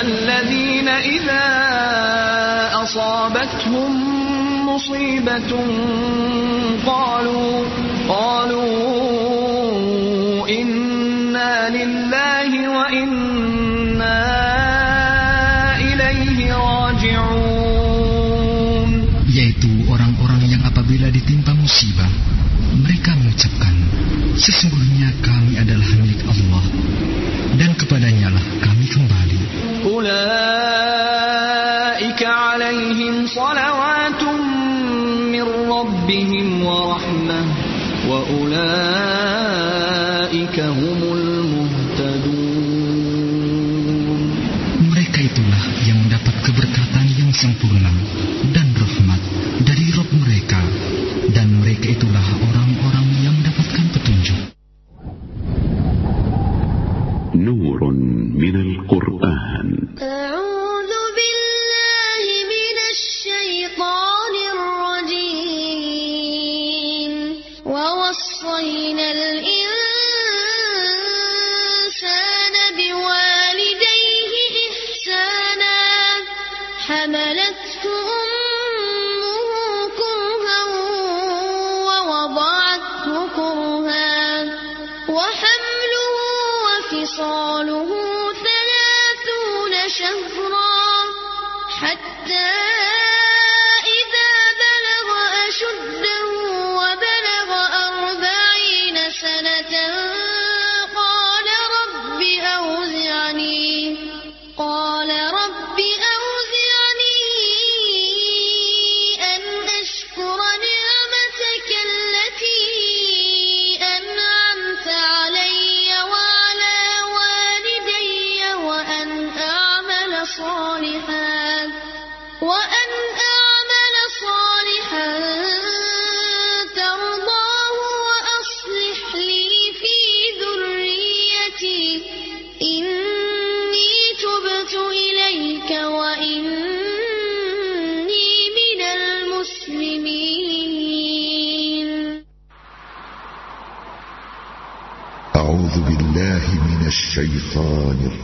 الذين 0.00 0.88
إذا 0.88 1.46
أصابتهم 2.82 3.92
مصيبة 4.66 5.52
قالوا 6.86 7.64
قالوا 8.08 8.66
إنا 10.48 11.68
لله 11.70 12.50
وإنا 12.68 14.18
إليه 15.78 16.54
راجعون 16.54 17.46
Yaitu 19.36 19.68
orang-orang 19.92 20.48
yang 20.48 20.64
apabila 20.64 21.12
ditimpa 21.12 21.52
musibah, 21.52 22.08
mereka 22.80 23.12
mengucapkan, 23.20 23.76
Sesungguhnya 24.36 25.16
kami 25.24 25.56
adalah 25.56 25.88
milik 25.96 26.20
Allah, 26.28 26.64
dan 27.56 27.72
kepadanya 27.72 28.28
lah 28.28 28.44
kami 28.44 28.49
kembali. 28.49 28.49
أولئك 30.91 32.21
عليهم 32.23 33.27
صلوات 33.27 34.23
من 35.33 35.43
ربهم 35.71 36.65
ورحمة 36.65 37.45
وأولئك 38.09 39.40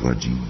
الرجيم. 0.08 0.42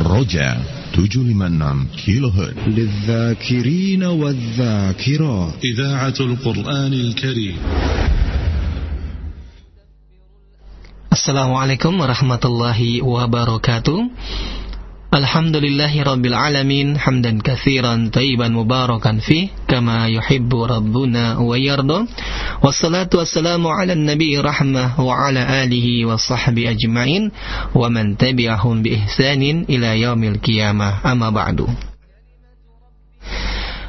رجع 0.00 0.56
756 0.96 1.86
كيلو 2.04 2.28
هرتز 2.28 2.68
للذاكرين 2.68 4.04
والذاكرات. 4.04 5.64
إذاعة 5.64 6.14
القرآن 6.20 6.92
الكريم. 6.92 7.56
السلام 11.12 11.54
عليكم 11.54 12.00
ورحمة 12.00 12.40
الله 12.44 13.02
وبركاته. 13.02 14.10
Alhamdulillahi 15.08 16.04
rabbil 16.04 16.36
alamin 16.36 16.92
hamdan 16.92 17.40
katsiran 17.40 18.12
tayyiban 18.12 18.52
mubarakan 18.52 19.24
fi 19.24 19.48
kama 19.64 20.04
yuhibbu 20.12 20.68
rabbuna 20.68 21.40
wa 21.40 21.56
yarda. 21.56 22.04
Wassalatu 22.60 23.24
wassalamu 23.24 23.72
ala 23.72 23.96
nabi 23.96 24.36
rahmah 24.36 25.00
wa 25.00 25.08
ala 25.16 25.64
alihi 25.64 26.04
wa 26.04 26.20
sahbi 26.20 26.68
ajmain 26.68 27.32
wa 27.72 27.88
man 27.88 28.20
tabi'ahum 28.20 28.84
bi 28.84 29.00
ihsanin 29.00 29.64
ila 29.64 29.96
yaumil 29.96 30.44
qiyamah. 30.44 31.00
Amma 31.00 31.32
ba'du. 31.32 31.72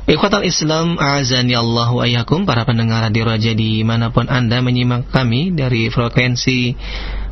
Ikhwatal 0.07 0.47
Islam, 0.47 0.95
azani 1.03 1.51
Allah 1.51 1.91
wa 1.91 2.01
ayakum, 2.07 2.47
para 2.47 2.63
pendengar 2.63 3.03
radio 3.03 3.27
Raja 3.27 3.51
di 3.51 3.83
mana 3.83 4.15
pun 4.15 4.31
Anda 4.31 4.63
menyimak 4.63 5.11
kami 5.11 5.51
dari 5.51 5.91
frekuensi 5.91 6.79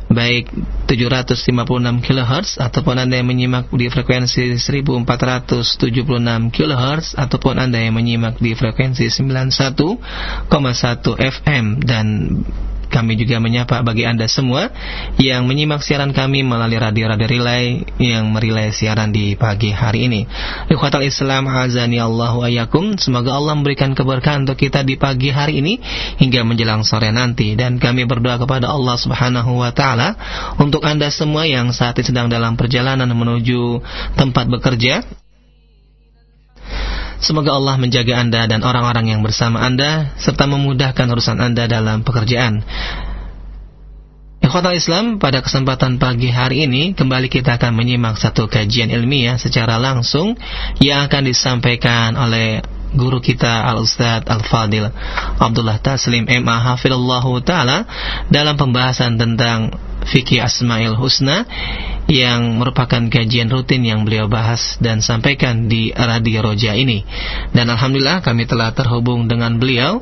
baik 0.08 0.48
756 0.88 1.52
kHz 2.00 2.56
ataupun 2.56 2.96
Anda 2.96 3.20
yang 3.20 3.28
menyimak 3.28 3.68
di 3.68 3.92
frekuensi 3.92 4.56
1476 4.56 6.48
kHz 6.48 7.06
ataupun 7.20 7.60
Anda 7.60 7.78
yang 7.84 7.92
menyimak 7.92 8.40
di 8.40 8.56
frekuensi 8.56 9.04
91,1 9.12 10.48
FM 11.12 11.64
dan 11.84 12.06
kami 12.88 13.20
juga 13.20 13.38
menyapa 13.38 13.84
bagi 13.84 14.08
Anda 14.08 14.26
semua 14.26 14.72
yang 15.20 15.44
menyimak 15.44 15.84
siaran 15.84 16.10
kami 16.16 16.42
melalui 16.42 16.80
radio-radio 16.80 17.28
relay 17.28 17.84
yang 18.00 18.32
merilai 18.32 18.72
siaran 18.72 19.12
di 19.12 19.36
pagi 19.36 19.70
hari 19.70 20.08
ini. 20.08 20.24
Ikhwatal 20.72 21.04
Islam 21.04 21.46
azani 21.48 22.00
Allah 22.00 22.32
wa 22.32 22.48
yakum. 22.48 22.96
Semoga 22.96 23.36
Allah 23.36 23.54
memberikan 23.54 23.92
keberkahan 23.92 24.48
untuk 24.48 24.58
kita 24.58 24.82
di 24.82 24.96
pagi 24.96 25.28
hari 25.28 25.60
ini 25.60 25.78
hingga 26.18 26.42
menjelang 26.42 26.82
sore 26.82 27.12
nanti 27.12 27.54
dan 27.54 27.76
kami 27.76 28.08
berdoa 28.08 28.40
kepada 28.40 28.72
Allah 28.72 28.96
Subhanahu 28.96 29.60
wa 29.60 29.70
taala 29.70 30.16
untuk 30.56 30.82
Anda 30.82 31.12
semua 31.12 31.44
yang 31.44 31.70
saat 31.70 32.00
ini 32.00 32.08
sedang 32.08 32.32
dalam 32.32 32.56
perjalanan 32.56 33.08
menuju 33.12 33.84
tempat 34.16 34.48
bekerja 34.48 35.04
Semoga 37.18 37.58
Allah 37.58 37.74
menjaga 37.74 38.14
Anda 38.14 38.46
dan 38.46 38.62
orang-orang 38.62 39.10
yang 39.10 39.20
bersama 39.26 39.58
Anda 39.58 40.14
serta 40.22 40.46
memudahkan 40.46 41.06
urusan 41.10 41.42
Anda 41.42 41.66
dalam 41.66 42.06
pekerjaan. 42.06 42.62
Ikhwatal 44.38 44.78
Islam, 44.78 45.18
pada 45.18 45.42
kesempatan 45.42 45.98
pagi 45.98 46.30
hari 46.30 46.70
ini 46.70 46.94
kembali 46.94 47.26
kita 47.26 47.58
akan 47.58 47.74
menyimak 47.74 48.16
satu 48.16 48.46
kajian 48.46 48.88
ilmiah 48.88 49.34
secara 49.34 49.82
langsung 49.82 50.38
yang 50.78 51.10
akan 51.10 51.26
disampaikan 51.26 52.14
oleh 52.14 52.62
guru 52.94 53.20
kita 53.20 53.68
Al-Ustaz 53.68 54.24
Al-Fadil 54.24 54.88
Abdullah 55.42 55.76
Taslim 55.82 56.24
MA 56.24 56.56
Hafidullahu 56.64 57.44
Ta'ala 57.44 57.84
dalam 58.32 58.56
pembahasan 58.56 59.20
tentang 59.20 59.74
Fikih 60.08 60.40
Asmaul 60.40 60.96
Husna 60.96 61.44
yang 62.08 62.56
merupakan 62.56 63.04
kajian 63.12 63.52
rutin 63.52 63.84
yang 63.84 64.08
beliau 64.08 64.26
bahas 64.26 64.80
dan 64.80 65.04
sampaikan 65.04 65.68
di 65.68 65.92
Radio 65.92 66.40
Roja 66.40 66.72
ini. 66.72 67.04
Dan 67.52 67.68
alhamdulillah 67.68 68.24
kami 68.24 68.48
telah 68.48 68.72
terhubung 68.72 69.28
dengan 69.28 69.60
beliau 69.60 70.00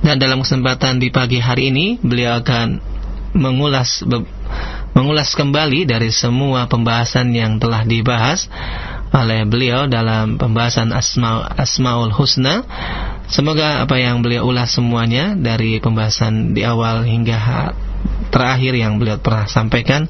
dan 0.00 0.16
dalam 0.16 0.40
kesempatan 0.40 0.96
di 1.00 1.12
pagi 1.12 1.40
hari 1.40 1.68
ini 1.72 2.00
beliau 2.00 2.40
akan 2.40 2.80
mengulas 3.36 4.00
mengulas 4.96 5.32
kembali 5.38 5.86
dari 5.86 6.10
semua 6.10 6.66
pembahasan 6.66 7.30
yang 7.30 7.62
telah 7.62 7.86
dibahas 7.86 8.50
oleh 9.10 9.42
beliau 9.46 9.90
dalam 9.90 10.38
pembahasan 10.38 10.90
Asma 10.94 11.46
Asmaul 11.54 12.14
Husna. 12.14 12.62
Semoga 13.30 13.86
apa 13.86 13.98
yang 13.98 14.22
beliau 14.24 14.50
ulas 14.50 14.74
semuanya 14.74 15.38
dari 15.38 15.78
pembahasan 15.78 16.54
di 16.54 16.66
awal 16.66 17.06
hingga 17.06 17.38
terakhir 18.30 18.72
yang 18.78 18.96
beliau 18.96 19.18
pernah 19.18 19.50
sampaikan 19.50 20.06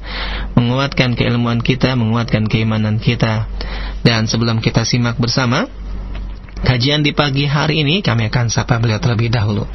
menguatkan 0.53 1.17
keilmuan 1.17 1.59
kita, 1.59 1.97
menguatkan 1.97 2.45
keimanan 2.45 3.01
kita. 3.01 3.49
Dan 4.05 4.29
sebelum 4.29 4.61
kita 4.61 4.85
simak 4.85 5.17
bersama 5.17 5.65
kajian 6.61 7.01
di 7.01 7.11
pagi 7.11 7.49
hari 7.49 7.81
ini, 7.81 8.05
kami 8.05 8.29
akan 8.29 8.53
sapa 8.53 8.77
beliau 8.77 9.01
terlebih 9.01 9.33
dahulu. 9.33 9.65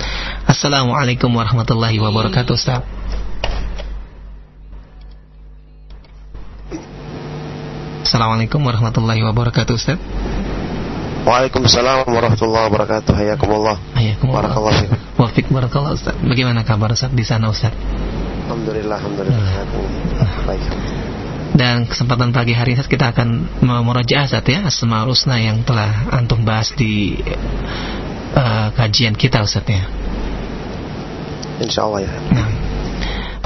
Assalamualaikum 0.46 1.28
warahmatullahi 1.34 1.98
wabarakatuh, 1.98 2.54
Ustaz. 2.54 2.82
Assalamualaikum 8.06 8.62
warahmatullahi 8.62 9.18
wabarakatuh 9.26 9.74
Ustaz 9.74 9.98
Waalaikumsalam 11.26 12.06
warahmatullahi 12.06 12.70
wabarakatuh. 12.70 13.10
Hayakumullah. 13.10 13.74
Hayakumullah. 13.98 14.46
Barakallah 14.46 14.74
Wafik 15.18 15.50
barakallah 15.50 15.98
Ustaz. 15.98 16.14
Bagaimana 16.22 16.62
kabar 16.62 16.94
Ustaz 16.94 17.10
di 17.10 17.26
sana 17.26 17.50
Ustaz? 17.50 17.74
Alhamdulillah 18.46 18.94
Alhamdulillah. 18.94 19.42
Baik. 20.46 20.62
Dan 21.58 21.90
kesempatan 21.90 22.30
pagi 22.30 22.54
hari 22.54 22.78
ini 22.78 22.86
kita 22.86 23.10
akan 23.10 23.58
memurojaah 23.58 24.30
Ustaz 24.30 24.46
ya 24.46 24.70
Asmaul 24.70 25.18
Husna 25.18 25.42
yang 25.42 25.66
telah 25.66 26.14
antum 26.14 26.46
bahas 26.46 26.70
di 26.78 27.18
uh, 28.38 28.70
kajian 28.78 29.18
kita 29.18 29.42
Ustaz 29.42 29.66
ya. 29.66 29.82
Insyaallah 31.58 32.06
ya. 32.06 32.12
Nah. 32.30 32.48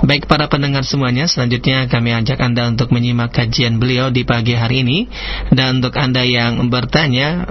Baik 0.00 0.28
para 0.28 0.48
pendengar 0.48 0.80
semuanya, 0.80 1.28
selanjutnya 1.28 1.84
kami 1.84 2.16
ajak 2.16 2.40
Anda 2.40 2.72
untuk 2.72 2.88
menyimak 2.88 3.36
kajian 3.36 3.76
beliau 3.76 4.08
di 4.08 4.24
pagi 4.24 4.56
hari 4.56 4.80
ini. 4.80 5.08
Dan 5.52 5.84
untuk 5.84 5.92
Anda 6.00 6.24
yang 6.24 6.72
bertanya 6.72 7.48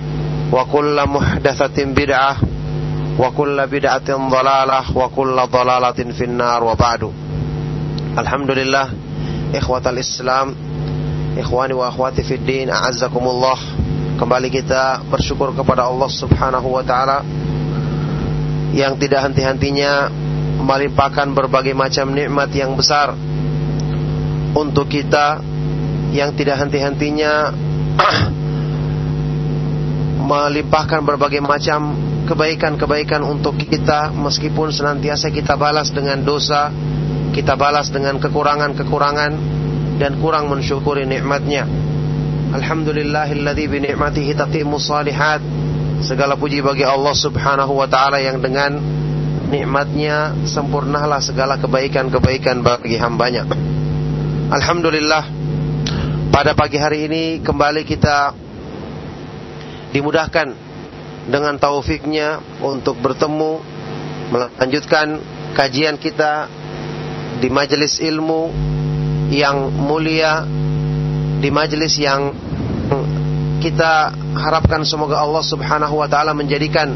وكل 0.52 0.96
محدثة 1.06 1.84
بدعة 1.84 2.36
وكل 3.18 3.66
بدعة 3.66 4.10
ضلالة 4.30 4.80
وكل 4.98 5.36
ضلالة 5.52 5.98
في 6.12 6.24
النار 6.24 6.64
وبعد 6.64 7.02
الحمد 8.18 8.50
لله 8.50 8.86
إخوة 9.54 9.84
الإسلام 9.90 10.54
إخواني 11.38 11.72
وأخواتي 11.72 12.22
في 12.22 12.34
الدين 12.34 12.70
أعزكم 12.70 13.24
الله 13.26 13.58
Kembali 14.16 14.48
kita 14.48 15.04
bersyukur 15.12 15.52
kepada 15.52 15.84
Allah 15.84 16.08
subhanahu 16.08 16.72
wa 16.72 16.80
ta'ala 16.80 17.20
Yang 18.72 19.04
tidak 19.04 19.28
henti-hentinya 19.28 20.08
Melimpahkan 20.56 21.36
berbagai 21.36 21.76
macam 21.76 22.16
nikmat 22.16 22.48
yang 22.56 22.72
besar 22.80 23.12
Untuk 24.56 24.88
kita 24.88 25.44
yang 26.16 26.32
tidak 26.32 26.64
henti-hentinya 26.64 27.52
melimpahkan 30.21 31.01
berbagai 31.01 31.41
macam 31.41 31.97
kebaikan-kebaikan 32.29 33.25
untuk 33.25 33.57
kita 33.57 34.13
meskipun 34.13 34.69
senantiasa 34.69 35.33
kita 35.33 35.57
balas 35.57 35.89
dengan 35.89 36.21
dosa, 36.21 36.69
kita 37.33 37.57
balas 37.57 37.89
dengan 37.89 38.21
kekurangan-kekurangan 38.21 39.31
dan 39.97 40.11
kurang 40.21 40.47
mensyukuri 40.47 41.09
nikmatnya. 41.09 41.65
Alhamdulillahilladzi 42.51 43.65
bi 43.67 43.77
ni'matihi 43.83 44.31
tatimmu 44.37 44.77
salihat. 44.77 45.41
Segala 46.01 46.33
puji 46.33 46.65
bagi 46.65 46.81
Allah 46.81 47.13
Subhanahu 47.13 47.77
wa 47.77 47.85
taala 47.85 48.17
yang 48.17 48.41
dengan 48.41 48.81
nikmatnya 49.53 50.33
sempurnalah 50.49 51.21
segala 51.21 51.61
kebaikan-kebaikan 51.61 52.65
bagi 52.65 52.97
hambanya. 52.97 53.45
Alhamdulillah 54.49 55.23
pada 56.33 56.57
pagi 56.57 56.81
hari 56.81 57.05
ini 57.05 57.23
kembali 57.45 57.85
kita 57.85 58.33
dimudahkan 59.91 60.55
dengan 61.27 61.55
taufiknya 61.61 62.41
untuk 62.63 62.97
bertemu 62.97 63.61
melanjutkan 64.31 65.19
kajian 65.53 65.99
kita 65.99 66.47
di 67.43 67.51
majelis 67.51 67.99
ilmu 67.99 68.51
yang 69.31 69.71
mulia 69.71 70.43
di 71.41 71.49
majelis 71.51 71.99
yang 71.99 72.31
kita 73.61 74.13
harapkan 74.33 74.81
semoga 74.81 75.21
Allah 75.21 75.45
Subhanahu 75.45 76.01
wa 76.01 76.09
taala 76.09 76.33
menjadikan 76.33 76.89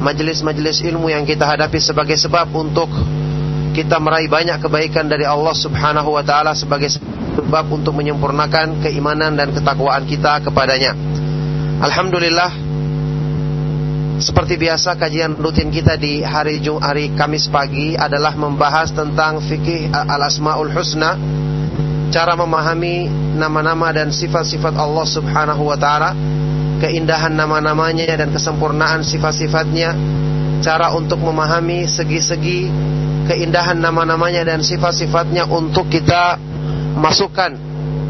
majelis-majelis 0.00 0.84
ilmu 0.84 1.08
yang 1.12 1.24
kita 1.24 1.48
hadapi 1.48 1.80
sebagai 1.80 2.16
sebab 2.16 2.48
untuk 2.52 2.88
kita 3.72 3.96
meraih 4.02 4.26
banyak 4.26 4.58
kebaikan 4.60 5.06
dari 5.08 5.24
Allah 5.24 5.54
Subhanahu 5.56 6.16
wa 6.16 6.24
taala 6.24 6.52
sebagai 6.52 6.90
sebab 6.90 7.64
untuk 7.72 7.94
menyempurnakan 7.96 8.82
keimanan 8.82 9.38
dan 9.38 9.54
ketakwaan 9.54 10.04
kita 10.04 10.42
kepadanya. 10.44 10.92
Alhamdulillah. 11.80 12.52
Seperti 14.20 14.60
biasa 14.60 15.00
kajian 15.00 15.32
rutin 15.40 15.72
kita 15.72 15.96
di 15.96 16.20
hari 16.20 16.60
hari 16.60 17.08
Kamis 17.16 17.48
pagi 17.48 17.96
adalah 17.96 18.36
membahas 18.36 18.92
tentang 18.92 19.40
fikih 19.40 19.88
al-asmaul 19.88 20.68
husna, 20.76 21.16
cara 22.12 22.36
memahami 22.36 23.08
nama-nama 23.32 23.96
dan 23.96 24.12
sifat-sifat 24.12 24.76
Allah 24.76 25.08
Subhanahu 25.08 25.72
wa 25.72 25.78
taala 25.80 26.12
keindahan 26.84 27.32
nama-namanya 27.32 28.12
dan 28.12 28.28
kesempurnaan 28.28 29.00
sifat-sifatnya, 29.00 29.96
cara 30.60 30.92
untuk 30.92 31.24
memahami 31.24 31.88
segi-segi 31.88 32.68
keindahan 33.24 33.80
nama-namanya 33.80 34.44
dan 34.44 34.60
sifat-sifatnya 34.60 35.48
untuk 35.48 35.88
kita 35.88 36.36
masukkan 36.92 37.56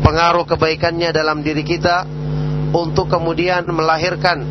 pengaruh 0.02 0.42
kebaikannya 0.42 1.14
dalam 1.14 1.46
diri 1.46 1.62
kita 1.62 2.18
untuk 2.70 3.10
kemudian 3.10 3.66
melahirkan 3.66 4.46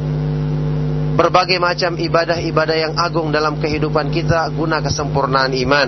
berbagai 1.19 1.59
macam 1.59 1.99
ibadah-ibadah 1.99 2.77
yang 2.79 2.93
agung 2.95 3.31
dalam 3.31 3.59
kehidupan 3.59 4.07
kita 4.07 4.47
guna 4.55 4.79
kesempurnaan 4.79 5.51
iman. 5.51 5.87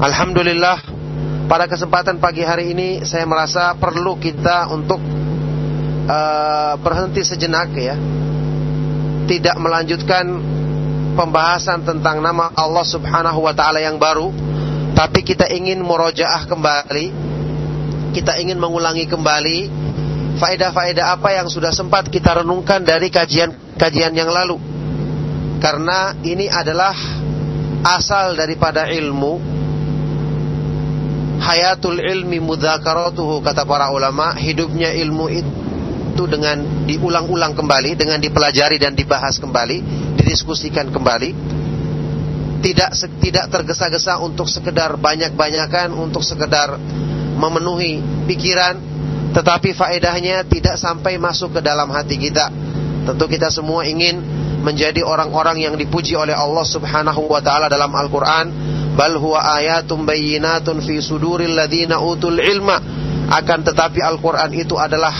Alhamdulillah 0.00 0.78
pada 1.48 1.68
kesempatan 1.68 2.20
pagi 2.20 2.44
hari 2.44 2.72
ini 2.72 3.04
saya 3.04 3.28
merasa 3.28 3.76
perlu 3.76 4.16
kita 4.16 4.72
untuk 4.72 5.00
uh, 6.08 6.74
berhenti 6.80 7.24
sejenak 7.24 7.72
ya. 7.76 7.96
Tidak 9.28 9.56
melanjutkan 9.60 10.24
pembahasan 11.12 11.84
tentang 11.84 12.24
nama 12.24 12.48
Allah 12.56 12.86
Subhanahu 12.88 13.44
wa 13.44 13.52
taala 13.52 13.84
yang 13.84 14.00
baru, 14.00 14.32
tapi 14.96 15.20
kita 15.20 15.52
ingin 15.52 15.84
murojaah 15.84 16.48
kembali. 16.48 17.28
Kita 18.16 18.40
ingin 18.40 18.56
mengulangi 18.56 19.04
kembali 19.04 19.58
faedah-faedah 20.38 21.18
apa 21.18 21.34
yang 21.34 21.50
sudah 21.50 21.74
sempat 21.74 22.06
kita 22.08 22.40
renungkan 22.40 22.86
dari 22.86 23.10
kajian-kajian 23.10 24.14
yang 24.14 24.30
lalu. 24.30 24.56
Karena 25.58 26.14
ini 26.22 26.46
adalah 26.46 26.94
asal 27.82 28.38
daripada 28.38 28.86
ilmu. 28.88 29.58
Hayatul 31.38 32.02
ilmi 32.02 32.42
mudzakaratuhu 32.42 33.42
kata 33.42 33.62
para 33.62 33.90
ulama, 33.94 34.34
hidupnya 34.34 34.90
ilmu 34.90 35.26
itu 35.30 36.24
dengan 36.26 36.86
diulang-ulang 36.86 37.54
kembali, 37.54 37.94
dengan 37.94 38.18
dipelajari 38.18 38.74
dan 38.82 38.98
dibahas 38.98 39.38
kembali, 39.38 39.78
didiskusikan 40.18 40.90
kembali. 40.90 41.30
Tidak 42.58 42.90
tidak 43.22 43.46
tergesa-gesa 43.54 44.18
untuk 44.18 44.50
sekedar 44.50 44.98
banyak-banyakan, 44.98 45.94
untuk 45.94 46.26
sekedar 46.26 46.74
memenuhi 47.38 48.02
pikiran, 48.26 48.74
tetapi 49.32 49.76
faedahnya 49.76 50.44
tidak 50.48 50.80
sampai 50.80 51.20
masuk 51.20 51.58
ke 51.58 51.60
dalam 51.60 51.88
hati 51.92 52.16
kita. 52.16 52.48
Tentu 53.08 53.24
kita 53.28 53.48
semua 53.48 53.84
ingin 53.84 54.20
menjadi 54.60 55.04
orang-orang 55.06 55.62
yang 55.62 55.74
dipuji 55.78 56.18
oleh 56.18 56.34
Allah 56.34 56.66
Subhanahu 56.66 57.30
wa 57.30 57.40
taala 57.40 57.70
dalam 57.70 57.92
Al-Qur'an, 57.94 58.46
bal 58.96 59.14
huwa 59.16 59.40
ayatum 59.60 60.04
bayyinatun 60.04 60.82
fi 60.82 60.98
suduril 60.98 61.54
ladzina 61.54 62.00
utul 62.02 62.36
ilma. 62.40 62.80
Akan 63.28 63.60
tetapi 63.60 64.00
Al-Qur'an 64.00 64.50
itu 64.56 64.76
adalah 64.80 65.12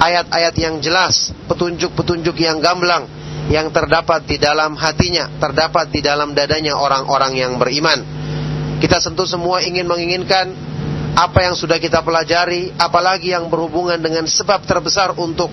ayat-ayat 0.00 0.54
yang 0.56 0.78
jelas, 0.78 1.34
petunjuk-petunjuk 1.50 2.34
yang 2.40 2.62
gamblang 2.62 3.06
yang 3.50 3.74
terdapat 3.74 4.30
di 4.30 4.38
dalam 4.38 4.78
hatinya, 4.78 5.26
terdapat 5.42 5.90
di 5.90 6.00
dalam 6.00 6.30
dadanya 6.38 6.78
orang-orang 6.78 7.34
yang 7.34 7.52
beriman. 7.58 7.98
Kita 8.78 9.02
tentu 9.02 9.26
semua 9.26 9.60
ingin 9.60 9.84
menginginkan 9.90 10.54
apa 11.20 11.44
yang 11.44 11.52
sudah 11.52 11.76
kita 11.76 12.00
pelajari, 12.00 12.72
apalagi 12.80 13.36
yang 13.36 13.52
berhubungan 13.52 14.00
dengan 14.00 14.24
sebab 14.24 14.64
terbesar 14.64 15.12
untuk 15.20 15.52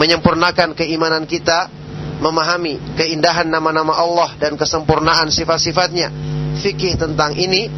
menyempurnakan 0.00 0.72
keimanan 0.72 1.28
kita, 1.28 1.68
memahami 2.24 2.96
keindahan 2.96 3.44
nama-nama 3.44 3.92
Allah 3.92 4.32
dan 4.40 4.56
kesempurnaan 4.56 5.28
sifat-sifatnya, 5.28 6.08
fikih 6.64 6.96
tentang 6.96 7.36
ini, 7.36 7.68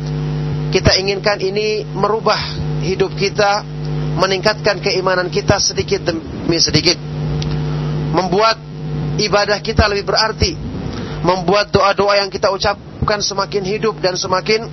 kita 0.71 0.95
inginkan 0.95 1.43
ini 1.43 1.83
merubah 1.91 2.39
hidup 2.87 3.19
kita, 3.19 3.67
meningkatkan 4.15 4.79
keimanan 4.79 5.27
kita 5.27 5.59
sedikit 5.59 6.07
demi 6.07 6.59
sedikit, 6.63 6.95
membuat 8.15 8.63
ibadah 9.19 9.59
kita 9.59 9.91
lebih 9.91 10.07
berarti, 10.07 10.55
membuat 11.27 11.75
doa-doa 11.75 12.23
yang 12.23 12.31
kita 12.31 12.47
ucapkan 12.55 13.19
semakin 13.19 13.67
hidup 13.67 13.99
dan 13.99 14.15
semakin 14.15 14.71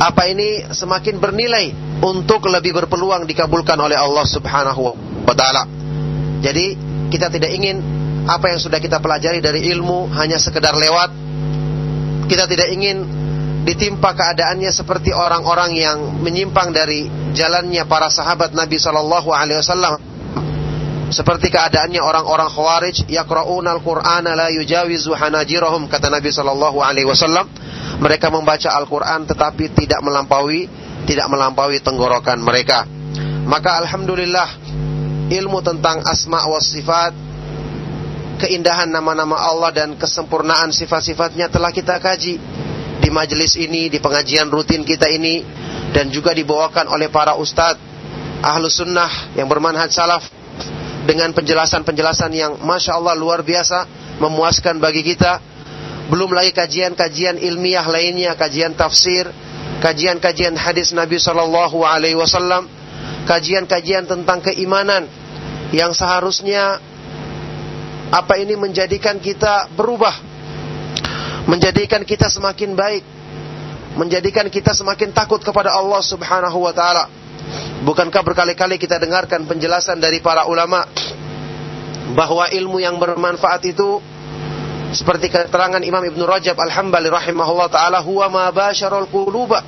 apa 0.00 0.32
ini 0.32 0.64
semakin 0.72 1.20
bernilai 1.20 1.76
untuk 2.00 2.48
lebih 2.48 2.72
berpeluang 2.72 3.28
dikabulkan 3.28 3.76
oleh 3.76 4.00
Allah 4.00 4.24
Subhanahu 4.24 4.96
wa 5.28 5.34
taala. 5.36 5.68
Jadi 6.40 6.72
kita 7.12 7.28
tidak 7.28 7.52
ingin 7.52 7.84
apa 8.24 8.48
yang 8.48 8.56
sudah 8.56 8.80
kita 8.80 8.96
pelajari 8.96 9.44
dari 9.44 9.68
ilmu 9.76 10.08
hanya 10.16 10.40
sekedar 10.40 10.72
lewat. 10.72 11.12
Kita 12.32 12.48
tidak 12.48 12.72
ingin 12.72 13.04
ditimpa 13.68 14.16
keadaannya 14.16 14.72
seperti 14.72 15.12
orang-orang 15.12 15.76
yang 15.76 15.98
menyimpang 16.24 16.72
dari 16.72 17.12
jalannya 17.36 17.84
para 17.84 18.08
sahabat 18.08 18.56
Nabi 18.56 18.80
Shallallahu 18.80 19.28
alaihi 19.36 19.60
wasallam. 19.60 20.00
Seperti 21.10 21.50
keadaannya 21.50 22.00
orang-orang 22.00 22.48
Khawarij 22.48 23.10
yaqra'una 23.10 23.76
al-Qur'ana 23.76 24.32
la 24.38 24.48
yujawizu 24.48 25.12
hanajirahum 25.12 25.90
kata 25.90 26.08
Nabi 26.08 26.30
Shallallahu 26.30 26.78
alaihi 26.80 27.04
wasallam 27.04 27.50
mereka 28.00 28.32
membaca 28.32 28.72
Al-Quran 28.80 29.28
tetapi 29.28 29.76
tidak 29.76 30.00
melampaui 30.00 30.66
tidak 31.04 31.26
melampaui 31.28 31.80
tenggorokan 31.80 32.40
mereka. 32.40 32.84
Maka 33.44 33.80
alhamdulillah 33.84 34.48
ilmu 35.32 35.58
tentang 35.60 36.04
asma 36.04 36.44
wa 36.48 36.60
sifat 36.60 37.12
keindahan 38.40 38.88
nama-nama 38.88 39.36
Allah 39.36 39.70
dan 39.70 40.00
kesempurnaan 40.00 40.72
sifat-sifatnya 40.72 41.52
telah 41.52 41.68
kita 41.70 42.00
kaji 42.00 42.40
di 43.00 43.08
majelis 43.12 43.56
ini, 43.56 43.92
di 43.92 44.00
pengajian 44.00 44.48
rutin 44.48 44.84
kita 44.84 45.08
ini 45.08 45.44
dan 45.92 46.08
juga 46.08 46.32
dibawakan 46.32 46.88
oleh 46.88 47.12
para 47.12 47.36
ustadz 47.36 47.80
ahlu 48.40 48.68
sunnah 48.72 49.36
yang 49.36 49.48
bermanhaj 49.48 49.92
salaf 49.92 50.24
dengan 51.04 51.32
penjelasan-penjelasan 51.36 52.32
yang 52.32 52.52
masya 52.64 52.96
Allah 52.96 53.16
luar 53.16 53.44
biasa 53.44 53.84
memuaskan 54.20 54.80
bagi 54.80 55.04
kita 55.04 55.49
belum 56.10 56.34
lagi 56.34 56.50
kajian-kajian 56.50 57.38
ilmiah 57.38 57.86
lainnya, 57.86 58.34
kajian 58.34 58.74
tafsir, 58.74 59.30
kajian-kajian 59.78 60.58
hadis 60.58 60.90
Nabi 60.90 61.22
Shallallahu 61.22 61.86
Alaihi 61.86 62.18
Wasallam, 62.18 62.66
kajian-kajian 63.30 64.10
tentang 64.10 64.42
keimanan 64.42 65.06
yang 65.70 65.94
seharusnya 65.94 66.82
apa 68.10 68.34
ini 68.42 68.58
menjadikan 68.58 69.22
kita 69.22 69.70
berubah, 69.70 70.18
menjadikan 71.46 72.02
kita 72.02 72.26
semakin 72.26 72.74
baik, 72.74 73.06
menjadikan 73.94 74.50
kita 74.50 74.74
semakin 74.74 75.14
takut 75.14 75.38
kepada 75.38 75.70
Allah 75.70 76.02
Subhanahu 76.02 76.58
Wa 76.66 76.74
Taala. 76.74 77.04
Bukankah 77.86 78.26
berkali-kali 78.26 78.82
kita 78.82 78.98
dengarkan 78.98 79.46
penjelasan 79.46 80.02
dari 80.02 80.18
para 80.18 80.44
ulama 80.50 80.84
bahwa 82.18 82.50
ilmu 82.50 82.82
yang 82.82 82.98
bermanfaat 82.98 83.62
itu 83.70 84.02
seperti 84.90 85.30
keterangan 85.30 85.78
Imam 85.82 86.02
Ibn 86.02 86.20
Rajab 86.26 86.58
Al-Hambali 86.58 87.06
rahimahullah 87.06 87.68
taala 87.70 88.02
huwa 88.02 88.26
ma 88.26 88.44
basharul 88.50 89.06
quluba 89.06 89.62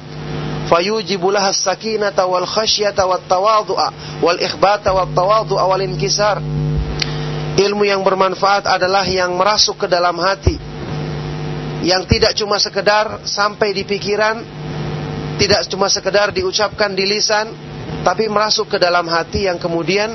fayujibu 0.67 1.31
laha 1.31 1.55
sakinata 1.55 2.27
wal 2.27 2.47
khasyata 2.47 3.07
wat 3.07 3.23
tawadhu'a 3.31 4.19
wal 4.19 4.39
ikhbata 4.39 4.91
wat 4.91 5.15
tawadhu'a 5.15 5.65
wal 5.67 5.83
inkisar. 5.83 6.43
Ilmu 7.53 7.85
yang 7.85 8.01
bermanfaat 8.01 8.65
adalah 8.65 9.05
yang 9.05 9.37
merasuk 9.37 9.85
ke 9.85 9.87
dalam 9.87 10.17
hati 10.19 10.57
yang 11.83 12.07
tidak 12.07 12.33
cuma 12.39 12.57
sekedar 12.63 13.27
sampai 13.27 13.75
di 13.75 13.83
pikiran 13.83 14.39
tidak 15.37 15.67
cuma 15.67 15.91
sekedar 15.91 16.31
diucapkan 16.31 16.95
di 16.95 17.05
lisan 17.05 17.51
tapi 18.07 18.31
merasuk 18.31 18.73
ke 18.73 18.79
dalam 18.79 19.05
hati 19.11 19.51
yang 19.51 19.59
kemudian 19.59 20.15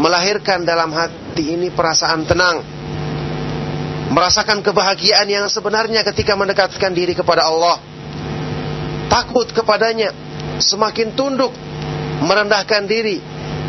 melahirkan 0.00 0.64
dalam 0.64 0.90
hati 0.90 1.54
ini 1.54 1.68
perasaan 1.70 2.24
tenang 2.24 2.81
merasakan 4.12 4.60
kebahagiaan 4.60 5.24
yang 5.24 5.48
sebenarnya 5.48 6.04
ketika 6.04 6.36
mendekatkan 6.36 6.92
diri 6.92 7.16
kepada 7.16 7.48
Allah. 7.48 7.80
Takut 9.08 9.48
kepadanya, 9.48 10.12
semakin 10.60 11.16
tunduk, 11.16 11.52
merendahkan 12.20 12.84
diri, 12.84 13.20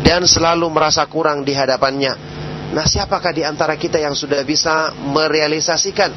dan 0.04 0.28
selalu 0.28 0.68
merasa 0.68 1.08
kurang 1.08 1.48
di 1.48 1.56
hadapannya. 1.56 2.12
Nah, 2.76 2.84
siapakah 2.84 3.32
di 3.32 3.40
antara 3.44 3.76
kita 3.80 3.96
yang 3.96 4.12
sudah 4.12 4.44
bisa 4.44 4.92
merealisasikan 4.92 6.12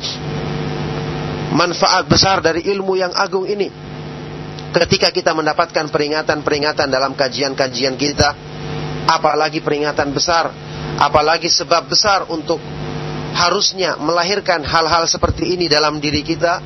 manfaat 1.55 2.07
besar 2.07 2.43
dari 2.43 2.67
ilmu 2.67 2.99
yang 2.99 3.15
agung 3.15 3.47
ini? 3.47 3.71
Ketika 4.71 5.11
kita 5.11 5.31
mendapatkan 5.31 5.87
peringatan-peringatan 5.87 6.87
dalam 6.91 7.15
kajian-kajian 7.15 7.95
kita, 7.95 8.29
apalagi 9.07 9.63
peringatan 9.63 10.11
besar, 10.11 10.51
apalagi 10.99 11.47
sebab 11.47 11.87
besar 11.87 12.27
untuk 12.27 12.59
harusnya 13.37 13.93
melahirkan 14.01 14.65
hal-hal 14.65 15.05
seperti 15.05 15.53
ini 15.53 15.69
dalam 15.69 16.01
diri 16.01 16.25
kita 16.25 16.57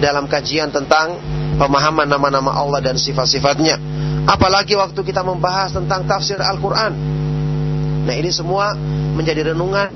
dalam 0.00 0.24
kajian 0.24 0.72
tentang 0.72 1.20
pemahaman 1.60 2.08
nama-nama 2.08 2.56
Allah 2.56 2.80
dan 2.80 2.96
sifat-sifatnya. 2.96 3.76
Apalagi 4.24 4.72
waktu 4.72 4.96
kita 5.04 5.20
membahas 5.20 5.76
tentang 5.76 6.08
tafsir 6.08 6.40
Al-Quran. 6.40 6.92
Nah 8.08 8.14
ini 8.16 8.32
semua 8.32 8.72
menjadi 9.14 9.52
renungan 9.52 9.92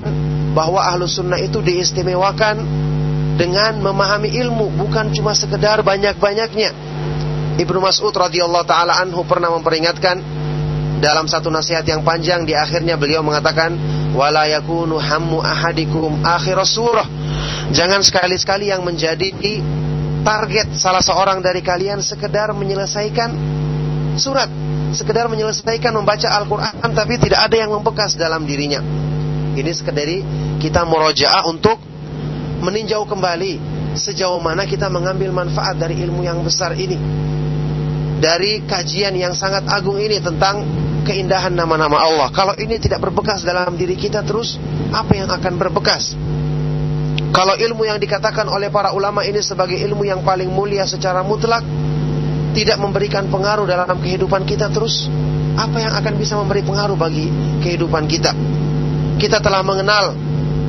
bahwa 0.53 0.85
ahlu 0.85 1.09
sunnah 1.09 1.41
itu 1.41 1.61
diistimewakan 1.65 2.61
dengan 3.37 3.81
memahami 3.81 4.29
ilmu 4.29 4.69
bukan 4.77 5.09
cuma 5.09 5.33
sekedar 5.33 5.81
banyak-banyaknya. 5.81 6.69
Ibnu 7.59 7.79
Mas'ud 7.81 8.13
radhiyallahu 8.13 8.65
taala 8.69 9.01
anhu 9.01 9.25
pernah 9.25 9.49
memperingatkan 9.51 10.38
dalam 10.99 11.25
satu 11.25 11.47
nasihat 11.47 11.87
yang 11.87 12.03
panjang 12.03 12.43
di 12.43 12.51
akhirnya 12.51 12.99
beliau 12.99 13.23
mengatakan 13.23 13.75
wala 14.11 14.45
yakunu 14.51 14.99
ahadikum 14.99 16.19
akhir 16.21 16.59
surah. 16.67 17.07
Jangan 17.71 18.03
sekali-sekali 18.03 18.69
yang 18.69 18.83
menjadi 18.83 19.31
target 20.21 20.75
salah 20.75 20.99
seorang 20.99 21.39
dari 21.39 21.63
kalian 21.63 22.03
sekedar 22.03 22.51
menyelesaikan 22.51 23.31
surat, 24.19 24.51
sekedar 24.91 25.31
menyelesaikan 25.31 25.95
membaca 25.95 26.27
Al-Qur'an 26.27 26.91
tapi 26.91 27.15
tidak 27.15 27.47
ada 27.47 27.55
yang 27.55 27.71
membekas 27.71 28.19
dalam 28.19 28.43
dirinya. 28.43 28.83
Ini 29.55 29.71
sekedar 29.71 30.07
kita 30.59 30.83
murojaah 30.83 31.47
untuk 31.47 31.79
meninjau 32.59 33.07
kembali 33.07 33.79
sejauh 33.95 34.37
mana 34.43 34.67
kita 34.67 34.91
mengambil 34.91 35.31
manfaat 35.31 35.79
dari 35.79 35.97
ilmu 36.03 36.21
yang 36.27 36.43
besar 36.43 36.75
ini. 36.75 36.99
Dari 38.19 38.67
kajian 38.67 39.15
yang 39.15 39.31
sangat 39.31 39.63
agung 39.71 39.95
ini 39.95 40.19
tentang 40.19 40.67
keindahan 41.05 41.53
nama-nama 41.53 41.99
Allah. 41.99 42.27
Kalau 42.31 42.53
ini 42.57 42.79
tidak 42.79 43.03
berbekas 43.03 43.43
dalam 43.43 43.75
diri 43.75 43.95
kita 43.95 44.23
terus, 44.23 44.59
apa 44.91 45.11
yang 45.15 45.29
akan 45.29 45.53
berbekas? 45.59 46.13
Kalau 47.29 47.53
ilmu 47.55 47.85
yang 47.85 48.01
dikatakan 48.01 48.49
oleh 48.49 48.73
para 48.73 48.91
ulama 48.91 49.21
ini 49.21 49.39
sebagai 49.39 49.77
ilmu 49.77 50.03
yang 50.03 50.25
paling 50.25 50.49
mulia 50.49 50.83
secara 50.89 51.21
mutlak, 51.21 51.61
tidak 52.57 52.81
memberikan 52.81 53.29
pengaruh 53.29 53.69
dalam 53.69 54.01
kehidupan 54.01 54.43
kita 54.49 54.67
terus, 54.73 55.05
apa 55.53 55.77
yang 55.77 55.93
akan 55.93 56.13
bisa 56.17 56.33
memberi 56.39 56.65
pengaruh 56.65 56.97
bagi 56.97 57.29
kehidupan 57.61 58.09
kita? 58.09 58.33
Kita 59.21 59.37
telah 59.43 59.61
mengenal 59.61 60.15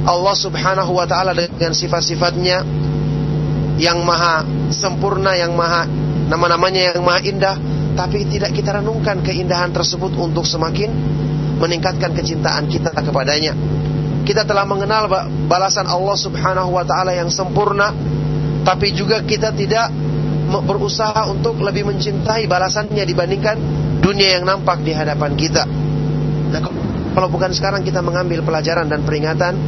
Allah 0.04 0.36
Subhanahu 0.36 0.96
wa 0.96 1.06
taala 1.08 1.32
dengan 1.32 1.72
sifat-sifatnya 1.72 2.64
yang 3.80 4.04
maha 4.04 4.44
sempurna, 4.74 5.36
yang 5.40 5.56
maha 5.56 5.88
nama-namanya 6.28 6.92
yang 6.92 7.00
maha 7.00 7.20
indah, 7.24 7.56
tapi 8.00 8.24
tidak 8.24 8.56
kita 8.56 8.80
renungkan 8.80 9.20
keindahan 9.20 9.68
tersebut 9.76 10.16
untuk 10.16 10.48
semakin 10.48 10.88
meningkatkan 11.60 12.16
kecintaan 12.16 12.64
kita 12.64 12.96
kepadanya. 12.96 13.52
Kita 14.24 14.48
telah 14.48 14.64
mengenal 14.64 15.04
balasan 15.44 15.84
Allah 15.84 16.16
Subhanahu 16.16 16.80
wa 16.80 16.84
taala 16.88 17.12
yang 17.12 17.28
sempurna, 17.28 17.92
tapi 18.64 18.96
juga 18.96 19.20
kita 19.20 19.52
tidak 19.52 19.92
berusaha 20.64 21.28
untuk 21.28 21.60
lebih 21.60 21.92
mencintai 21.92 22.48
balasannya 22.48 23.04
dibandingkan 23.04 23.56
dunia 24.00 24.40
yang 24.40 24.48
nampak 24.48 24.80
di 24.80 24.96
hadapan 24.96 25.36
kita. 25.36 25.68
Nah, 26.56 26.60
kalau 27.12 27.28
bukan 27.28 27.52
sekarang 27.52 27.84
kita 27.84 28.00
mengambil 28.00 28.40
pelajaran 28.40 28.88
dan 28.88 29.04
peringatan, 29.04 29.60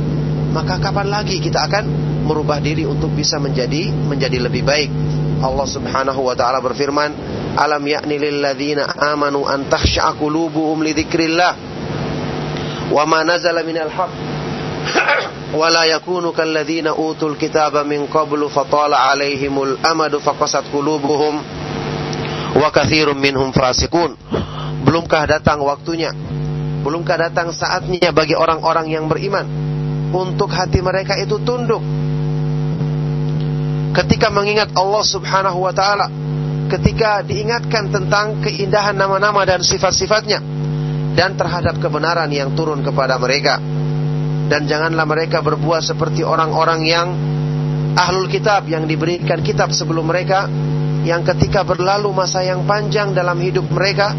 maka 0.57 0.81
kapan 0.81 1.13
lagi 1.13 1.37
kita 1.37 1.69
akan 1.69 1.85
merubah 2.25 2.65
diri 2.65 2.89
untuk 2.89 3.13
bisa 3.13 3.37
menjadi 3.37 3.93
menjadi 3.93 4.41
lebih 4.41 4.65
baik. 4.65 4.89
Allah 5.45 5.69
Subhanahu 5.69 6.25
wa 6.25 6.33
taala 6.39 6.65
berfirman, 6.65 7.42
"Alam 7.53 7.85
ya'ni 7.85 8.17
lil 8.17 8.41
ladzina 8.41 8.97
amanu 8.97 9.45
an 9.45 9.69
takhsha'a 9.69 10.17
qulubuhum 10.17 10.81
li 10.81 10.97
dzikrillah 10.97 11.53
wa 12.93 13.03
ma 13.07 13.25
nazala 13.25 13.63
minal 13.63 13.93
haqq. 13.93 14.13
Wa 15.61 15.69
la 15.69 15.85
yakunu 15.85 16.33
kal 16.33 16.49
ladzina 16.49 16.97
utul 16.97 17.37
kitaba 17.37 17.85
min 17.85 18.09
qablu 18.09 18.49
fatala 18.49 19.13
'alaihimul 19.13 19.85
amadu 19.85 20.21
faqasat 20.21 20.73
qulubuhum. 20.73 21.35
Wa 22.57 22.69
katsirum 22.73 23.21
minhum 23.21 23.53
fasiqun." 23.53 24.17
Belumkah 24.83 25.25
datang 25.25 25.63
waktunya? 25.63 26.11
Belumkah 26.83 27.15
datang 27.15 27.55
saatnya 27.55 28.11
bagi 28.11 28.35
orang-orang 28.35 28.91
yang 28.91 29.07
beriman? 29.07 29.47
Untuk 30.13 30.51
hati 30.51 30.83
mereka 30.83 31.17
itu 31.17 31.39
tunduk. 31.41 31.81
Ketika 33.97 34.29
mengingat 34.29 34.75
Allah 34.75 35.05
Subhanahu 35.07 35.63
wa 35.63 35.73
taala, 35.73 36.11
ketika 36.73 37.21
diingatkan 37.21 37.93
tentang 37.93 38.41
keindahan 38.41 38.97
nama-nama 38.97 39.45
dan 39.45 39.61
sifat-sifatnya 39.61 40.41
dan 41.13 41.37
terhadap 41.37 41.77
kebenaran 41.77 42.33
yang 42.33 42.57
turun 42.57 42.81
kepada 42.81 43.21
mereka. 43.21 43.61
Dan 44.49 44.69
janganlah 44.69 45.09
mereka 45.09 45.41
berbuat 45.41 45.81
seperti 45.81 46.25
orang-orang 46.25 46.81
yang 46.85 47.09
ahlul 47.97 48.29
kitab 48.29 48.69
yang 48.69 48.85
diberikan 48.85 49.41
kitab 49.41 49.73
sebelum 49.73 50.09
mereka 50.09 50.49
yang 51.05 51.25
ketika 51.25 51.65
berlalu 51.65 52.13
masa 52.13 52.45
yang 52.45 52.65
panjang 52.69 53.13
dalam 53.17 53.37
hidup 53.41 53.65
mereka 53.69 54.13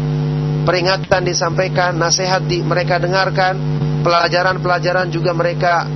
peringatan 0.64 1.22
disampaikan, 1.22 1.94
nasihat 1.94 2.42
di 2.46 2.64
mereka 2.64 2.98
dengarkan, 2.98 3.54
pelajaran-pelajaran 4.02 5.12
juga 5.12 5.36
mereka 5.36 5.86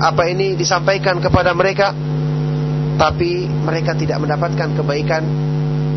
apa 0.00 0.22
ini 0.26 0.58
disampaikan 0.58 1.22
kepada 1.22 1.54
mereka 1.54 1.94
tapi 2.94 3.46
mereka 3.46 3.94
tidak 3.94 4.22
mendapatkan 4.22 4.70
kebaikan, 4.74 5.22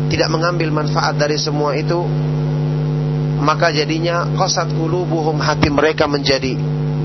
tidak 0.08 0.28
mengambil 0.32 0.72
manfaat 0.72 1.16
dari 1.16 1.36
semua 1.36 1.76
itu, 1.76 2.04
maka 3.38 3.70
jadinya 3.70 4.26
qasat 4.34 4.72
qulubuhum 4.74 5.38
hati 5.38 5.68
mereka 5.68 6.08
menjadi 6.08 6.56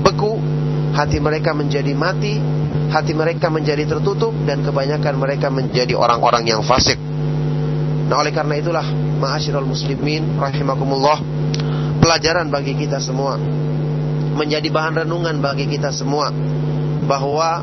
beku, 0.02 0.40
hati 0.96 1.20
mereka 1.20 1.52
menjadi 1.52 1.92
mati, 1.92 2.40
hati 2.90 3.12
mereka 3.12 3.48
menjadi 3.48 3.86
tertutup 3.86 4.34
dan 4.48 4.64
kebanyakan 4.64 5.14
mereka 5.16 5.48
menjadi 5.52 5.94
orang-orang 5.94 6.48
yang 6.48 6.60
fasik. 6.64 6.98
Nah, 8.04 8.20
oleh 8.20 8.32
karena 8.34 8.60
itulah 8.60 8.84
ma'asyiral 9.20 9.64
muslimin 9.64 10.36
rahimakumullah 10.36 11.18
pelajaran 12.04 12.52
bagi 12.52 12.76
kita 12.76 13.00
semua 13.00 13.40
menjadi 14.34 14.68
bahan 14.68 15.06
renungan 15.06 15.40
bagi 15.40 15.64
kita 15.70 15.94
semua 15.94 16.28
bahwa 17.06 17.62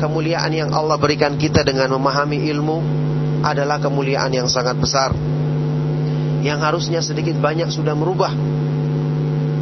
kemuliaan 0.00 0.48
yang 0.54 0.70
Allah 0.72 0.96
berikan 0.96 1.36
kita 1.36 1.66
dengan 1.66 1.92
memahami 1.92 2.48
ilmu 2.48 2.78
adalah 3.42 3.82
kemuliaan 3.82 4.30
yang 4.30 4.46
sangat 4.46 4.78
besar. 4.78 5.10
Yang 6.42 6.58
harusnya 6.58 7.00
sedikit 7.02 7.38
banyak 7.38 7.70
sudah 7.70 7.94
merubah 7.94 8.34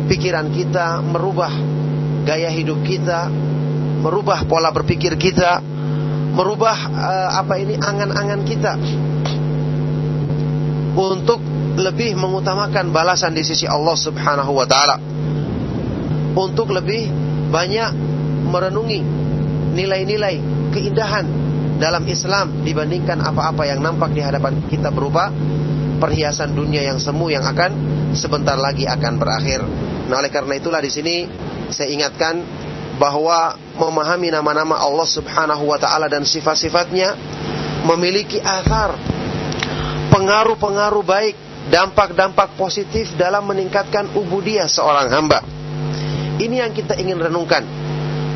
pikiran 0.08 0.48
kita, 0.48 1.04
merubah 1.04 1.52
gaya 2.24 2.48
hidup 2.48 2.80
kita, 2.84 3.28
merubah 4.00 4.48
pola 4.48 4.72
berpikir 4.72 5.16
kita, 5.20 5.60
merubah 6.32 6.76
uh, 6.88 7.30
apa 7.36 7.60
ini 7.60 7.76
angan-angan 7.76 8.40
kita 8.48 8.72
untuk 10.96 11.40
lebih 11.78 12.18
mengutamakan 12.18 12.90
balasan 12.90 13.36
di 13.36 13.44
sisi 13.46 13.64
Allah 13.68 13.96
Subhanahu 13.96 14.52
wa 14.52 14.66
taala. 14.66 14.96
Untuk 16.30 16.70
lebih 16.70 17.10
banyak 17.50 17.90
merenungi 18.46 19.00
nilai-nilai 19.74 20.36
keindahan 20.70 21.26
dalam 21.80 22.04
Islam 22.04 22.60
dibandingkan 22.60 23.24
apa-apa 23.24 23.64
yang 23.64 23.80
nampak 23.80 24.12
di 24.12 24.20
hadapan 24.20 24.60
kita 24.68 24.92
berupa 24.92 25.32
perhiasan 25.96 26.52
dunia 26.52 26.84
yang 26.84 27.00
semu 27.00 27.32
yang 27.32 27.42
akan 27.48 27.72
sebentar 28.12 28.60
lagi 28.60 28.84
akan 28.84 29.16
berakhir. 29.16 29.64
Nah, 30.12 30.20
oleh 30.20 30.28
karena 30.28 30.60
itulah 30.60 30.84
di 30.84 30.92
sini 30.92 31.24
saya 31.72 31.88
ingatkan 31.88 32.44
bahwa 33.00 33.56
memahami 33.80 34.28
nama-nama 34.28 34.76
Allah 34.76 35.08
Subhanahu 35.08 35.64
wa 35.72 35.80
taala 35.80 36.12
dan 36.12 36.28
sifat-sifatnya 36.28 37.16
memiliki 37.88 38.36
athar 38.44 38.92
pengaruh-pengaruh 40.12 41.04
baik, 41.06 41.36
dampak-dampak 41.72 42.60
positif 42.60 43.08
dalam 43.16 43.46
meningkatkan 43.48 44.10
ubudiyah 44.12 44.68
seorang 44.68 45.08
hamba. 45.08 45.40
Ini 46.36 46.66
yang 46.66 46.72
kita 46.76 46.98
ingin 47.00 47.16
renungkan. 47.16 47.79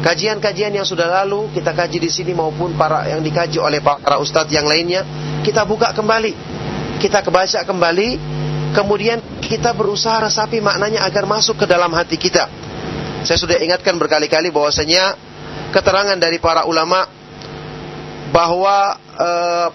Kajian-kajian 0.05 0.77
yang 0.77 0.85
sudah 0.85 1.09
lalu 1.09 1.49
kita 1.57 1.73
kaji 1.73 1.97
di 1.97 2.13
sini 2.13 2.37
maupun 2.37 2.77
para 2.77 3.09
yang 3.09 3.25
dikaji 3.25 3.57
oleh 3.57 3.81
para 3.81 4.21
ustadz 4.21 4.53
yang 4.53 4.69
lainnya, 4.69 5.01
kita 5.41 5.65
buka 5.65 5.97
kembali, 5.97 6.37
kita 7.01 7.25
kebaca 7.25 7.65
kembali, 7.65 8.21
kemudian 8.77 9.25
kita 9.41 9.73
berusaha 9.73 10.29
resapi 10.29 10.61
maknanya 10.61 11.09
agar 11.09 11.25
masuk 11.25 11.65
ke 11.65 11.65
dalam 11.65 11.89
hati 11.97 12.21
kita. 12.21 12.53
Saya 13.25 13.41
sudah 13.41 13.57
ingatkan 13.57 13.97
berkali-kali 13.97 14.53
bahwasanya 14.53 15.17
keterangan 15.73 16.21
dari 16.21 16.37
para 16.37 16.69
ulama 16.69 17.09
bahwa 18.29 19.01
e, 19.17 19.29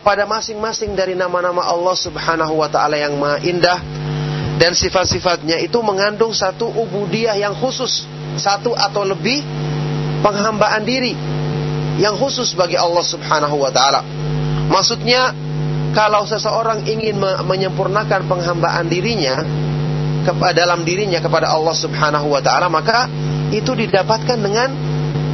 pada 0.05 0.29
masing-masing 0.29 0.93
dari 0.93 1.17
nama-nama 1.17 1.65
Allah 1.65 1.97
Subhanahu 1.97 2.61
wa 2.61 2.69
taala 2.69 3.01
yang 3.01 3.17
maha 3.17 3.41
indah 3.41 3.81
dan 4.61 4.77
sifat-sifatnya 4.77 5.57
itu 5.57 5.81
mengandung 5.81 6.37
satu 6.37 6.69
ubudiyah 6.69 7.33
yang 7.33 7.57
khusus, 7.57 8.05
satu 8.37 8.77
atau 8.77 9.01
lebih 9.01 9.41
penghambaan 10.19 10.83
diri 10.83 11.13
yang 11.99 12.15
khusus 12.15 12.55
bagi 12.55 12.79
Allah 12.79 13.03
Subhanahu 13.03 13.59
wa 13.59 13.71
taala. 13.71 14.01
Maksudnya 14.69 15.33
kalau 15.91 16.23
seseorang 16.23 16.85
ingin 16.85 17.17
menyempurnakan 17.19 18.29
penghambaan 18.29 18.87
dirinya 18.87 19.41
dalam 20.53 20.85
dirinya 20.85 21.19
kepada 21.19 21.49
Allah 21.49 21.73
Subhanahu 21.73 22.29
wa 22.29 22.41
taala 22.43 22.69
maka 22.69 23.09
itu 23.49 23.73
didapatkan 23.73 24.37
dengan 24.37 24.69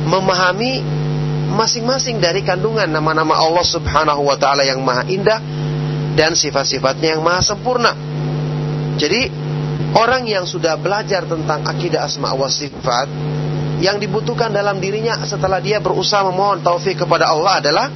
memahami 0.07 0.79
masing-masing 1.51 2.19
dari 2.21 2.41
kandungan 2.41 2.87
nama-nama 2.87 3.35
Allah 3.35 3.65
Subhanahu 3.65 4.27
wa 4.27 4.37
taala 4.39 4.63
yang 4.63 4.79
maha 4.81 5.03
indah 5.07 5.39
dan 6.15 6.33
sifat-sifatnya 6.33 7.19
yang 7.19 7.21
maha 7.21 7.43
sempurna. 7.43 7.91
Jadi 8.95 9.27
orang 9.95 10.23
yang 10.23 10.47
sudah 10.47 10.79
belajar 10.79 11.27
tentang 11.27 11.67
akidah 11.67 12.07
asma 12.07 12.31
wa 12.31 12.47
sifat 12.47 13.07
yang 13.83 13.99
dibutuhkan 13.99 14.51
dalam 14.55 14.79
dirinya 14.79 15.19
setelah 15.27 15.59
dia 15.59 15.83
berusaha 15.83 16.23
memohon 16.23 16.63
taufik 16.63 17.03
kepada 17.03 17.27
Allah 17.27 17.59
adalah 17.59 17.87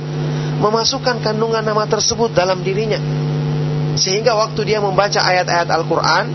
memasukkan 0.59 1.23
kandungan 1.23 1.63
nama 1.63 1.87
tersebut 1.87 2.35
dalam 2.35 2.59
dirinya. 2.59 2.99
Sehingga 3.95 4.35
waktu 4.35 4.67
dia 4.67 4.79
membaca 4.83 5.19
ayat-ayat 5.23 5.67
Al-Quran, 5.71 6.25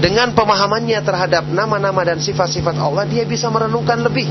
dengan 0.00 0.32
pemahamannya 0.32 0.96
terhadap 1.04 1.44
nama-nama 1.52 2.00
dan 2.08 2.16
sifat-sifat 2.16 2.72
Allah, 2.80 3.04
dia 3.04 3.28
bisa 3.28 3.52
merenungkan 3.52 4.00
lebih. 4.00 4.24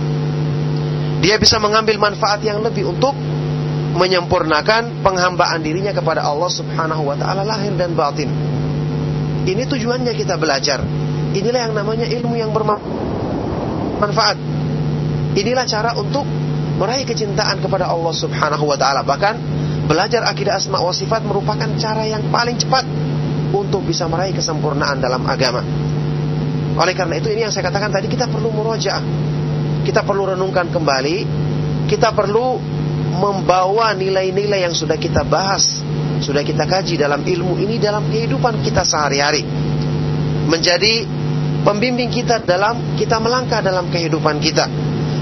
Dia 1.22 1.38
bisa 1.38 1.62
mengambil 1.62 2.02
manfaat 2.02 2.42
yang 2.42 2.66
lebih 2.66 2.90
untuk 2.90 3.14
menyempurnakan 3.94 5.06
penghambaan 5.06 5.62
dirinya 5.62 5.94
kepada 5.94 6.26
Allah 6.26 6.50
Subhanahu 6.50 7.06
wa 7.06 7.16
taala 7.18 7.46
lahir 7.46 7.74
dan 7.78 7.94
batin. 7.94 8.30
Ini 9.46 9.66
tujuannya 9.66 10.14
kita 10.18 10.42
belajar. 10.42 10.82
Inilah 11.38 11.70
yang 11.70 11.74
namanya 11.78 12.10
ilmu 12.10 12.34
yang 12.34 12.50
bermanfaat. 12.50 13.09
Inilah 15.36 15.66
cara 15.68 15.94
untuk 15.94 16.26
meraih 16.80 17.04
kecintaan 17.04 17.60
kepada 17.60 17.92
Allah 17.92 18.16
Subhanahu 18.16 18.66
wa 18.66 18.78
taala. 18.80 19.04
Bahkan 19.04 19.36
belajar 19.86 20.24
akidah 20.26 20.56
asma 20.56 20.80
wa 20.80 20.96
sifat 20.96 21.28
merupakan 21.28 21.68
cara 21.76 22.08
yang 22.08 22.24
paling 22.32 22.56
cepat 22.56 22.88
untuk 23.52 23.84
bisa 23.84 24.08
meraih 24.08 24.32
kesempurnaan 24.32 25.04
dalam 25.04 25.22
agama. 25.28 25.62
Oleh 26.80 26.96
karena 26.96 27.20
itu 27.20 27.28
ini 27.34 27.44
yang 27.44 27.52
saya 27.52 27.68
katakan 27.68 27.92
tadi 27.92 28.08
kita 28.08 28.32
perlu 28.32 28.50
murojaah. 28.56 29.04
Kita 29.84 30.06
perlu 30.08 30.32
renungkan 30.32 30.72
kembali, 30.72 31.18
kita 31.92 32.16
perlu 32.16 32.62
membawa 33.20 33.92
nilai-nilai 33.98 34.64
yang 34.64 34.76
sudah 34.76 34.96
kita 34.96 35.26
bahas, 35.26 35.82
sudah 36.24 36.46
kita 36.46 36.64
kaji 36.64 36.96
dalam 36.96 37.26
ilmu 37.26 37.58
ini 37.60 37.82
dalam 37.82 38.08
kehidupan 38.08 38.64
kita 38.64 38.86
sehari-hari. 38.86 39.44
Menjadi 40.48 41.19
pembimbing 41.64 42.12
kita 42.12 42.44
dalam 42.44 42.96
kita 42.96 43.20
melangkah 43.20 43.60
dalam 43.60 43.92
kehidupan 43.92 44.40
kita. 44.40 44.66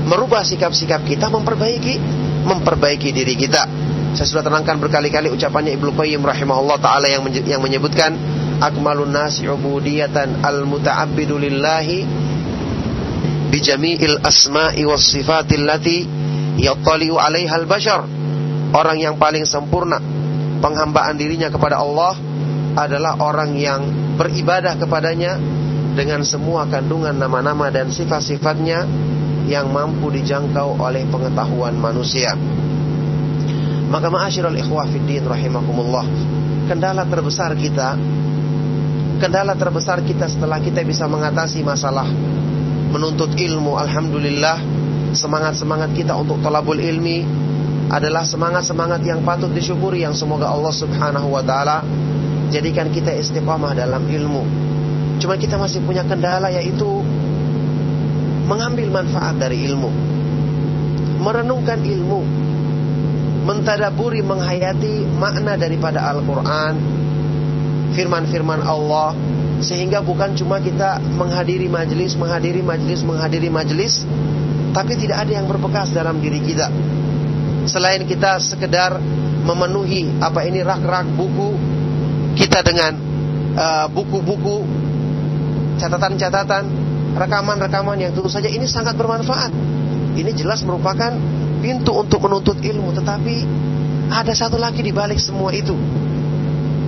Merubah 0.07 0.45
sikap-sikap 0.47 1.03
kita, 1.03 1.27
memperbaiki 1.27 1.99
memperbaiki 2.47 3.11
diri 3.11 3.35
kita. 3.35 3.67
Saya 4.15 4.27
sudah 4.27 4.43
terangkan 4.47 4.79
berkali-kali 4.79 5.27
ucapannya 5.29 5.75
Ibnu 5.75 5.91
Qayyim 5.93 6.23
rahimahullah 6.23 6.79
taala 6.79 7.11
yang 7.11 7.27
yang 7.43 7.59
menyebutkan 7.59 8.15
akmalun 8.63 9.11
nasi 9.11 9.45
ubudiyatan 9.45 10.41
al 10.41 10.63
muta'abbidu 10.63 11.35
lillahi 11.37 12.07
bi 13.51 13.57
jami'il 13.59 14.23
asma'i 14.23 14.87
was 14.87 15.03
sifatil 15.11 15.67
lati 15.67 16.07
yattali'u 16.55 17.19
'alaiha 17.19 17.55
al 17.59 17.67
bashar. 17.67 18.01
Orang 18.71 18.99
yang 18.99 19.19
paling 19.19 19.43
sempurna 19.43 19.99
penghambaan 20.63 21.19
dirinya 21.19 21.51
kepada 21.51 21.83
Allah 21.83 22.15
adalah 22.77 23.19
orang 23.19 23.59
yang 23.59 23.81
beribadah 24.17 24.75
kepadanya 24.79 25.37
dengan 25.97 26.21
semua 26.21 26.69
kandungan 26.69 27.17
nama-nama 27.17 27.73
dan 27.73 27.89
sifat-sifatnya 27.89 28.85
yang 29.49 29.73
mampu 29.73 30.13
dijangkau 30.13 30.77
oleh 30.77 31.09
pengetahuan 31.09 31.73
manusia. 31.73 32.37
Maka 33.89 34.13
ma'asyiral 34.13 34.53
ikhwah 34.61 34.85
fiddin 34.85 35.25
rahimakumullah. 35.25 36.05
Kendala 36.69 37.07
terbesar 37.09 37.57
kita 37.57 37.97
kendala 39.17 39.57
terbesar 39.57 40.05
kita 40.05 40.29
setelah 40.29 40.61
kita 40.61 40.85
bisa 40.85 41.09
mengatasi 41.09 41.65
masalah 41.65 42.05
menuntut 42.93 43.33
ilmu 43.33 43.73
alhamdulillah 43.73 44.61
semangat-semangat 45.17 45.97
kita 45.97 46.13
untuk 46.13 46.37
talabul 46.45 46.77
ilmi 46.77 47.25
adalah 47.89 48.21
semangat-semangat 48.21 49.01
yang 49.01 49.25
patut 49.25 49.49
disyukuri 49.49 50.05
yang 50.05 50.13
semoga 50.13 50.51
Allah 50.51 50.69
Subhanahu 50.69 51.33
wa 51.33 51.41
taala 51.41 51.81
jadikan 52.53 52.93
kita 52.93 53.15
istiqamah 53.15 53.73
dalam 53.73 54.05
ilmu. 54.05 54.43
Cuma 55.17 55.33
kita 55.37 55.57
masih 55.57 55.81
punya 55.81 56.05
kendala 56.05 56.53
yaitu 56.53 57.01
mengambil 58.47 58.87
manfaat 59.01 59.35
dari 59.37 59.67
ilmu. 59.67 59.89
Merenungkan 61.17 61.81
ilmu, 61.81 62.21
mentadaburi 63.43 64.21
menghayati 64.21 65.03
makna 65.17 65.57
daripada 65.57 66.05
Al-Qur'an, 66.13 66.75
firman-firman 67.97 68.61
Allah 68.61 69.17
sehingga 69.57 70.05
bukan 70.05 70.37
cuma 70.37 70.61
kita 70.61 71.01
menghadiri 71.01 71.65
majelis, 71.65 72.13
menghadiri 72.13 72.61
majelis, 72.61 73.01
menghadiri 73.01 73.49
majelis, 73.49 74.05
tapi 74.69 74.93
tidak 74.93 75.25
ada 75.25 75.31
yang 75.41 75.49
berbekas 75.49 75.89
dalam 75.89 76.21
diri 76.21 76.37
kita. 76.45 76.69
Selain 77.65 78.05
kita 78.05 78.37
sekedar 78.37 79.01
memenuhi 79.43 80.21
apa 80.21 80.45
ini 80.45 80.61
rak-rak 80.61 81.09
buku 81.17 81.57
kita 82.37 82.61
dengan 82.61 82.93
uh, 83.57 83.87
buku-buku, 83.89 84.61
catatan-catatan, 85.77 86.63
rekaman-rekaman 87.15 87.97
yang 88.01 88.11
tentu 88.13 88.29
saja 88.29 88.49
ini 88.49 88.65
sangat 88.65 88.97
bermanfaat. 88.97 89.53
Ini 90.17 90.33
jelas 90.33 90.65
merupakan 90.65 91.13
pintu 91.61 91.93
untuk 91.93 92.25
menuntut 92.25 92.57
ilmu, 92.61 92.93
tetapi 92.97 93.35
ada 94.09 94.33
satu 94.33 94.57
lagi 94.57 94.81
di 94.81 94.93
balik 94.93 95.21
semua 95.21 95.53
itu 95.53 95.77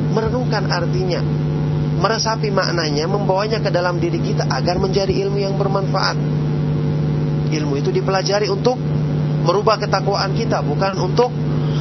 merenungkan 0.10 0.66
artinya, 0.66 1.22
meresapi 2.02 2.50
maknanya, 2.50 3.06
membawanya 3.06 3.62
ke 3.62 3.70
dalam 3.70 4.02
diri 4.02 4.18
kita 4.18 4.50
agar 4.50 4.82
menjadi 4.82 5.14
ilmu 5.26 5.38
yang 5.38 5.54
bermanfaat. 5.58 6.18
Ilmu 7.50 7.74
itu 7.78 7.90
dipelajari 7.94 8.50
untuk 8.50 8.78
merubah 9.46 9.78
ketakwaan 9.78 10.34
kita, 10.34 10.62
bukan 10.62 10.98
untuk 11.02 11.34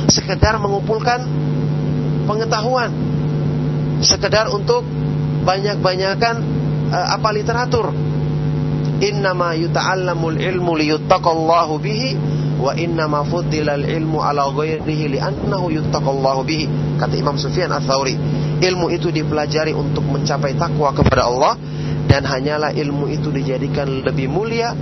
sekedar 0.08 0.56
mengumpulkan 0.60 1.24
pengetahuan, 2.24 2.92
sekedar 4.00 4.48
untuk 4.52 4.84
banyak-banyakan 5.44 6.57
uh, 6.90 7.06
apa 7.14 7.28
literatur. 7.32 7.92
Innama 8.98 9.54
yuta'allamul 9.54 10.42
ilmu 10.42 10.72
liyuttaqallahu 10.74 11.74
bihi 11.78 12.38
wa 12.58 12.74
innama 12.74 13.22
fuddilal 13.22 13.86
ilmu 13.86 14.18
ala 14.18 14.50
ghairihi 14.50 15.14
li'annahu 15.14 15.70
yuttaqallahu 15.70 16.42
bihi 16.42 16.66
kata 16.98 17.14
Imam 17.14 17.38
Sufyan 17.38 17.70
Ats-Tsauri 17.70 18.18
ilmu 18.58 18.90
itu 18.90 19.14
dipelajari 19.14 19.70
untuk 19.70 20.02
mencapai 20.02 20.58
takwa 20.58 20.90
kepada 20.90 21.30
Allah 21.30 21.54
dan 22.10 22.26
hanyalah 22.26 22.74
ilmu 22.74 23.06
itu 23.14 23.30
dijadikan 23.30 24.02
lebih 24.02 24.26
mulia 24.26 24.74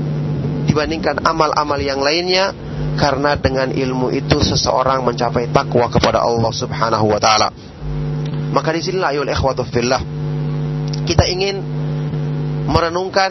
dibandingkan 0.65 1.21
amal-amal 1.21 1.77
yang 1.77 2.01
lainnya 2.01 2.57
karena 2.97 3.37
dengan 3.37 3.69
ilmu 3.69 4.09
itu 4.09 4.41
seseorang 4.41 5.05
mencapai 5.05 5.53
takwa 5.53 5.93
kepada 5.93 6.25
Allah 6.25 6.53
Subhanahu 6.57 7.13
wa 7.13 7.21
taala 7.21 7.53
maka 8.57 8.73
di 8.73 8.81
sinilah 8.81 9.13
ayol 9.13 9.29
ikhwatu 9.29 9.69
fillah 9.69 10.01
kita 11.05 11.29
ingin 11.29 11.61
merenungkan 12.67 13.31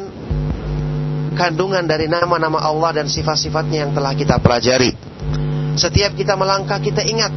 kandungan 1.35 1.83
dari 1.83 2.07
nama-nama 2.07 2.63
Allah 2.63 3.03
dan 3.03 3.07
sifat-sifatnya 3.11 3.85
yang 3.85 3.91
telah 3.91 4.15
kita 4.15 4.39
pelajari. 4.39 4.95
Setiap 5.75 6.15
kita 6.15 6.39
melangkah 6.39 6.79
kita 6.79 7.03
ingat 7.03 7.35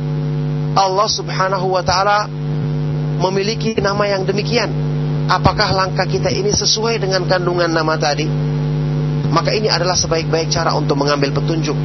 Allah 0.78 1.08
Subhanahu 1.10 1.74
wa 1.74 1.82
taala 1.82 2.30
memiliki 3.18 3.74
nama 3.82 4.06
yang 4.06 4.22
demikian. 4.22 4.70
Apakah 5.28 5.74
langkah 5.74 6.06
kita 6.08 6.32
ini 6.32 6.54
sesuai 6.54 7.02
dengan 7.02 7.26
kandungan 7.26 7.68
nama 7.68 7.98
tadi? 7.98 8.24
Maka 9.28 9.52
ini 9.52 9.68
adalah 9.68 9.92
sebaik-baik 9.92 10.48
cara 10.48 10.72
untuk 10.72 10.96
mengambil 10.96 11.34
petunjuk, 11.36 11.76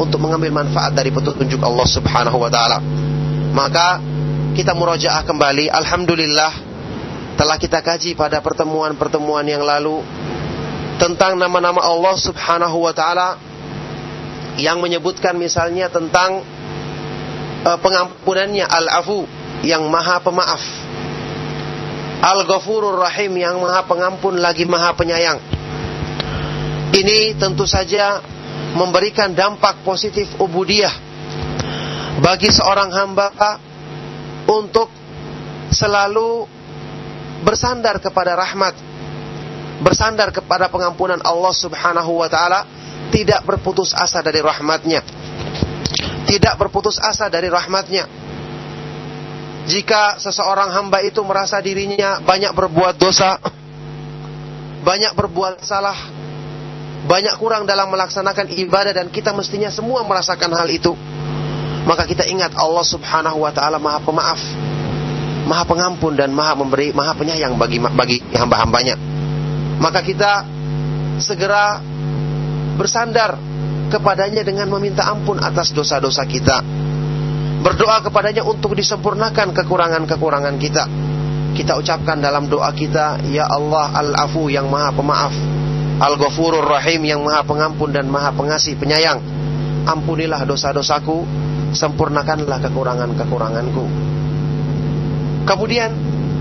untuk 0.00 0.18
mengambil 0.18 0.50
manfaat 0.64 0.96
dari 0.96 1.14
petunjuk 1.14 1.60
Allah 1.62 1.86
Subhanahu 1.86 2.40
wa 2.40 2.50
taala. 2.50 2.82
Maka 3.54 4.02
kita 4.56 4.74
murojaah 4.74 5.22
kembali, 5.22 5.70
alhamdulillah 5.70 6.59
telah 7.38 7.56
kita 7.58 7.82
kaji 7.84 8.18
pada 8.18 8.42
pertemuan-pertemuan 8.42 9.46
yang 9.46 9.62
lalu 9.62 10.02
tentang 11.00 11.36
nama-nama 11.40 11.80
Allah 11.80 12.14
Subhanahu 12.18 12.84
wa 12.84 12.92
taala 12.92 13.40
yang 14.60 14.82
menyebutkan 14.82 15.32
misalnya 15.38 15.88
tentang 15.88 16.44
uh, 17.64 17.78
pengampunannya 17.80 18.66
Al-Afu 18.68 19.24
yang 19.64 19.88
Maha 19.88 20.20
Pemaaf. 20.20 20.62
Al-Ghafurur 22.20 23.00
Rahim 23.00 23.32
yang 23.40 23.56
Maha 23.64 23.80
Pengampun 23.88 24.36
lagi 24.36 24.68
Maha 24.68 24.92
Penyayang. 24.92 25.40
Ini 26.92 27.38
tentu 27.40 27.64
saja 27.64 28.20
memberikan 28.76 29.32
dampak 29.32 29.80
positif 29.80 30.28
ubudiyah 30.36 30.92
bagi 32.20 32.52
seorang 32.52 32.92
hamba 32.92 33.56
untuk 34.44 34.92
selalu 35.72 36.44
bersandar 37.40 37.98
kepada 37.98 38.36
rahmat, 38.36 38.74
bersandar 39.80 40.28
kepada 40.30 40.68
pengampunan 40.68 41.18
Allah 41.24 41.54
Subhanahu 41.56 42.20
wa 42.20 42.28
taala, 42.28 42.64
tidak 43.10 43.42
berputus 43.42 43.96
asa 43.96 44.20
dari 44.20 44.38
rahmatnya. 44.44 45.00
Tidak 46.28 46.54
berputus 46.60 47.00
asa 47.00 47.26
dari 47.26 47.50
rahmatnya. 47.50 48.06
Jika 49.66 50.16
seseorang 50.22 50.72
hamba 50.72 51.02
itu 51.04 51.20
merasa 51.26 51.58
dirinya 51.58 52.22
banyak 52.22 52.54
berbuat 52.54 52.96
dosa, 52.96 53.36
banyak 54.80 55.12
berbuat 55.12 55.60
salah, 55.66 55.96
banyak 57.04 57.34
kurang 57.36 57.68
dalam 57.68 57.90
melaksanakan 57.92 58.52
ibadah 58.56 58.92
dan 58.94 59.12
kita 59.12 59.34
mestinya 59.34 59.68
semua 59.68 60.06
merasakan 60.06 60.52
hal 60.54 60.68
itu. 60.70 60.92
Maka 61.84 62.04
kita 62.04 62.28
ingat 62.28 62.54
Allah 62.54 62.84
Subhanahu 62.84 63.42
wa 63.42 63.52
taala 63.52 63.80
Maha 63.80 64.00
Pemaaf, 64.04 64.40
Maha 65.50 65.66
Pengampun 65.66 66.14
dan 66.14 66.30
Maha 66.30 66.54
Memberi, 66.54 66.94
Maha 66.94 67.18
Penyayang 67.18 67.58
bagi 67.58 67.82
bagi 67.82 68.22
hamba-hambanya. 68.30 68.94
Maka 69.82 69.98
kita 70.06 70.46
segera 71.18 71.82
bersandar 72.78 73.34
kepadanya 73.90 74.46
dengan 74.46 74.70
meminta 74.70 75.10
ampun 75.10 75.42
atas 75.42 75.74
dosa-dosa 75.74 76.22
kita. 76.30 76.62
Berdoa 77.66 77.98
kepadanya 78.06 78.46
untuk 78.46 78.78
disempurnakan 78.78 79.50
kekurangan-kekurangan 79.50 80.54
kita. 80.62 80.84
kita 81.50 81.76
ucapkan 81.76 82.22
dalam 82.22 82.46
doa 82.46 82.70
kita 82.70 83.18
Ya 83.26 83.42
Allah 83.42 83.90
Al-Afu 83.90 84.46
yang 84.48 84.70
maha 84.70 84.94
pemaaf 84.94 85.34
Al-Ghafurur 85.98 86.62
Rahim 86.62 87.02
yang 87.02 87.26
maha 87.26 87.42
pengampun 87.42 87.90
dan 87.90 88.06
maha 88.06 88.30
pengasih 88.30 88.78
penyayang 88.78 89.18
Ampunilah 89.82 90.46
dosa-dosaku 90.46 91.26
Sempurnakanlah 91.74 92.62
kekurangan-kekuranganku 92.70 93.84
Kemudian 95.48 95.92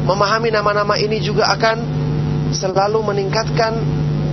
Memahami 0.06 0.50
nama-nama 0.50 0.98
ini 0.98 1.22
juga 1.22 1.52
akan 1.54 1.78
Selalu 2.56 3.00
meningkatkan 3.04 3.78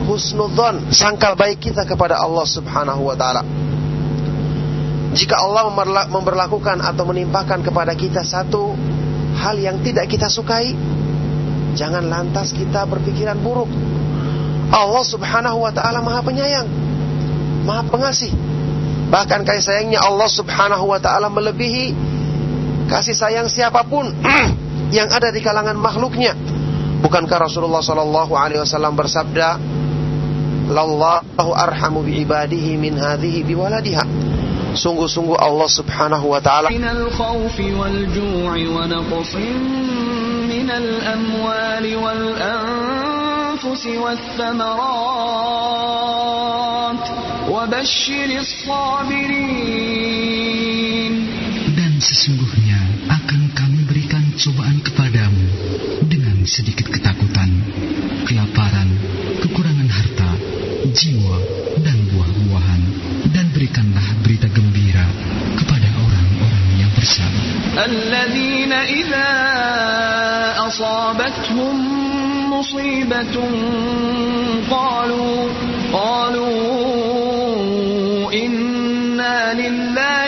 Husnudzon 0.08 0.88
Sangkal 0.94 1.36
baik 1.36 1.60
kita 1.60 1.84
kepada 1.84 2.16
Allah 2.16 2.46
subhanahu 2.48 3.12
wa 3.12 3.16
ta'ala 3.18 3.42
Jika 5.12 5.36
Allah 5.36 5.68
memperlakukan 6.08 6.80
Atau 6.80 7.04
menimpakan 7.08 7.60
kepada 7.60 7.92
kita 7.92 8.24
satu 8.24 8.76
hal 9.36 9.56
yang 9.60 9.76
tidak 9.84 10.08
kita 10.08 10.32
sukai, 10.32 10.72
jangan 11.76 12.08
lantas 12.08 12.56
kita 12.56 12.88
berpikiran 12.88 13.36
buruk. 13.44 13.68
Allah 14.72 15.04
Subhanahu 15.04 15.62
wa 15.62 15.70
taala 15.70 16.02
Maha 16.02 16.24
Penyayang, 16.24 16.68
Maha 17.68 17.86
Pengasih. 17.86 18.32
Bahkan 19.06 19.46
kasih 19.46 19.62
sayangnya 19.62 20.02
Allah 20.02 20.26
Subhanahu 20.26 20.90
wa 20.90 20.98
taala 20.98 21.30
melebihi 21.30 21.94
kasih 22.91 23.15
sayang 23.15 23.47
siapapun 23.47 24.11
yang 24.91 25.07
ada 25.07 25.31
di 25.31 25.39
kalangan 25.39 25.79
makhluknya. 25.79 26.35
Bukankah 27.01 27.47
Rasulullah 27.47 27.81
sallallahu 27.81 28.35
alaihi 28.37 28.61
wasallam 28.61 28.93
bersabda, 28.93 29.57
"Lallahu 30.69 31.51
arhamu 31.55 32.05
bi 32.05 32.21
ibadihi 32.21 32.77
min 32.77 32.99
hadhihi 32.99 33.41
bi 33.47 33.53
waladiha." 33.57 34.05
Sungguh-sungguh 34.71 35.35
Allah 35.35 35.67
subhanahu 35.67 36.31
wa 36.31 36.39
ta'ala 36.39 36.71
من 36.71 36.87
الخوف 36.87 37.59
cobaan 54.36 54.84
kepadamu 54.84 55.44
dengan 56.12 56.44
sedikit 56.44 56.92
ketakutan, 56.92 57.48
kelaparan, 58.28 58.88
kekurangan 59.40 59.88
harta, 59.88 60.30
jiwa, 60.92 61.40
dan 61.80 61.96
buah-buahan, 62.12 62.82
dan 63.32 63.48
berikanlah 63.56 64.04
berita 64.20 64.44
gembira 64.52 65.08
kepada 65.56 65.88
orang-orang 65.88 66.66
yang 66.76 66.92
bersabar. 66.92 67.44
Alladzina 67.80 68.78
idza 68.92 69.28
asabatuhum 70.68 71.76
musibatun 72.52 73.52
qalu 74.68 75.48
qalu 75.96 76.52
inna 78.36 79.56
lillahi 79.56 80.25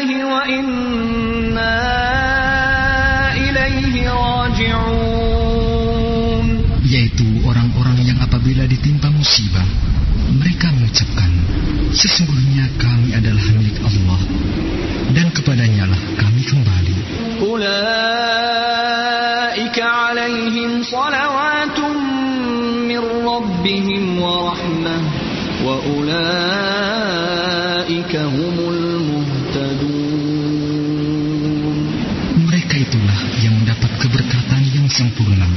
Sesungguhnya 11.99 12.71
kami 12.79 13.11
adalah 13.11 13.43
milik 13.59 13.75
Allah 13.83 14.23
dan 15.19 15.35
kepadanya 15.35 15.91
lah 15.91 15.99
kami 16.15 16.47
kembali. 16.47 16.95
Ulaika 17.43 17.75
alaihim 19.83 20.87
salawatum 20.87 21.99
min 22.87 23.03
rabbihim 23.03 24.23
wa 24.23 24.55
rahmah 24.55 25.03
wa 25.67 25.75
ulaika 25.91 27.11
humul 28.31 29.03
muhtadun. 29.03 29.99
Mereka 32.47 32.79
itulah 32.79 33.43
yang 33.43 33.59
mendapat 33.59 33.91
keberkatan 33.99 34.63
yang 34.71 34.87
sempurna 34.87 35.51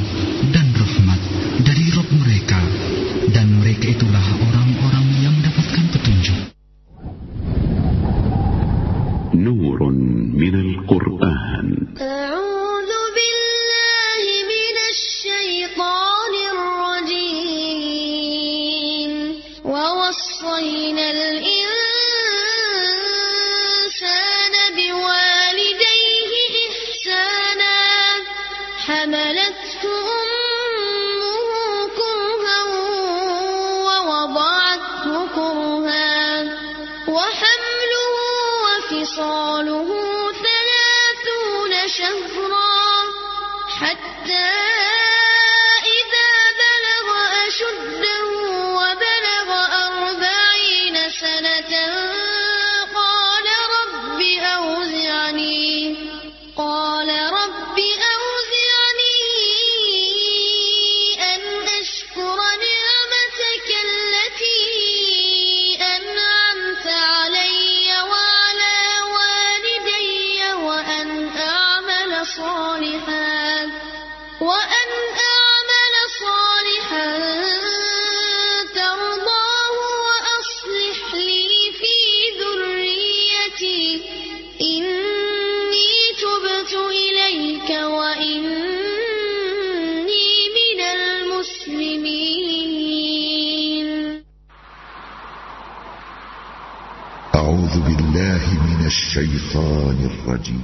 أعوذ 97.51 97.75
بالله 97.83 98.43
من 98.63 98.85
الشيطان 98.87 99.97
الرجيم. 100.11 100.63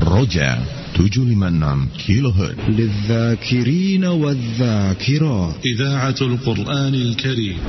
Roja 0.00 0.50
756 0.96 1.88
كيلوهرتز 2.06 2.68
للذاكرين 2.68 4.04
والذاكرات. 4.04 5.54
إذاعة 5.64 6.18
القرآن 6.20 6.94
الكريم. 6.94 7.60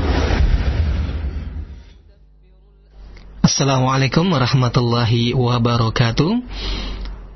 Assalamualaikum 3.44 4.32
warahmatullahi 4.32 5.36
wabarakatuh. 5.36 6.32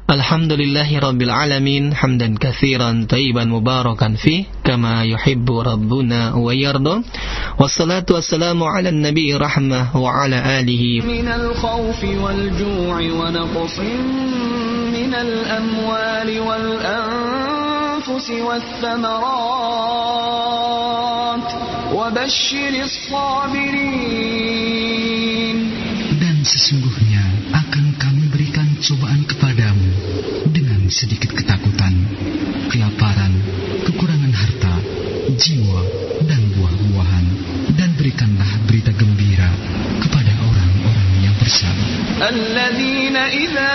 الحمد 0.10 0.54
لله 0.54 1.00
رب 1.00 1.22
العالمين 1.22 1.94
حمدا 1.96 2.36
كثيرا 2.40 3.06
طيبا 3.10 3.44
مباركا 3.46 4.14
فيه 4.14 4.44
كما 4.64 5.04
يحب 5.04 5.52
ربنا 5.52 6.36
ويرضى 6.36 7.02
والصلاة 7.60 8.06
والسلام 8.12 8.64
على 8.64 8.90
النبي 8.90 9.34
رحمة 9.36 9.98
وعلى 9.98 10.60
آله 10.60 11.02
من 11.06 11.28
الخوف 11.28 12.04
والجوع 12.04 12.98
ونقص 13.02 13.80
من 14.94 15.14
الأموال 15.14 16.40
والأنفس 16.40 18.30
والثمرات 18.30 19.26
وبشر 21.94 22.74
الصابرين 22.86 24.06
dan 26.22 26.38
sesungguhnya 26.46 27.24
akan 27.58 27.86
kami 27.98 28.26
cobaan 28.85 29.23
kepadamu 29.25 29.89
dengan 30.51 30.89
sedikit 30.91 31.33
ketakutan, 31.33 31.95
kelaparan, 32.69 33.33
kekurangan 33.87 34.33
harta, 34.35 34.75
jiwa, 35.39 35.83
dan 36.27 36.43
buah-buahan. 36.57 37.27
Dan 37.77 37.95
berikanlah 37.97 38.51
berita 38.67 38.91
gembira 38.97 39.51
الذين 42.21 43.17
إذا 43.17 43.73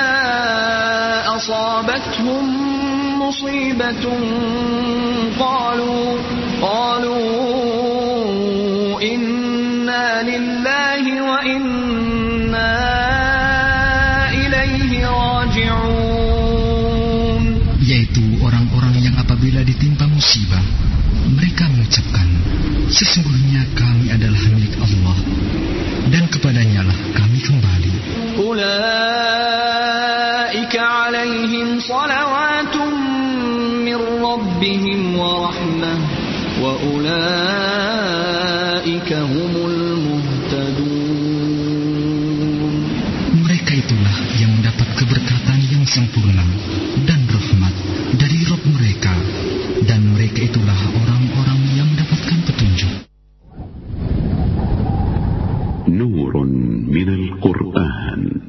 أصابتهم 1.36 2.46
مصيبة 3.20 4.06
قالوا 5.40 6.18
قالوا 6.62 7.26
إنا 9.02 10.24
لله 10.24 11.22
وإنا 11.22 11.79
musibah, 20.21 20.61
mereka 21.33 21.65
mengucapkan, 21.73 22.29
Sesungguhnya 22.93 23.65
kami 23.73 24.13
adalah 24.13 24.37
milik 24.53 24.77
Allah, 24.77 25.17
dan 26.13 26.29
kepadanyalah 26.29 26.93
kami 27.17 27.41
kembali. 27.41 27.89
Ulaika 28.37 28.69
alaihim 31.09 31.81
salawatum 31.81 32.93
min 33.81 33.97
rabbihim 33.97 35.17
wa 35.17 35.49
rahmah, 35.49 35.97
wa 36.61 36.77
ulaika 36.85 37.25
humul 39.25 39.81
muhtadun. 40.05 41.01
Mereka 43.41 43.73
itulah 43.73 44.17
yang 44.37 44.53
mendapat 44.53 45.01
keberkatan 45.01 45.65
yang 45.65 45.89
sempurna, 45.89 46.45
itulah 50.41 50.81
orang-orang 50.97 51.61
yang 51.77 51.87
mendapatkan 51.93 52.39
petunjuk. 52.49 52.93
Nurun 55.85 56.53
minal 56.89 57.25
Qur'an. 57.45 58.49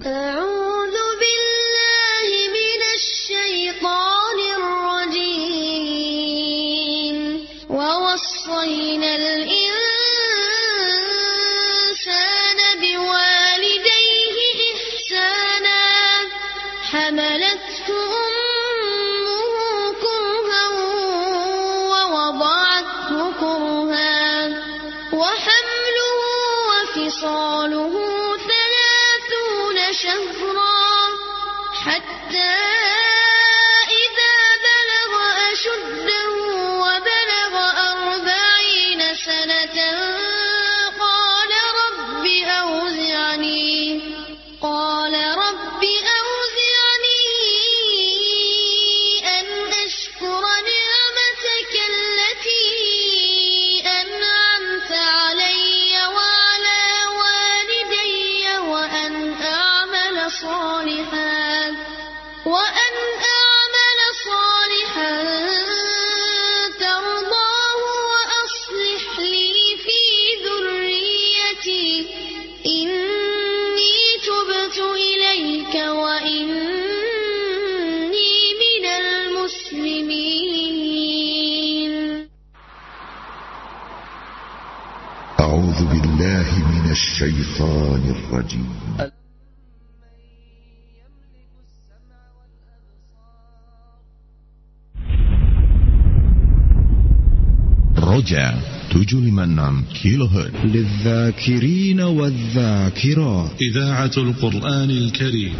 Roja 98.32 98.56
756 98.89 99.84
kilohertz. 99.94 100.56
للذاكرين 100.63 102.00
والذاكرات 102.02 103.52
إذاعة 103.62 104.15
القرآن 104.17 104.89
الكريم 104.89 105.56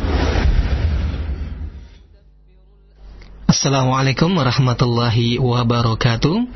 Assalamualaikum 3.52 4.32
warahmatullahi 4.40 5.36
wabarakatuh 5.36 6.48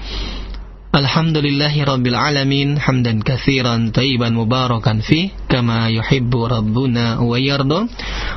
Alhamdulillahi 0.96 1.84
rabbil 1.84 2.16
alamin 2.16 2.80
Hamdan 2.80 3.20
kathiran 3.20 3.92
tayyiban 3.92 4.32
mubarakan 4.32 5.04
fih 5.04 5.36
Kama 5.52 5.92
yuhibbu 5.92 6.48
rabbuna 6.48 7.20
wa 7.20 7.36
yarda 7.36 7.92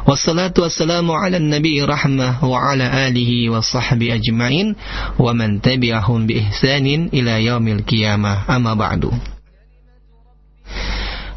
Wassalatu 0.08 0.64
wassalamu 0.64 1.12
ala 1.12 1.36
nabi 1.36 1.84
rahmah 1.84 2.40
Wa 2.40 2.72
ala 2.72 3.12
alihi 3.12 3.52
wa 3.52 3.60
sahbi 3.60 4.08
ajma'in 4.08 4.72
Wa 5.20 5.36
man 5.36 5.60
tabi'ahum 5.60 6.24
bi 6.24 6.40
ihsanin 6.48 7.12
ila 7.12 7.36
yaumil 7.36 7.84
qiyamah. 7.84 8.48
Amma 8.48 8.72
ba'du. 8.72 9.12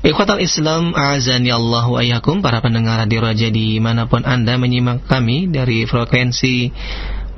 Ikhwatal 0.07 0.39
Islam, 0.39 0.95
a'azani 0.95 1.51
Allah 1.51 1.83
wa 1.83 1.99
ayakum 1.99 2.39
para 2.39 2.63
pendengar 2.63 3.03
radio 3.03 3.21
Raja 3.21 3.51
di 3.51 3.75
mana 3.83 4.07
pun 4.07 4.23
Anda 4.23 4.55
menyimak 4.55 5.03
kami 5.03 5.51
dari 5.51 5.83
frekuensi 5.83 6.71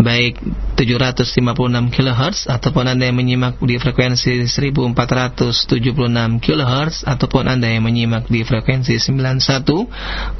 baik 0.03 0.37
756 0.75 1.95
kHz 1.95 2.51
ataupun 2.51 2.85
Anda 2.91 3.09
yang 3.09 3.17
menyimak 3.17 3.57
di 3.63 3.79
frekuensi 3.79 4.43
1476 4.45 6.43
kHz 6.43 6.95
ataupun 7.07 7.47
Anda 7.47 7.71
yang 7.71 7.87
menyimak 7.87 8.27
di 8.27 8.43
frekuensi 8.43 8.99
91,1 8.99 10.37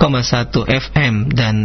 FM 0.67 1.13
dan 1.31 1.55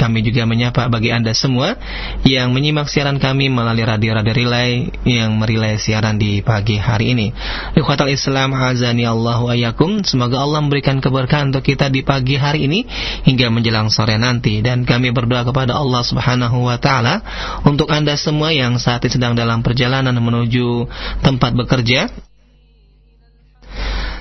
kami 0.00 0.24
juga 0.24 0.48
menyapa 0.48 0.88
bagi 0.88 1.12
Anda 1.12 1.36
semua 1.36 1.76
yang 2.24 2.56
menyimak 2.56 2.88
siaran 2.88 3.20
kami 3.20 3.52
melalui 3.52 3.84
radio-radio 3.84 4.32
relay 4.32 4.88
yang 5.04 5.36
merilai 5.36 5.76
siaran 5.76 6.16
di 6.16 6.40
pagi 6.40 6.80
hari 6.80 7.12
ini. 7.12 7.36
Ikhwatal 7.76 8.08
Islam 8.08 8.56
azani 8.56 9.04
Allahu 9.04 9.52
ayakum. 9.52 10.00
Semoga 10.00 10.40
Allah 10.40 10.64
memberikan 10.64 11.04
keberkahan 11.04 11.52
untuk 11.52 11.68
kita 11.68 11.92
di 11.92 12.00
pagi 12.00 12.40
hari 12.40 12.64
ini 12.64 12.88
hingga 13.28 13.52
menjelang 13.52 13.92
sore 13.92 14.16
nanti 14.16 14.64
dan 14.64 14.88
kami 14.88 15.12
berdoa 15.12 15.44
kepada 15.44 15.76
Allah 15.76 16.00
Subhanahu 16.00 16.64
wa 16.64 16.80
taala 16.80 17.20
untuk 17.68 17.92
Anda 17.92 18.16
semua 18.16 18.56
yang 18.56 18.80
saat 18.80 19.04
ini 19.04 19.12
sedang 19.12 19.36
dalam 19.36 19.60
perjalanan 19.60 20.16
menuju 20.16 20.88
tempat 21.20 21.52
bekerja 21.52 22.29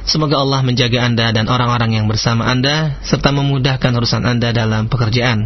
Semoga 0.09 0.41
Allah 0.41 0.65
menjaga 0.65 1.05
Anda 1.05 1.29
dan 1.29 1.45
orang-orang 1.45 1.93
yang 1.93 2.09
bersama 2.09 2.49
Anda 2.49 2.97
serta 3.05 3.29
memudahkan 3.29 3.93
urusan 3.93 4.25
Anda 4.25 4.49
dalam 4.49 4.89
pekerjaan. 4.89 5.45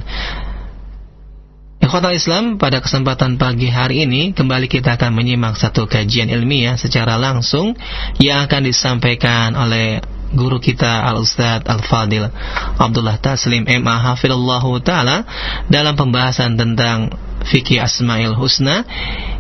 Ikhwatal 1.84 2.16
Islam, 2.16 2.56
pada 2.56 2.80
kesempatan 2.80 3.36
pagi 3.36 3.68
hari 3.68 4.08
ini 4.08 4.32
kembali 4.32 4.72
kita 4.72 4.96
akan 4.96 5.20
menyimak 5.20 5.60
satu 5.60 5.84
kajian 5.84 6.32
ilmiah 6.32 6.80
secara 6.80 7.20
langsung 7.20 7.76
yang 8.24 8.48
akan 8.48 8.64
disampaikan 8.64 9.52
oleh 9.60 10.00
guru 10.32 10.64
kita 10.64 11.12
Al-Ustadz 11.12 11.68
Al-Fadil 11.68 12.32
Abdullah 12.80 13.20
Taslim 13.20 13.68
MA 13.68 13.96
Hafidullahu 14.00 14.80
Ta'ala 14.80 15.28
dalam 15.68 16.00
pembahasan 16.00 16.56
tentang 16.56 17.12
fikih 17.44 17.84
Asmaul 17.84 18.40
Husna 18.40 18.88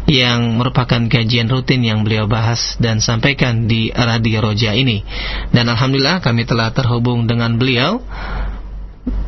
yang 0.03 0.59
merupakan 0.59 0.99
kajian 1.07 1.47
rutin 1.47 1.79
yang 1.83 2.03
beliau 2.03 2.27
bahas 2.27 2.75
dan 2.79 2.99
sampaikan 2.99 3.71
di 3.71 3.87
Radio 3.95 4.43
Roja 4.43 4.75
ini. 4.75 4.99
Dan 5.55 5.71
Alhamdulillah 5.71 6.19
kami 6.19 6.43
telah 6.43 6.75
terhubung 6.75 7.23
dengan 7.23 7.55
beliau 7.55 8.03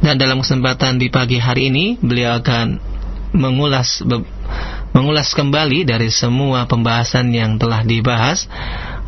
dan 0.04 0.16
dalam 0.16 0.40
kesempatan 0.44 1.00
di 1.00 1.12
pagi 1.12 1.40
hari 1.40 1.72
ini 1.72 2.00
beliau 2.00 2.40
akan 2.40 2.80
mengulas 3.36 4.00
mengulas 4.96 5.36
kembali 5.36 5.84
dari 5.84 6.08
semua 6.08 6.64
pembahasan 6.72 7.28
yang 7.36 7.60
telah 7.60 7.84
dibahas 7.84 8.48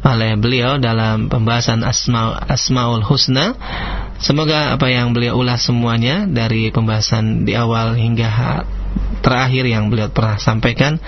oleh 0.04 0.36
beliau 0.36 0.76
dalam 0.80 1.32
pembahasan 1.32 1.84
Asma, 1.84 2.36
Asmaul 2.48 3.04
Husna. 3.04 3.56
Semoga 4.20 4.76
apa 4.76 4.92
yang 4.92 5.16
beliau 5.16 5.40
ulas 5.40 5.64
semuanya 5.64 6.28
dari 6.28 6.74
pembahasan 6.74 7.48
di 7.48 7.56
awal 7.56 7.96
hingga 7.96 8.28
terakhir 9.22 9.68
yang 9.68 9.92
beliau 9.92 10.08
pernah 10.08 10.40
sampaikan 10.40 11.02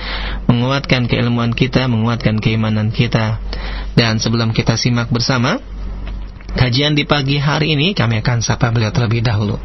menguatkan 0.49 1.07
keilmuan 1.07 1.55
kita, 1.55 1.87
menguatkan 1.87 2.41
keimanan 2.43 2.91
kita. 2.91 3.39
Dan 3.95 4.19
sebelum 4.19 4.51
kita 4.51 4.75
simak 4.75 5.07
bersama, 5.07 5.59
kajian 6.55 6.97
di 6.97 7.07
pagi 7.07 7.39
hari 7.39 7.75
ini 7.77 7.95
kami 7.95 8.19
akan 8.19 8.43
sapa 8.43 8.71
beliau 8.75 8.91
terlebih 8.91 9.23
dahulu. 9.23 9.55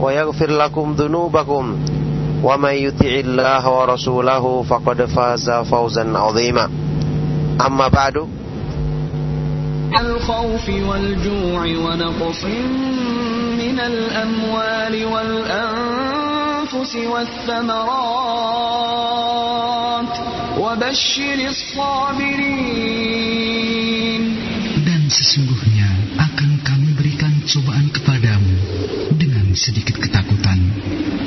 ويغفر 0.00 0.50
لكم 0.50 0.92
ذنوبكم 0.98 1.76
ومن 2.42 2.74
يطع 2.74 3.06
الله 3.06 3.70
ورسوله 3.70 4.62
فقد 4.62 5.04
فاز 5.04 5.50
فوزا 5.50 6.18
عظيما 6.18 6.70
أما 7.66 7.88
بعد 7.88 8.16
الخوف 10.00 10.68
والجوع 10.68 11.62
ونقص 11.62 12.44
من 13.58 13.80
الأموال 13.80 15.04
والأنفس 15.04 16.96
والثمرات 16.96 18.46
وبشر 20.58 21.38
الصابرين 21.48 22.96
Dan 24.86 25.02
sesungguhnya 25.10 25.88
akan 26.20 26.50
kami 26.66 26.90
berikan 26.98 27.32
cobaan 27.48 27.88
kepadamu 27.94 28.39
dengan 29.50 29.50
sedikit 29.58 29.98
ketakutan, 29.98 30.54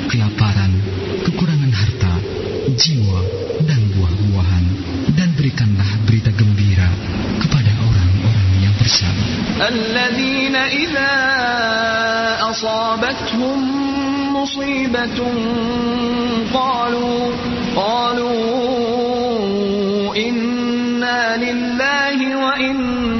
kelaparan, 0.08 0.72
kekurangan 1.20 1.68
harta, 1.68 2.16
jiwa, 2.72 3.20
dan 3.68 3.92
buah-buahan. 3.92 4.64
Dan 5.12 5.36
berikanlah 5.36 6.00
berita 6.08 6.32
gembira 6.32 6.88
kepada 7.44 7.76
orang-orang 7.76 8.48
yang 8.64 8.72
bersabar. 8.80 9.28
الذين 9.60 10.56
إذا 10.56 11.12
أصابتهم 12.48 13.58
مصيبة 14.32 15.20
قالوا 16.48 17.20
قالوا 17.76 18.40
إنا 20.16 21.36
لله 21.36 22.18
وإنا 22.40 23.13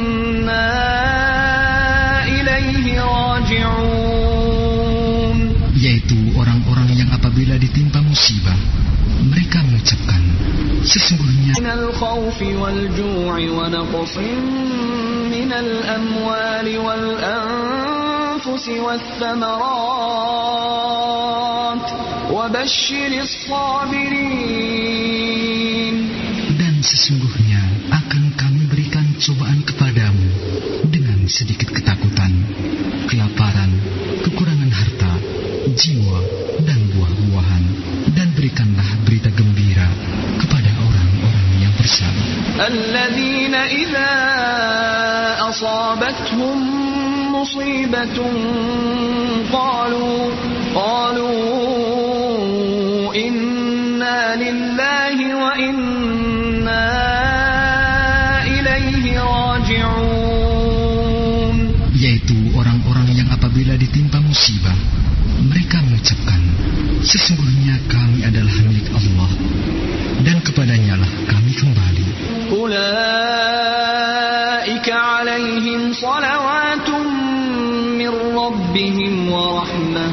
Sesungguhnya. 10.85 11.57
Dan 26.55 26.75
sesungguhnya 26.85 27.61
akan 27.89 28.23
kami 28.37 28.61
berikan 28.69 29.05
cobaan 29.17 29.65
kepadamu 29.65 30.27
dengan 30.93 31.25
sedikit 31.25 31.73
ketakutan. 31.73 32.04
الذين 42.60 43.54
إذا 43.54 44.12
أصابتهم 45.48 46.58
مصيبة 47.32 48.18
قالوا 49.52 50.30
قالوا 50.74 51.40
إنا 53.16 54.36
لله 54.36 55.16
وإنا 55.44 56.86
إليه 58.46 59.20
راجعون 59.20 60.10
Yaitu 62.00 62.32
orang-orang 62.56 63.12
yang 63.12 63.28
apabila 63.28 63.76
ditimpa 63.76 64.24
musibah, 64.24 64.72
mereka 65.44 65.84
mengucapkan, 65.84 66.40
sesungguhnya 67.04 67.76
kami 67.92 68.24
adalah 68.24 68.56
milik 68.64 68.88
Allah, 68.88 69.28
أولئك 72.65 72.87
عليهم 74.89 75.93
صلوات 75.93 76.89
من 78.01 78.13
ربهم 78.41 79.13
ورحمة 79.31 80.07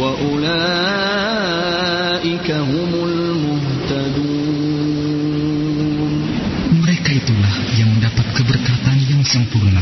وأولئك 0.00 0.38
هم 2.50 2.90
المهتدون 3.10 4.50
Mereka 6.78 7.10
itulah 7.10 7.54
yang 7.74 7.90
mendapat 7.98 8.26
keberkatan 8.38 8.96
yang 9.10 9.26
sempurna 9.26 9.79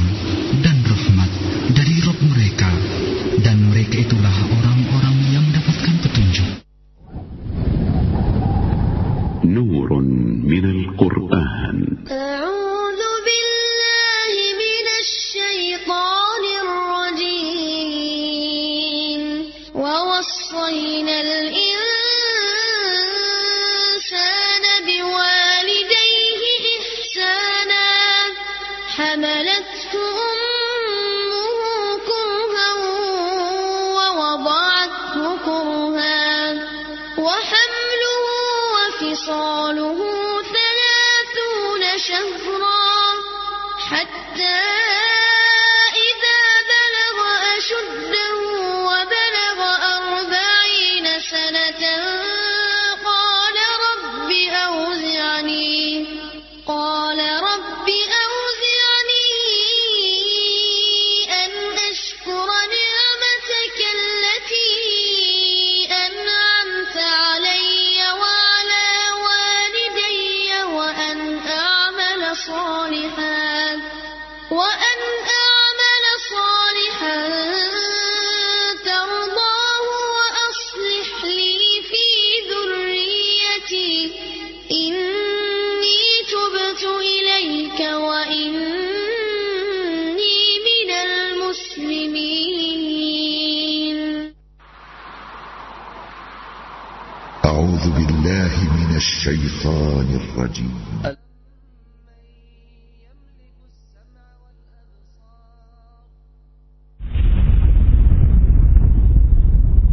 الرجيم. 100.38 100.74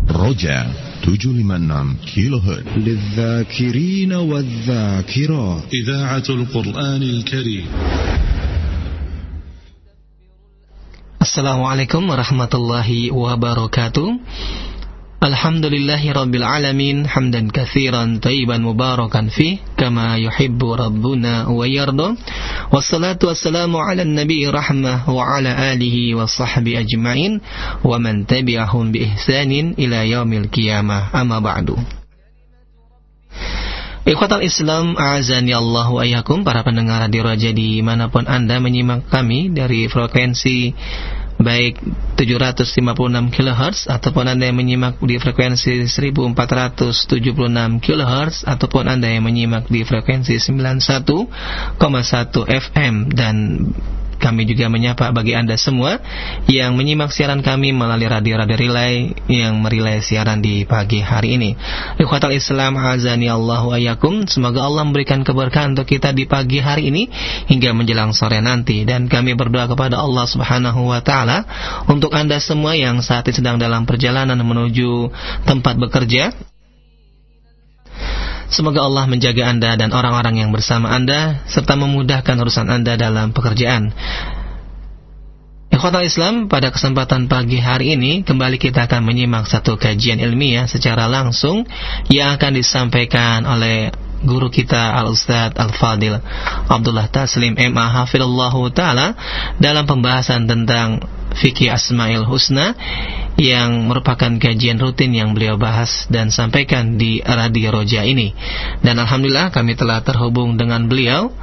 رجع 0.09 0.65
تجل 1.03 1.43
منام 1.43 1.97
كيلو 2.15 2.37
هرت 2.37 2.77
للذاكرين 2.77 4.13
والذاكرات. 4.13 5.63
إذاعة 5.73 6.23
القرآن 6.29 7.01
الكريم. 7.03 7.67
السلام 11.21 11.63
عليكم 11.63 12.09
ورحمة 12.09 12.49
الله 12.53 13.11
وبركاته. 13.13 14.19
Alhamdulillahi 15.25 16.13
rabbil 16.13 16.45
alamin 16.45 17.09
Hamdan 17.09 17.49
kathiran 17.49 18.21
tayyiban 18.21 18.61
mubarakan 18.61 19.33
fi 19.33 19.57
Kama 19.73 20.21
yuhibbu 20.21 20.77
rabbuna 20.77 21.49
wa 21.49 21.65
yarda 21.65 22.13
Wassalatu 22.69 23.33
wassalamu 23.33 23.81
ala 23.81 24.05
nabi 24.05 24.45
rahmah 24.45 25.09
Wa 25.09 25.41
ala 25.41 25.73
alihi 25.73 26.13
wa 26.13 26.29
sahbi 26.29 26.77
ajma'in 26.77 27.41
Wa 27.81 27.97
man 27.97 28.29
tabi'ahum 28.29 28.93
bi 28.93 29.09
ihsanin 29.09 29.73
ila 29.81 30.05
yaumil 30.05 30.45
qiyamah. 30.45 31.09
Amma 31.09 31.41
ba'du. 31.41 31.73
Ikhwatal 34.05 34.45
Islam, 34.45 34.93
a'azani 34.93 35.49
Allah 35.57 35.89
wa 35.89 36.05
ayakum 36.05 36.45
para 36.45 36.61
pendengar 36.61 37.01
radio 37.01 37.25
Raja 37.25 37.49
di 37.49 37.81
mana 37.81 38.13
pun 38.13 38.29
Anda 38.29 38.61
menyimak 38.61 39.09
kami 39.09 39.49
dari 39.49 39.89
frekuensi 39.89 40.77
baik 41.35 41.83
756 42.15 42.79
kHz 43.35 43.91
ataupun 43.91 44.31
Anda 44.31 44.47
yang 44.47 44.55
menyimak 44.55 45.03
di 45.03 45.19
frekuensi 45.19 45.83
1476 45.83 47.83
kHz 47.83 48.47
ataupun 48.47 48.87
Anda 48.87 49.11
yang 49.11 49.27
menyimak 49.27 49.67
di 49.67 49.83
frekuensi 49.83 50.39
91,1 50.39 51.27
FM 52.47 53.11
dan 53.11 53.35
kami 54.17 54.47
juga 54.49 54.71
menyapa 54.71 55.11
bagi 55.13 55.35
Anda 55.37 55.59
semua 55.59 55.99
yang 56.49 56.75
menyimak 56.75 57.13
siaran 57.13 57.45
kami 57.45 57.75
melalui 57.75 58.09
radio-radio 58.09 58.57
relay 58.57 59.13
yang 59.29 59.59
merilai 59.61 60.01
siaran 60.01 60.41
di 60.41 60.63
pagi 60.65 61.03
hari 61.03 61.37
ini. 61.37 61.53
Ikhwatal 61.99 62.33
Islam 62.33 62.79
azani 62.79 63.29
Allahu 63.29 63.75
ayakum. 63.75 64.25
Semoga 64.25 64.65
Allah 64.65 64.83
memberikan 64.87 65.21
keberkahan 65.21 65.77
untuk 65.77 65.87
kita 65.89 66.15
di 66.15 66.25
pagi 66.25 66.59
hari 66.63 66.89
ini 66.89 67.07
hingga 67.51 67.75
menjelang 67.75 68.15
sore 68.15 68.39
nanti 68.41 68.87
dan 68.87 69.11
kami 69.11 69.37
berdoa 69.37 69.69
kepada 69.69 70.01
Allah 70.01 70.25
Subhanahu 70.25 70.89
wa 70.89 70.99
taala 71.03 71.45
untuk 71.85 72.15
Anda 72.15 72.41
semua 72.41 72.73
yang 72.73 73.03
saat 73.03 73.27
ini 73.29 73.37
sedang 73.37 73.57
dalam 73.61 73.83
perjalanan 73.83 74.39
menuju 74.39 75.11
tempat 75.45 75.75
bekerja 75.77 76.54
Semoga 78.49 78.85
Allah 78.85 79.09
menjaga 79.09 79.49
Anda 79.49 79.73
dan 79.73 79.89
orang-orang 79.89 80.37
yang 80.45 80.49
bersama 80.53 80.93
Anda 80.93 81.41
serta 81.49 81.73
memudahkan 81.73 82.37
urusan 82.37 82.69
Anda 82.69 82.93
dalam 82.95 83.33
pekerjaan. 83.33 83.89
Ikhwatal 85.75 86.07
Islam, 86.07 86.47
pada 86.47 86.71
kesempatan 86.71 87.27
pagi 87.27 87.59
hari 87.59 87.99
ini 87.99 88.23
kembali 88.23 88.55
kita 88.55 88.87
akan 88.87 89.01
menyimak 89.03 89.43
satu 89.43 89.75
kajian 89.75 90.23
ilmiah 90.23 90.71
secara 90.71 91.09
langsung 91.11 91.67
yang 92.07 92.37
akan 92.37 92.55
disampaikan 92.55 93.43
oleh 93.43 93.91
guru 94.23 94.47
kita 94.47 94.95
Al-Ustaz 94.95 95.51
Al-Fadil 95.53 96.17
Abdullah 96.71 97.11
Taslim 97.11 97.59
MA 97.59 97.85
Hafidullahu 97.91 98.71
Ta'ala 98.71 99.13
dalam 99.59 99.83
pembahasan 99.83 100.47
tentang 100.47 101.03
fikih 101.35 101.75
Asmaul 101.75 102.23
Husna 102.23 102.71
yang 103.35 103.91
merupakan 103.91 104.31
kajian 104.39 104.79
rutin 104.79 105.11
yang 105.11 105.35
beliau 105.35 105.59
bahas 105.59 106.07
dan 106.07 106.31
sampaikan 106.31 106.95
di 106.95 107.19
Radio 107.19 107.75
Roja 107.75 108.07
ini. 108.07 108.31
Dan 108.79 108.95
Alhamdulillah 108.95 109.51
kami 109.51 109.75
telah 109.75 109.99
terhubung 110.03 110.55
dengan 110.55 110.87
beliau 110.87 111.35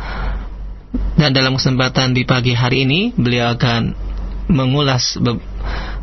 dan 1.17 1.33
dalam 1.33 1.57
kesempatan 1.57 2.13
di 2.17 2.25
pagi 2.25 2.53
hari 2.57 2.85
ini 2.85 3.13
beliau 3.17 3.57
akan 3.57 3.97
mengulas 4.53 5.17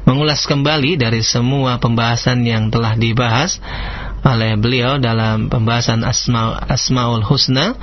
mengulas 0.08 0.46
kembali 0.50 0.98
dari 0.98 1.22
semua 1.22 1.78
pembahasan 1.78 2.42
yang 2.42 2.74
telah 2.74 2.98
dibahas 2.98 3.62
oleh 4.20 4.58
beliau 4.60 5.00
dalam 5.00 5.48
pembahasan 5.48 6.04
Asma, 6.04 6.60
Asmaul 6.68 7.24
Husna. 7.24 7.78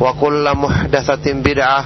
وكل 0.00 0.44
محدثة 0.56 1.32
بدعة 1.32 1.84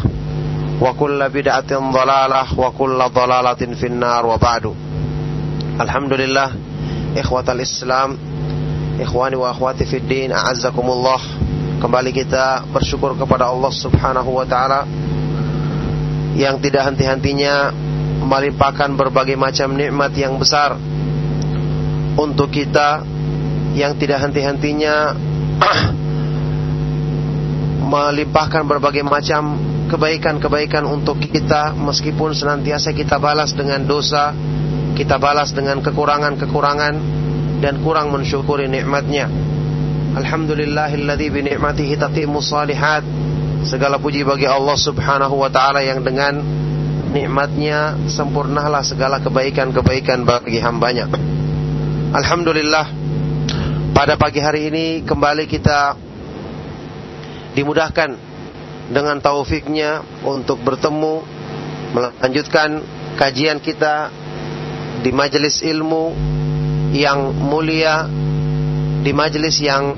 وكل 0.80 1.28
بدعة 1.28 1.70
ضلالة 1.92 2.44
وكل 2.60 2.98
ضلالة 3.14 3.62
في 3.74 3.86
النار 3.86 4.26
وبعد 4.26 4.74
الحمد 5.80 6.12
لله 6.12 6.48
إخوة 7.16 7.46
الإسلام 7.52 8.18
Ikhwani 8.96 9.36
wa 9.36 9.52
akhwati 9.52 9.84
fid 9.84 10.08
din 10.08 10.32
a'azzakumullah 10.32 11.20
Kembali 11.84 12.16
kita 12.16 12.64
bersyukur 12.72 13.12
kepada 13.12 13.52
Allah 13.52 13.68
subhanahu 13.68 14.40
wa 14.40 14.48
ta'ala 14.48 14.88
Yang 16.32 16.64
tidak 16.64 16.88
henti-hentinya 16.88 17.76
Melimpahkan 18.24 18.96
berbagai 18.96 19.36
macam 19.36 19.76
nikmat 19.76 20.16
yang 20.16 20.40
besar 20.40 20.80
Untuk 22.16 22.48
kita 22.48 23.04
Yang 23.76 24.00
tidak 24.00 24.24
henti-hentinya 24.24 25.12
Melimpahkan 27.91 28.63
berbagai 28.63 29.03
macam 29.03 29.59
Kebaikan-kebaikan 29.91 30.87
untuk 30.87 31.19
kita 31.19 31.75
Meskipun 31.75 32.31
senantiasa 32.31 32.95
kita 32.95 33.19
balas 33.19 33.51
dengan 33.51 33.83
dosa 33.83 34.31
Kita 34.95 35.19
balas 35.19 35.51
dengan 35.51 35.83
kekurangan-kekurangan 35.83 37.21
dan 37.61 37.77
kurang 37.85 38.09
mensyukuri 38.09 38.65
nikmatnya. 38.65 39.29
Alhamdulillahilladzi 40.17 41.27
bi 41.29 41.41
ni'matihi 41.45 41.93
tatimmu 41.95 42.41
salihat. 42.41 43.05
Segala 43.61 44.01
puji 44.01 44.25
bagi 44.25 44.49
Allah 44.49 44.73
Subhanahu 44.73 45.37
wa 45.37 45.49
taala 45.53 45.85
yang 45.85 46.01
dengan 46.01 46.41
nikmatnya 47.13 47.93
sempurnalah 48.09 48.81
segala 48.81 49.21
kebaikan-kebaikan 49.21 50.25
bagi 50.25 50.57
hambanya. 50.57 51.05
Alhamdulillah 52.11 52.89
pada 53.93 54.17
pagi 54.17 54.41
hari 54.41 54.73
ini 54.73 54.85
kembali 55.05 55.45
kita 55.45 55.93
dimudahkan 57.55 58.15
dengan 58.91 59.17
taufiknya 59.23 60.03
untuk 60.23 60.59
bertemu 60.63 61.23
melanjutkan 61.91 62.83
kajian 63.19 63.59
kita 63.59 64.11
di 65.03 65.11
majelis 65.11 65.63
ilmu 65.63 66.15
yang 66.91 67.31
mulia 67.35 68.07
di 69.01 69.11
majelis 69.15 69.57
yang 69.63 69.95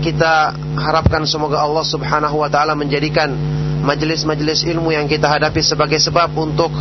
kita 0.00 0.56
harapkan 0.80 1.22
semoga 1.28 1.60
Allah 1.60 1.84
Subhanahu 1.84 2.40
wa 2.40 2.48
taala 2.48 2.72
menjadikan 2.74 3.30
majelis-majelis 3.80 4.64
ilmu 4.68 4.92
yang 4.92 5.08
kita 5.08 5.28
hadapi 5.28 5.60
sebagai 5.60 6.00
sebab 6.00 6.32
untuk 6.36 6.72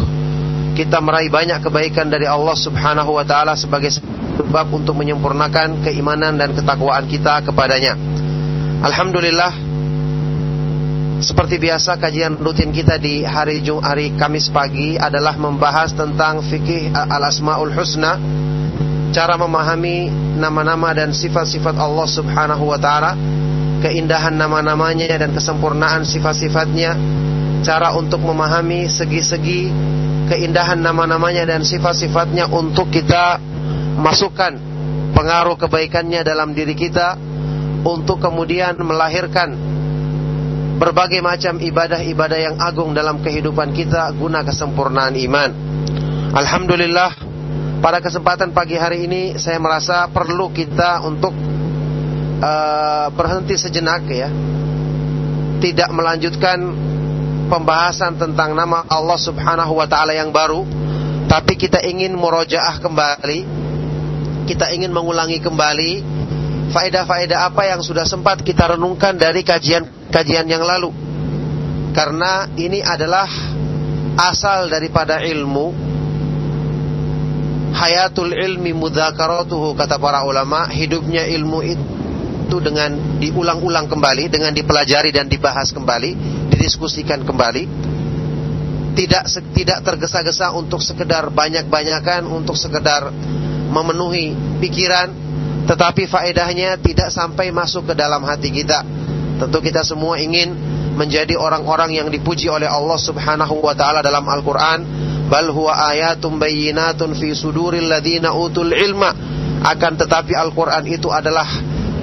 kita 0.76 1.04
meraih 1.04 1.28
banyak 1.28 1.60
kebaikan 1.60 2.08
dari 2.08 2.24
Allah 2.24 2.56
Subhanahu 2.56 3.20
wa 3.20 3.26
taala 3.28 3.56
sebagai 3.60 3.92
sebab 3.92 4.72
untuk 4.72 4.96
menyempurnakan 4.96 5.84
keimanan 5.84 6.40
dan 6.40 6.56
ketakwaan 6.56 7.04
kita 7.12 7.44
kepadanya. 7.44 8.00
Alhamdulillah 8.80 9.52
seperti 11.20 11.60
biasa 11.60 12.00
kajian 12.00 12.40
rutin 12.40 12.72
kita 12.72 12.96
di 12.96 13.28
hari 13.28 13.60
Jum 13.60 13.84
hari 13.84 14.16
Kamis 14.16 14.48
pagi 14.48 14.96
adalah 14.96 15.36
membahas 15.36 15.92
tentang 15.92 16.40
fikih 16.40 16.96
al-asmaul 16.96 17.76
husna 17.76 18.16
cara 19.12 19.36
memahami 19.36 20.08
nama-nama 20.40 20.96
dan 20.96 21.12
sifat-sifat 21.12 21.76
Allah 21.76 22.08
Subhanahu 22.08 22.72
wa 22.72 22.80
taala, 22.80 23.20
keindahan 23.84 24.40
nama-namanya 24.40 25.28
dan 25.28 25.36
kesempurnaan 25.36 26.08
sifat-sifatnya, 26.08 26.96
cara 27.68 27.92
untuk 28.00 28.24
memahami 28.24 28.88
segi-segi 28.88 29.68
keindahan 30.32 30.80
nama-namanya 30.80 31.44
dan 31.52 31.68
sifat-sifatnya 31.68 32.48
untuk 32.48 32.96
kita 32.96 33.44
masukkan 34.00 34.56
pengaruh 35.12 35.60
kebaikannya 35.60 36.24
dalam 36.24 36.56
diri 36.56 36.80
kita 36.80 37.28
untuk 37.84 38.20
kemudian 38.20 38.76
melahirkan 38.80 39.56
berbagai 40.80 41.20
macam 41.20 41.60
ibadah-ibadah 41.60 42.40
yang 42.40 42.56
agung 42.60 42.96
dalam 42.96 43.20
kehidupan 43.20 43.76
kita 43.76 44.16
guna 44.16 44.48
kesempurnaan 44.48 45.16
iman. 45.28 45.52
Alhamdulillah 46.32 47.12
pada 47.84 48.00
kesempatan 48.00 48.56
pagi 48.56 48.80
hari 48.80 49.08
ini 49.08 49.36
saya 49.36 49.60
merasa 49.60 50.08
perlu 50.08 50.52
kita 50.56 51.04
untuk 51.04 51.36
uh, 52.40 53.08
berhenti 53.12 53.60
sejenak 53.60 54.04
ya. 54.08 54.32
Tidak 55.60 55.92
melanjutkan 55.92 56.60
pembahasan 57.52 58.16
tentang 58.16 58.56
nama 58.56 58.88
Allah 58.88 59.20
Subhanahu 59.20 59.76
wa 59.76 59.88
taala 59.88 60.16
yang 60.16 60.32
baru, 60.32 60.64
tapi 61.28 61.60
kita 61.60 61.84
ingin 61.84 62.16
murojaah 62.16 62.80
kembali. 62.80 63.60
Kita 64.48 64.72
ingin 64.72 64.90
mengulangi 64.96 65.38
kembali 65.44 65.92
faedah-faedah 66.70 67.50
apa 67.50 67.68
yang 67.68 67.82
sudah 67.82 68.06
sempat 68.06 68.46
kita 68.46 68.78
renungkan 68.78 69.18
dari 69.18 69.42
kajian-kajian 69.42 70.46
yang 70.46 70.64
lalu. 70.64 70.94
Karena 71.92 72.48
ini 72.56 72.80
adalah 72.86 73.28
asal 74.16 74.70
daripada 74.70 75.20
ilmu. 75.26 75.90
Hayatul 77.70 78.34
ilmi 78.34 78.74
mudzakaratuhu 78.74 79.74
kata 79.74 79.98
para 79.98 80.26
ulama. 80.26 80.70
Hidupnya 80.70 81.26
ilmu 81.26 81.60
itu 81.66 82.58
dengan 82.62 83.22
diulang-ulang 83.22 83.86
kembali 83.86 84.26
dengan 84.34 84.50
dipelajari 84.54 85.14
dan 85.14 85.30
dibahas 85.30 85.70
kembali 85.74 86.12
didiskusikan 86.50 87.26
kembali. 87.26 87.64
Tidak 88.98 89.24
tidak 89.56 89.80
tergesa-gesa 89.86 90.52
untuk 90.58 90.82
sekedar 90.84 91.30
banyak-banyakan 91.32 92.26
untuk 92.28 92.58
sekedar 92.58 93.14
memenuhi 93.70 94.34
pikiran 94.60 95.29
tetapi 95.70 96.10
faedahnya 96.10 96.82
tidak 96.82 97.14
sampai 97.14 97.54
masuk 97.54 97.86
ke 97.86 97.94
dalam 97.94 98.26
hati 98.26 98.50
kita. 98.50 98.82
Tentu 99.38 99.62
kita 99.62 99.86
semua 99.86 100.18
ingin 100.18 100.50
menjadi 100.98 101.38
orang-orang 101.38 101.94
yang 101.94 102.10
dipuji 102.10 102.50
oleh 102.50 102.66
Allah 102.66 102.98
Subhanahu 102.98 103.62
wa 103.62 103.78
taala 103.78 104.02
dalam 104.02 104.26
Al-Qur'an. 104.26 104.82
Bal 105.30 105.54
huwa 105.54 105.94
ayatum 105.94 106.42
bayyinatun 106.42 107.14
fi 107.14 107.38
suduril 107.38 107.86
utul 108.34 108.74
ilma. 108.74 109.14
Akan 109.62 109.94
tetapi 109.94 110.34
Al-Qur'an 110.34 110.82
itu 110.90 111.14
adalah 111.14 111.46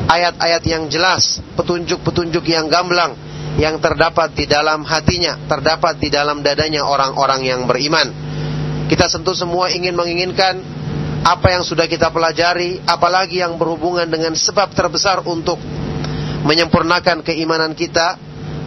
ayat-ayat 0.07 0.63
yang 0.63 0.87
jelas 0.87 1.43
petunjuk-petunjuk 1.59 2.47
yang 2.47 2.71
gamblang 2.71 3.19
yang 3.59 3.83
terdapat 3.83 4.31
di 4.37 4.47
dalam 4.47 4.87
hatinya 4.87 5.49
terdapat 5.51 5.99
di 5.99 6.07
dalam 6.13 6.39
dadanya 6.39 6.87
orang-orang 6.87 7.43
yang 7.43 7.67
beriman. 7.67 8.15
Kita 8.87 9.11
tentu 9.11 9.35
semua 9.35 9.75
ingin 9.75 9.99
menginginkan 9.99 10.76
apa 11.27 11.51
yang 11.51 11.67
sudah 11.67 11.91
kita 11.91 12.15
pelajari 12.15 12.79
apalagi 12.87 13.43
yang 13.43 13.59
berhubungan 13.59 14.07
dengan 14.07 14.39
sebab 14.39 14.71
terbesar 14.71 15.27
untuk 15.27 15.59
menyempurnakan 16.47 17.27
keimanan 17.27 17.75
kita 17.75 18.15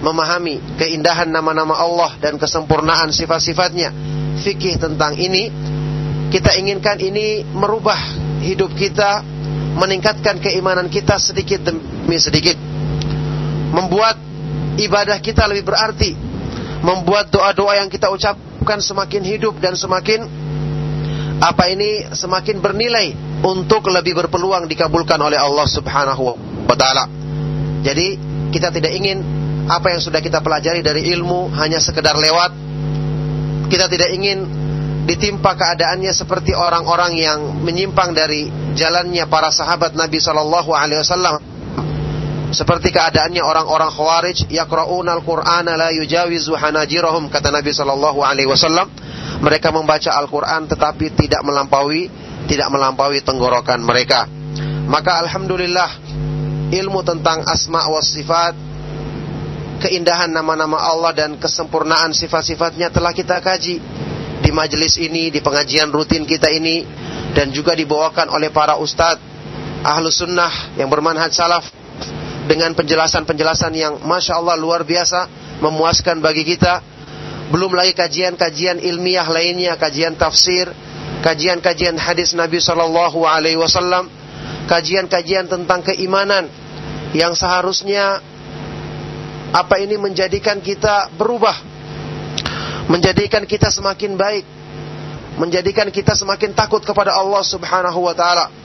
memahami 0.04 0.60
keindahan 0.76 1.32
nama-nama 1.32 1.80
Allah 1.80 2.20
dan 2.20 2.36
kesempurnaan 2.36 3.16
sifat-sifatnya 3.16 3.96
fikih 4.44 4.76
tentang 4.76 5.16
ini 5.16 5.48
kita 6.30 6.60
inginkan 6.60 7.00
ini 7.00 7.48
merubah 7.48 7.98
hidup 8.44 8.76
kita 8.76 9.24
meningkatkan 9.80 10.44
keimanan 10.44 10.92
kita 10.92 11.16
sedikit 11.18 11.64
demi 11.64 12.18
sedikit. 12.20 12.60
Membuat 13.72 14.20
ibadah 14.76 15.18
kita 15.24 15.48
lebih 15.48 15.72
berarti, 15.72 16.14
membuat 16.84 17.32
doa-doa 17.32 17.80
yang 17.80 17.90
kita 17.90 18.12
ucapkan 18.12 18.84
semakin 18.84 19.24
hidup 19.24 19.58
dan 19.64 19.78
semakin 19.80 20.26
apa 21.40 21.72
ini 21.72 22.04
semakin 22.12 22.60
bernilai 22.60 23.16
untuk 23.40 23.88
lebih 23.88 24.16
berpeluang 24.16 24.68
dikabulkan 24.68 25.16
oleh 25.24 25.40
Allah 25.40 25.64
Subhanahu 25.64 26.36
wa 26.68 26.76
taala. 26.76 27.08
Jadi 27.80 28.20
kita 28.52 28.76
tidak 28.76 28.92
ingin 28.92 29.24
apa 29.72 29.96
yang 29.96 30.02
sudah 30.04 30.20
kita 30.20 30.44
pelajari 30.44 30.84
dari 30.84 31.08
ilmu 31.16 31.48
hanya 31.56 31.80
sekedar 31.80 32.20
lewat. 32.20 32.52
Kita 33.72 33.88
tidak 33.88 34.12
ingin 34.12 34.44
ditimpa 35.08 35.56
keadaannya 35.56 36.12
seperti 36.12 36.52
orang-orang 36.52 37.16
yang 37.16 37.40
menyimpang 37.64 38.12
dari 38.12 38.52
jalannya 38.76 39.24
para 39.32 39.50
sahabat 39.50 39.96
Nabi 39.96 40.20
Shallallahu 40.20 40.76
Alaihi 40.76 41.02
Wasallam. 41.02 41.49
Seperti 42.50 42.90
keadaannya 42.90 43.46
orang-orang 43.46 43.94
Khawarij 43.94 44.50
yaqra'una 44.50 45.22
al-Qur'ana 45.22 45.78
la 45.78 45.94
yujawizu 45.94 46.58
hanajirahum 46.58 47.30
kata 47.30 47.54
Nabi 47.54 47.70
sallallahu 47.70 48.26
alaihi 48.26 48.50
wasallam 48.50 48.90
mereka 49.46 49.70
membaca 49.70 50.18
Al-Qur'an 50.18 50.66
tetapi 50.66 51.14
tidak 51.14 51.46
melampaui 51.46 52.10
tidak 52.50 52.74
melampaui 52.74 53.22
tenggorokan 53.22 53.78
mereka. 53.86 54.26
Maka 54.90 55.22
alhamdulillah 55.22 55.90
ilmu 56.74 57.06
tentang 57.06 57.46
asma 57.46 57.86
wa 57.86 58.02
sifat 58.02 58.58
keindahan 59.86 60.34
nama-nama 60.34 60.82
Allah 60.82 61.14
dan 61.14 61.38
kesempurnaan 61.38 62.18
sifat-sifatnya 62.18 62.90
telah 62.90 63.14
kita 63.14 63.38
kaji 63.46 63.78
di 64.42 64.50
majelis 64.50 64.98
ini, 64.98 65.30
di 65.30 65.40
pengajian 65.46 65.94
rutin 65.94 66.26
kita 66.26 66.50
ini 66.50 66.82
dan 67.38 67.54
juga 67.54 67.78
dibawakan 67.78 68.34
oleh 68.34 68.50
para 68.50 68.82
ustadz 68.82 69.22
ahlu 69.86 70.10
sunnah 70.10 70.76
yang 70.76 70.90
bermanhaj 70.90 71.30
salaf 71.30 71.79
dengan 72.50 72.74
penjelasan-penjelasan 72.74 73.74
yang 73.78 73.94
masya 74.02 74.42
Allah 74.42 74.58
luar 74.58 74.82
biasa 74.82 75.30
memuaskan 75.62 76.18
bagi 76.18 76.42
kita. 76.42 76.82
Belum 77.54 77.70
lagi 77.78 77.94
kajian-kajian 77.94 78.82
ilmiah 78.82 79.26
lainnya, 79.30 79.78
kajian 79.78 80.18
tafsir, 80.18 80.66
kajian-kajian 81.22 81.94
hadis 82.02 82.34
Nabi 82.34 82.58
Shallallahu 82.58 83.22
Alaihi 83.22 83.58
Wasallam, 83.62 84.10
kajian-kajian 84.66 85.46
tentang 85.46 85.86
keimanan 85.86 86.50
yang 87.14 87.38
seharusnya 87.38 88.22
apa 89.50 89.82
ini 89.82 89.98
menjadikan 89.98 90.62
kita 90.62 91.10
berubah, 91.18 91.58
menjadikan 92.90 93.46
kita 93.46 93.74
semakin 93.74 94.14
baik, 94.14 94.46
menjadikan 95.38 95.90
kita 95.90 96.18
semakin 96.18 96.54
takut 96.54 96.82
kepada 96.82 97.14
Allah 97.14 97.42
Subhanahu 97.46 98.10
Wa 98.10 98.14
Taala. 98.18 98.59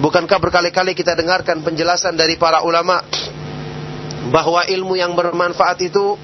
Bukankah 0.00 0.38
berkali-kali 0.42 0.92
kita 0.92 1.14
dengarkan 1.14 1.62
penjelasan 1.62 2.18
dari 2.18 2.34
para 2.34 2.66
ulama 2.66 3.00
bahwa 4.28 4.64
ilmu 4.64 4.96
yang 4.96 5.12
bermanfaat 5.12 5.78
itu 5.84 6.16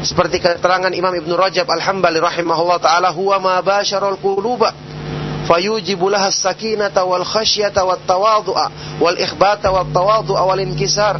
seperti 0.00 0.38
keterangan 0.38 0.94
Imam 0.94 1.10
Ibn 1.10 1.30
Rajab 1.34 1.66
Al-Hambali 1.66 2.22
rahimahullah 2.22 2.78
taala 2.78 3.10
huwa 3.10 3.42
ma 3.42 3.54
basyarul 3.58 4.16
quluba 4.22 4.70
fayujibu 5.44 6.06
laha 6.06 6.30
sakinata 6.30 7.02
wal 7.02 7.26
khasyata 7.26 7.82
wat 7.82 8.06
tawadhu'a 8.06 8.66
wal 9.02 9.16
ikhbata 9.18 9.74
wat 9.74 9.90
tawadhu'a 9.90 10.42
wal 10.46 10.60
inkisar. 10.60 11.18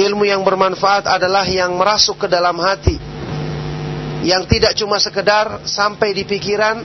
Ilmu 0.00 0.24
yang 0.24 0.40
bermanfaat 0.40 1.04
adalah 1.04 1.44
yang 1.44 1.76
merasuk 1.76 2.24
ke 2.24 2.26
dalam 2.30 2.56
hati 2.56 2.96
yang 4.24 4.48
tidak 4.48 4.72
cuma 4.76 4.96
sekedar 4.96 5.64
sampai 5.68 6.16
di 6.16 6.24
pikiran 6.24 6.80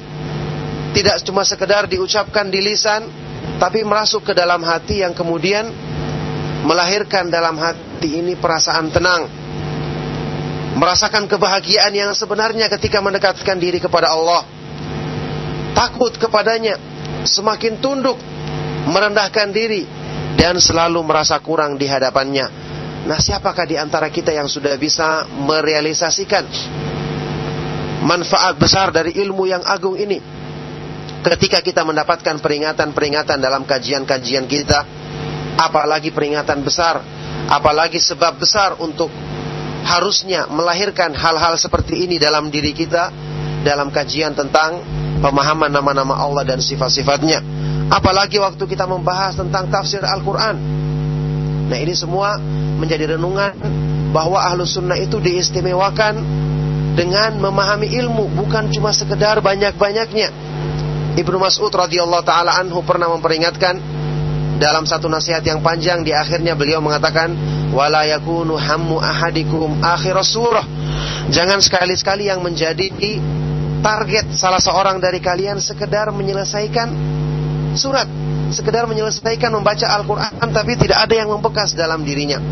tidak 0.96 1.20
cuma 1.28 1.44
sekedar 1.44 1.88
diucapkan 1.88 2.48
di 2.48 2.60
lisan 2.64 3.25
tapi 3.56 3.88
merasuk 3.88 4.28
ke 4.28 4.34
dalam 4.36 4.60
hati 4.64 5.00
yang 5.00 5.16
kemudian 5.16 5.72
melahirkan 6.66 7.30
dalam 7.30 7.56
hati 7.56 8.20
ini 8.20 8.34
perasaan 8.36 8.92
tenang. 8.92 9.30
Merasakan 10.76 11.32
kebahagiaan 11.32 11.96
yang 11.96 12.12
sebenarnya 12.12 12.68
ketika 12.68 13.00
mendekatkan 13.00 13.56
diri 13.56 13.80
kepada 13.80 14.12
Allah. 14.12 14.44
Takut 15.72 16.12
kepadanya, 16.20 16.76
semakin 17.24 17.80
tunduk, 17.80 18.20
merendahkan 18.92 19.56
diri 19.56 19.88
dan 20.36 20.60
selalu 20.60 21.00
merasa 21.04 21.40
kurang 21.40 21.80
di 21.80 21.88
hadapannya. 21.88 22.48
Nah, 23.08 23.20
siapakah 23.22 23.64
di 23.64 23.80
antara 23.80 24.12
kita 24.12 24.36
yang 24.36 24.52
sudah 24.52 24.76
bisa 24.76 25.24
merealisasikan 25.30 26.44
manfaat 28.04 28.58
besar 28.60 28.92
dari 28.92 29.16
ilmu 29.16 29.48
yang 29.48 29.64
agung 29.64 29.96
ini? 29.96 30.20
Ketika 31.26 31.58
kita 31.66 31.82
mendapatkan 31.82 32.38
peringatan-peringatan 32.38 33.42
dalam 33.42 33.66
kajian-kajian 33.66 34.46
kita, 34.46 34.86
apalagi 35.58 36.14
peringatan 36.14 36.62
besar, 36.62 37.02
apalagi 37.50 37.98
sebab 37.98 38.38
besar 38.38 38.78
untuk 38.78 39.10
harusnya 39.86 40.46
melahirkan 40.46 41.18
hal-hal 41.18 41.58
seperti 41.58 42.06
ini 42.06 42.22
dalam 42.22 42.54
diri 42.54 42.74
kita 42.78 43.10
dalam 43.66 43.90
kajian 43.90 44.38
tentang 44.38 44.82
pemahaman 45.22 45.74
nama-nama 45.74 46.14
Allah 46.14 46.46
dan 46.46 46.62
sifat-sifatnya. 46.62 47.42
Apalagi 47.90 48.38
waktu 48.38 48.62
kita 48.66 48.86
membahas 48.86 49.38
tentang 49.38 49.70
tafsir 49.74 50.06
Al-Quran. 50.06 50.58
Nah 51.66 51.78
ini 51.82 51.98
semua 51.98 52.38
menjadi 52.78 53.18
renungan 53.18 53.58
bahwa 54.14 54.38
ahlu 54.38 54.66
sunnah 54.66 54.98
itu 55.02 55.18
diistimewakan 55.18 56.22
dengan 56.94 57.38
memahami 57.42 57.90
ilmu 57.90 58.30
bukan 58.38 58.70
cuma 58.70 58.94
sekedar 58.94 59.42
banyak-banyaknya 59.42 60.45
Ibnu 61.16 61.40
Mas'ud 61.40 61.72
radhiyallahu 61.72 62.28
taala 62.28 62.60
anhu 62.60 62.84
pernah 62.84 63.08
memperingatkan 63.16 63.80
dalam 64.60 64.84
satu 64.84 65.08
nasihat 65.08 65.40
yang 65.48 65.64
panjang 65.64 66.04
di 66.04 66.12
akhirnya 66.12 66.56
beliau 66.60 66.84
mengatakan 66.84 67.32
wala 67.72 68.04
yakunu 68.04 68.60
ahadikum 68.60 69.80
akhir 69.80 70.16
surah. 70.28 70.68
Jangan 71.32 71.64
sekali-sekali 71.64 72.28
yang 72.28 72.44
menjadi 72.44 72.92
target 73.80 74.36
salah 74.36 74.60
seorang 74.60 75.00
dari 75.00 75.24
kalian 75.24 75.60
sekedar 75.64 76.12
menyelesaikan 76.12 76.92
surat, 77.80 78.08
sekedar 78.52 78.84
menyelesaikan 78.84 79.56
membaca 79.56 79.88
Al-Qur'an 79.96 80.52
tapi 80.52 80.76
tidak 80.76 81.00
ada 81.00 81.16
yang 81.16 81.32
membekas 81.32 81.72
dalam 81.72 82.04
dirinya. 82.04 82.44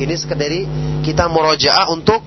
Ini 0.00 0.14
sekedar 0.16 0.48
kita 1.04 1.28
murojaah 1.28 1.92
untuk 1.92 2.24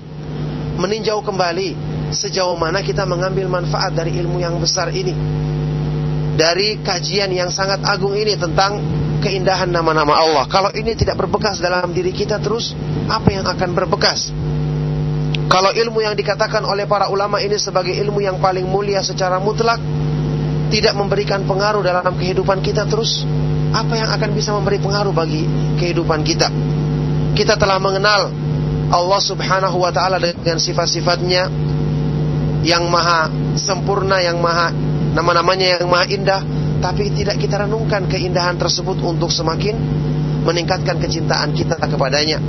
meninjau 0.77 1.25
kembali 1.25 1.93
sejauh 2.13 2.53
mana 2.53 2.85
kita 2.85 3.09
mengambil 3.09 3.49
manfaat 3.49 3.97
dari 3.97 4.13
ilmu 4.21 4.37
yang 4.37 4.53
besar 4.61 4.93
ini 4.93 5.13
dari 6.33 6.81
kajian 6.81 7.29
yang 7.29 7.53
sangat 7.53 7.81
agung 7.85 8.17
ini 8.17 8.33
tentang 8.33 8.81
keindahan 9.23 9.69
nama-nama 9.69 10.17
Allah. 10.17 10.45
Kalau 10.49 10.73
ini 10.75 10.97
tidak 10.97 11.15
berbekas 11.15 11.61
dalam 11.63 11.93
diri 11.95 12.11
kita 12.11 12.41
terus, 12.41 12.75
apa 13.07 13.29
yang 13.31 13.45
akan 13.47 13.69
berbekas? 13.71 14.33
Kalau 15.47 15.69
ilmu 15.69 16.01
yang 16.01 16.17
dikatakan 16.17 16.65
oleh 16.65 16.89
para 16.89 17.07
ulama 17.13 17.37
ini 17.37 17.55
sebagai 17.61 17.93
ilmu 17.93 18.25
yang 18.25 18.41
paling 18.41 18.65
mulia 18.65 19.05
secara 19.05 19.37
mutlak, 19.37 19.77
tidak 20.73 20.97
memberikan 20.97 21.45
pengaruh 21.45 21.85
dalam 21.85 22.17
kehidupan 22.17 22.59
kita 22.65 22.89
terus, 22.89 23.21
apa 23.69 23.93
yang 23.93 24.09
akan 24.09 24.29
bisa 24.33 24.49
memberi 24.57 24.81
pengaruh 24.81 25.13
bagi 25.13 25.45
kehidupan 25.77 26.25
kita? 26.25 26.49
Kita 27.37 27.53
telah 27.57 27.77
mengenal 27.77 28.33
Allah 28.89 29.21
Subhanahu 29.21 29.77
wa 29.81 29.93
taala 29.93 30.17
dengan 30.17 30.57
sifat-sifatnya 30.57 31.49
yang 32.65 32.89
maha 32.89 33.29
sempurna, 33.57 34.21
yang 34.21 34.41
maha 34.41 34.73
nama-namanya 35.13 35.79
yang 35.79 35.87
maha 35.87 36.05
indah, 36.09 36.41
tapi 36.81 37.13
tidak 37.13 37.39
kita 37.39 37.63
renungkan 37.63 38.09
keindahan 38.09 38.57
tersebut 38.59 38.99
untuk 38.99 39.31
semakin 39.31 39.77
meningkatkan 40.43 40.99
kecintaan 40.99 41.55
kita 41.55 41.79
kepadanya. 41.79 42.41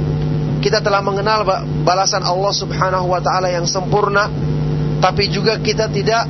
Kita 0.59 0.81
telah 0.81 1.05
mengenal 1.05 1.45
balasan 1.85 2.25
Allah 2.25 2.51
Subhanahu 2.57 3.13
wa 3.13 3.21
taala 3.21 3.53
yang 3.53 3.69
sempurna, 3.69 4.27
tapi 4.99 5.29
juga 5.29 5.61
kita 5.61 5.93
tidak 5.93 6.25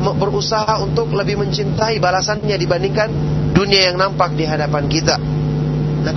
berusaha 0.00 0.80
untuk 0.80 1.12
lebih 1.12 1.40
mencintai 1.40 2.00
balasannya 2.00 2.56
dibandingkan 2.56 3.08
dunia 3.52 3.92
yang 3.92 3.96
nampak 4.00 4.32
di 4.36 4.44
hadapan 4.44 4.84
kita. 4.88 5.16
Nah, 6.00 6.12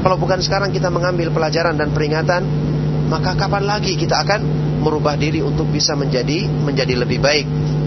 kalau 0.00 0.16
bukan 0.16 0.40
sekarang 0.40 0.72
kita 0.72 0.88
mengambil 0.88 1.28
pelajaran 1.34 1.76
dan 1.76 1.92
peringatan, 1.92 2.46
maka 3.10 3.36
kapan 3.36 3.64
lagi 3.68 3.96
kita 3.98 4.22
akan 4.22 4.40
merubah 4.80 5.18
diri 5.18 5.42
untuk 5.42 5.66
bisa 5.68 5.98
menjadi 5.98 6.46
menjadi 6.46 6.94
lebih 6.94 7.18
baik. 7.18 7.46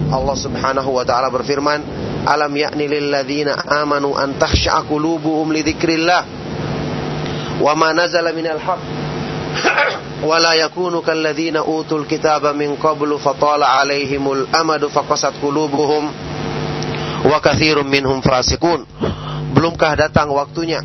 Allah 0.10 0.36
Subhanahu 0.36 0.89
wa 0.89 1.05
taala 1.05 1.30
berfirman, 1.30 1.80
"Alam 2.26 2.51
ya'ni 2.53 2.86
lil 2.89 3.14
ladzina 3.14 3.62
amanu 3.70 4.18
an 4.18 4.36
takhsha'a 4.41 4.89
qulubuhum 4.89 5.53
li 5.53 5.62
dzikrillah 5.62 6.22
wa 7.62 7.74
ma 7.78 7.93
nazala 7.93 8.34
minal 8.34 8.57
haqq 8.57 8.82
wa 10.30 10.36
la 10.41 10.57
yakunu 10.57 11.05
kal 11.05 11.20
ladzina 11.22 11.62
utul 11.62 12.10
kitaba 12.10 12.51
min 12.57 12.74
qablu 12.82 13.22
fatala 13.22 13.80
'alaihimul 13.80 14.49
amadu 14.49 14.89
faqasat 14.89 15.38
qulubuhum 15.38 16.03
wa 17.30 17.38
katsirum 17.38 17.86
minhum 17.86 18.20
fasiqun." 18.26 18.89
Belumkah 19.53 19.93
datang 19.97 20.34
waktunya? 20.34 20.82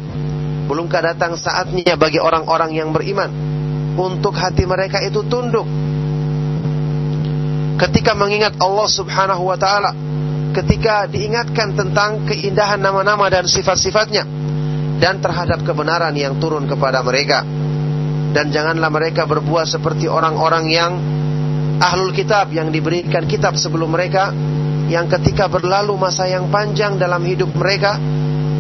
Belumkah 0.65 1.05
datang 1.05 1.37
saatnya 1.37 1.97
bagi 1.97 2.17
orang-orang 2.21 2.73
yang 2.73 2.93
beriman 2.93 3.29
untuk 3.95 4.35
hati 4.35 4.65
mereka 4.65 5.01
itu 5.05 5.23
tunduk 5.29 5.69
ketika 7.79 8.15
mengingat 8.15 8.55
Allah 8.63 8.89
Subhanahu 8.89 9.51
wa 9.51 9.59
taala, 9.59 9.91
ketika 10.55 11.11
diingatkan 11.11 11.75
tentang 11.75 12.25
keindahan 12.27 12.79
nama-nama 12.79 13.27
dan 13.27 13.45
sifat-sifatnya 13.47 14.23
dan 15.03 15.19
terhadap 15.19 15.67
kebenaran 15.67 16.15
yang 16.15 16.39
turun 16.39 16.65
kepada 16.71 17.03
mereka. 17.03 17.43
dan 18.35 18.51
janganlah 18.51 18.91
mereka 18.91 19.31
berbuat 19.31 19.63
seperti 19.63 20.11
orang-orang 20.11 20.67
yang 20.67 20.93
ahlul 21.79 22.11
kitab 22.11 22.51
yang 22.51 22.75
diberikan 22.75 23.31
kitab 23.31 23.55
sebelum 23.55 23.95
mereka 23.95 24.35
yang 24.91 25.07
ketika 25.07 25.47
berlalu 25.47 25.95
masa 25.95 26.27
yang 26.27 26.51
panjang 26.51 26.99
dalam 26.99 27.23
hidup 27.23 27.55
mereka 27.55 27.95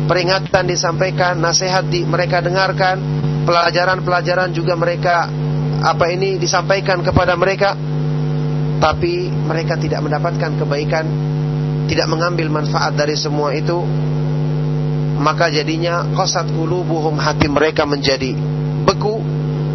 peringatan 0.07 0.65
disampaikan, 0.69 1.41
nasihat 1.41 1.91
di 1.91 2.07
mereka 2.07 2.39
dengarkan, 2.39 3.01
pelajaran-pelajaran 3.45 4.55
juga 4.55 4.79
mereka 4.79 5.29
apa 5.85 6.07
ini 6.09 6.41
disampaikan 6.41 7.03
kepada 7.03 7.35
mereka 7.37 7.77
tapi 8.85 9.33
mereka 9.33 9.81
tidak 9.81 10.05
mendapatkan 10.05 10.61
kebaikan, 10.61 11.09
tidak 11.89 12.05
mengambil 12.05 12.53
manfaat 12.53 12.93
dari 12.93 13.17
semua 13.17 13.57
itu 13.57 13.81
maka 15.17 15.49
jadinya 15.49 16.05
qasat 16.13 16.53
qulubuhum 16.53 17.17
hati 17.17 17.49
mereka 17.49 17.89
menjadi 17.89 18.37
beku, 18.85 19.25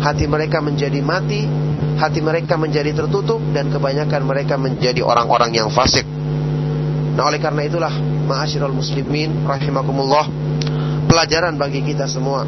hati 0.06 0.30
mereka 0.30 0.62
menjadi 0.62 1.02
mati, 1.02 1.50
hati 1.98 2.22
mereka 2.22 2.54
menjadi 2.54 2.94
tertutup 2.94 3.42
dan 3.50 3.74
kebanyakan 3.74 4.30
mereka 4.30 4.62
menjadi 4.62 5.02
orang-orang 5.02 5.58
yang 5.58 5.74
fasik. 5.74 6.06
Nah, 7.18 7.34
oleh 7.34 7.42
karena 7.42 7.66
itulah 7.66 7.94
ma'asyiral 8.30 8.78
muslimin 8.78 9.42
rahimakumullah 9.42 10.30
pelajaran 11.10 11.58
bagi 11.58 11.82
kita 11.82 12.06
semua 12.06 12.46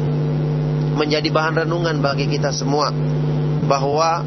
menjadi 0.94 1.26
bahan 1.26 1.66
renungan 1.66 1.98
bagi 1.98 2.30
kita 2.30 2.54
semua 2.54 2.94
bahwa 3.66 4.22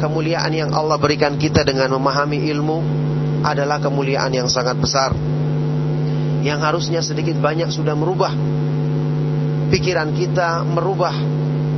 kemuliaan 0.00 0.50
yang 0.56 0.72
Allah 0.72 0.96
berikan 0.96 1.36
kita 1.36 1.60
dengan 1.60 1.92
memahami 1.92 2.48
ilmu 2.48 2.78
adalah 3.44 3.76
kemuliaan 3.76 4.32
yang 4.32 4.48
sangat 4.48 4.80
besar 4.80 5.12
yang 6.40 6.64
harusnya 6.64 7.04
sedikit 7.04 7.36
banyak 7.36 7.68
sudah 7.68 7.92
merubah 7.92 8.32
pikiran 9.70 10.10
kita, 10.16 10.66
merubah 10.66 11.14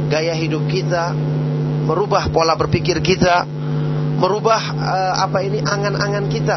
gaya 0.09 0.33
hidup 0.39 0.65
kita, 0.71 1.13
merubah 1.85 2.31
pola 2.31 2.55
berpikir 2.55 3.03
kita, 3.03 3.45
merubah 4.17 4.63
uh, 4.73 5.15
apa 5.27 5.39
ini 5.43 5.59
angan-angan 5.61 6.25
kita 6.31 6.57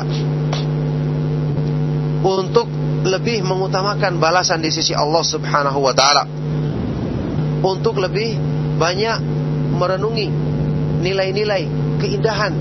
untuk 2.26 2.70
lebih 3.06 3.46
mengutamakan 3.46 4.18
balasan 4.18 4.62
di 4.62 4.74
sisi 4.74 4.94
Allah 4.94 5.22
Subhanahu 5.22 5.80
wa 5.82 5.94
taala. 5.94 6.24
Untuk 7.66 7.98
lebih 7.98 8.38
banyak 8.78 9.18
merenungi 9.74 10.30
nilai-nilai 11.06 11.70
keindahan 12.02 12.54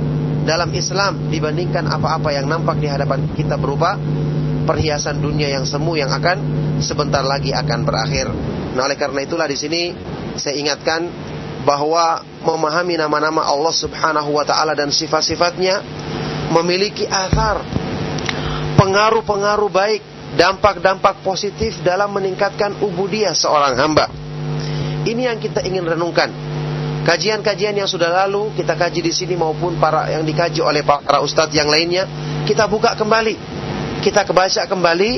dalam 0.45 0.69
Islam 0.77 1.33
dibandingkan 1.33 1.89
apa-apa 1.89 2.37
yang 2.37 2.45
nampak 2.45 2.77
di 2.77 2.87
hadapan 2.93 3.33
kita 3.33 3.57
berupa 3.57 3.97
perhiasan 4.69 5.25
dunia 5.25 5.49
yang 5.49 5.65
semu 5.65 5.97
yang 5.97 6.13
akan 6.13 6.37
sebentar 6.85 7.25
lagi 7.25 7.57
akan 7.57 7.81
berakhir. 7.89 8.29
Nah, 8.77 8.85
oleh 8.85 8.97
karena 9.01 9.25
itulah 9.25 9.49
di 9.49 9.57
sini 9.57 9.97
saya 10.37 10.61
ingatkan 10.61 11.09
bahwa 11.65 12.21
memahami 12.45 13.01
nama-nama 13.01 13.41
Allah 13.49 13.73
Subhanahu 13.73 14.37
wa 14.37 14.45
taala 14.45 14.77
dan 14.77 14.93
sifat-sifatnya 14.93 15.81
memiliki 16.53 17.09
athar 17.09 17.65
pengaruh-pengaruh 18.77 19.73
baik, 19.73 20.03
dampak-dampak 20.37 21.25
positif 21.25 21.81
dalam 21.81 22.13
meningkatkan 22.13 22.77
ubudiyah 22.85 23.33
seorang 23.33 23.75
hamba. 23.81 24.13
Ini 25.09 25.33
yang 25.33 25.39
kita 25.41 25.65
ingin 25.65 25.89
renungkan. 25.89 26.44
Kajian-kajian 27.05 27.77
yang 27.77 27.85
sudah 27.85 28.09
lalu 28.25 28.57
kita 28.57 28.73
kaji 28.75 29.05
di 29.05 29.13
sini 29.13 29.37
maupun 29.37 29.77
para 29.77 30.09
yang 30.09 30.25
dikaji 30.25 30.65
oleh 30.65 30.81
para 30.81 31.21
ustadz 31.21 31.53
yang 31.53 31.69
lainnya, 31.69 32.09
kita 32.49 32.65
buka 32.65 32.97
kembali 32.97 33.65
kita 34.05 34.29
kebaca 34.29 34.69
kembali, 34.69 35.11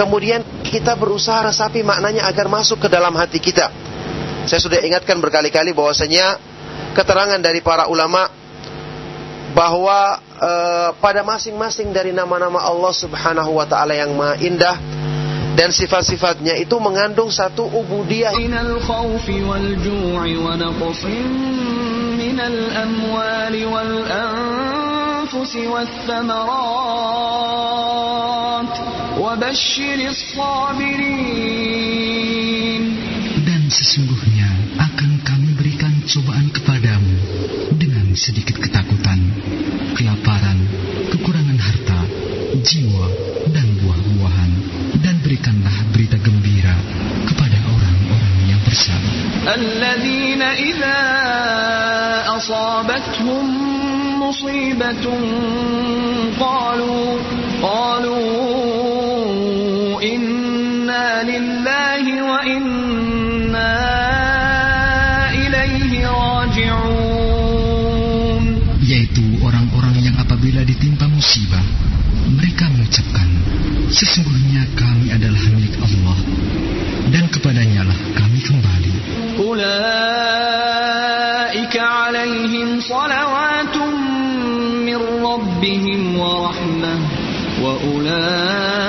kemudian 0.00 0.40
kita 0.64 0.96
berusaha 0.96 1.44
resapi 1.44 1.84
maknanya 1.84 2.24
agar 2.24 2.48
masuk 2.48 2.80
ke 2.80 2.88
dalam 2.88 3.12
hati 3.12 3.36
kita. 3.36 3.68
Saya 4.48 4.60
sudah 4.64 4.80
ingatkan 4.80 5.20
berkali-kali 5.20 5.76
bahwasanya 5.76 6.40
keterangan 6.96 7.36
dari 7.36 7.60
para 7.60 7.84
ulama 7.92 8.32
bahwa 9.52 10.24
e, 10.40 10.52
pada 11.04 11.20
masing-masing 11.20 11.92
dari 11.92 12.16
nama-nama 12.16 12.64
Allah 12.64 12.92
Subhanahu 12.96 13.60
wa 13.60 13.68
taala 13.68 13.92
yang 13.92 14.16
maha 14.16 14.40
indah 14.40 14.76
dan 15.54 15.70
sifat-sifatnya 15.70 16.58
itu 16.58 16.74
mengandung 16.82 17.30
satu 17.30 17.62
ubudiyah. 17.62 18.34
Minal 18.34 18.82
khawfi 18.82 19.46
wal 19.46 19.78
ju'i 19.78 20.34
wa 20.42 20.58
naqsin 20.58 21.30
minal 22.18 22.58
amwali 22.74 23.62
wal 23.62 24.02
anfusi 24.10 25.70
was 25.70 25.86
thamarat 26.10 26.34
wa 29.14 29.38
basyiris 29.38 30.34
sabirin. 30.34 31.22
Dan 33.46 33.70
sesungguhnya 33.70 34.50
akan 34.82 35.22
kami 35.22 35.54
berikan 35.54 35.94
cobaan 36.02 36.50
kepadamu 36.50 37.14
dengan 37.78 38.10
sedikit 38.18 38.58
ketakutan, 38.58 39.22
kelaparan, 39.94 40.58
الذين 49.55 50.41
إذا 50.41 50.99
أصابتهم 52.37 53.45
مصيبة 54.19 55.05
قالوا 56.39 57.19
قالوا 57.61 58.29
إنا 60.03 61.23
لله 61.23 62.03
وإنا 62.31 63.75
إليه 65.33 66.07
راجعون 66.07 66.99
Yaitu 68.89 69.21
orang-orang 69.45 70.01
yang 70.01 70.17
apabila 70.17 70.65
ditimpa 70.65 71.05
musibah, 71.05 71.61
mereka 72.33 72.65
mengucapkan, 72.73 73.29
Sesungguhnya 73.89 74.69
kami 74.77 75.09
adalah 75.09 75.41
milik 75.49 75.73
Allah, 75.81 76.17
أولئك 80.44 81.76
عليهم 81.76 82.80
صلوات 82.80 83.76
من 84.86 84.96
ربهم 85.24 86.18
ورحمة 86.18 86.98
وأولئك 87.62 88.83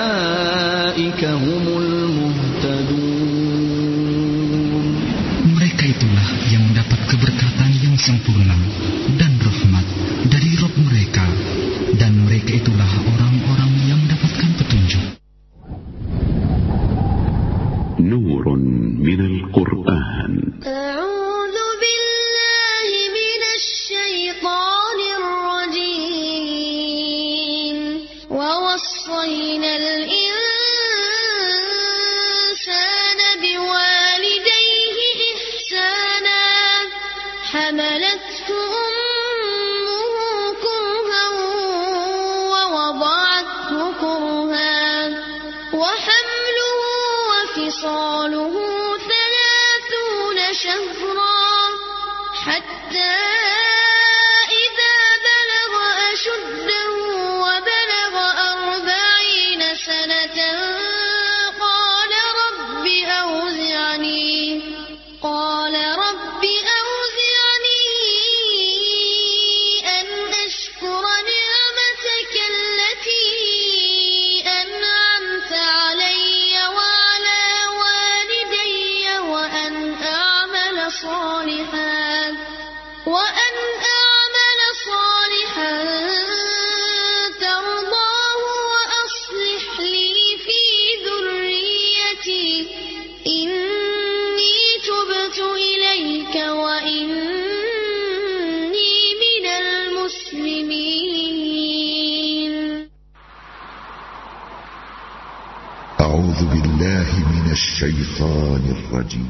الشيطان 107.85 108.63
الرجيم. 108.75 109.29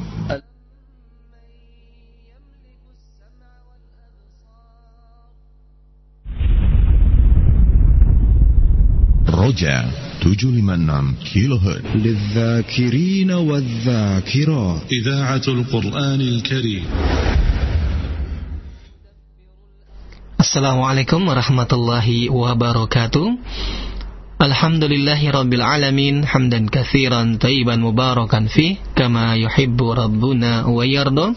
رجع 9.27 9.85
756 10.23 11.15
كيلو 11.33 11.55
هرتز 11.55 11.95
للذاكرين 11.95 13.31
والذاكرات. 13.31 14.81
إذاعة 14.91 15.45
القرآن 15.47 16.21
الكريم. 16.21 16.85
Assalamualaikum 20.35 21.19
warahmatullahi 21.27 22.31
wabarakatuh 22.31 23.27
Alhamdulillahi 24.45 25.33
rabbil 25.33 25.65
alamin 25.65 26.21
Hamdan 26.21 26.69
kathiran 26.69 27.41
tayyiban 27.41 27.81
mubarakan 27.81 28.45
fi 28.45 28.77
Kama 28.93 29.33
yuhibbu 29.41 29.97
rabbuna 29.97 30.69
wa 30.69 30.85
yarda 30.85 31.33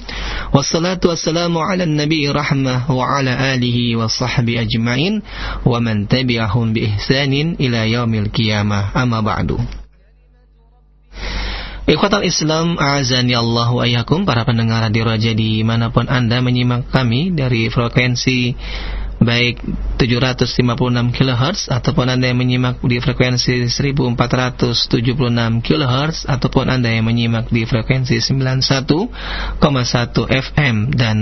Wassalatu 0.53 1.09
wassalamu 1.09 1.57
ala 1.57 1.89
nabi 1.89 2.29
rahmah 2.29 2.85
Wa 2.93 3.17
ala 3.17 3.57
alihi 3.57 3.97
wa 3.97 4.13
sahbi 4.13 4.61
ajma'in 4.61 5.25
Wa 5.65 5.81
man 5.81 6.05
tabi'ahum 6.05 6.77
bi 6.77 6.85
ihsanin 6.85 7.57
ila 7.57 7.89
yaumil 7.89 8.29
qiyamah. 8.29 8.93
Amma 8.93 9.25
ba'du. 9.25 9.57
Ikhwatal 11.89 12.29
Islam, 12.29 12.77
azani 12.77 13.33
Allah 13.33 13.73
wa 13.73 13.81
ayakum, 13.81 14.29
para 14.29 14.45
pendengar 14.45 14.85
radio 14.85 15.09
Raja 15.09 15.33
di 15.33 15.65
mana 15.65 15.89
pun 15.89 16.05
Anda 16.13 16.45
menyimak 16.45 16.93
kami 16.93 17.33
dari 17.33 17.73
frekuensi 17.73 18.53
baik 19.19 19.59
756 19.99 20.62
kHz 21.11 21.75
ataupun 21.75 22.07
Anda 22.07 22.31
yang 22.31 22.39
menyimak 22.39 22.79
di 22.87 23.03
frekuensi 23.03 23.66
1476 23.66 24.95
kHz 25.66 26.31
ataupun 26.31 26.71
Anda 26.71 26.95
yang 26.95 27.11
menyimak 27.11 27.51
di 27.51 27.66
frekuensi 27.66 28.23
91,1 28.23 29.11
FM 30.31 30.95
dan 30.95 31.16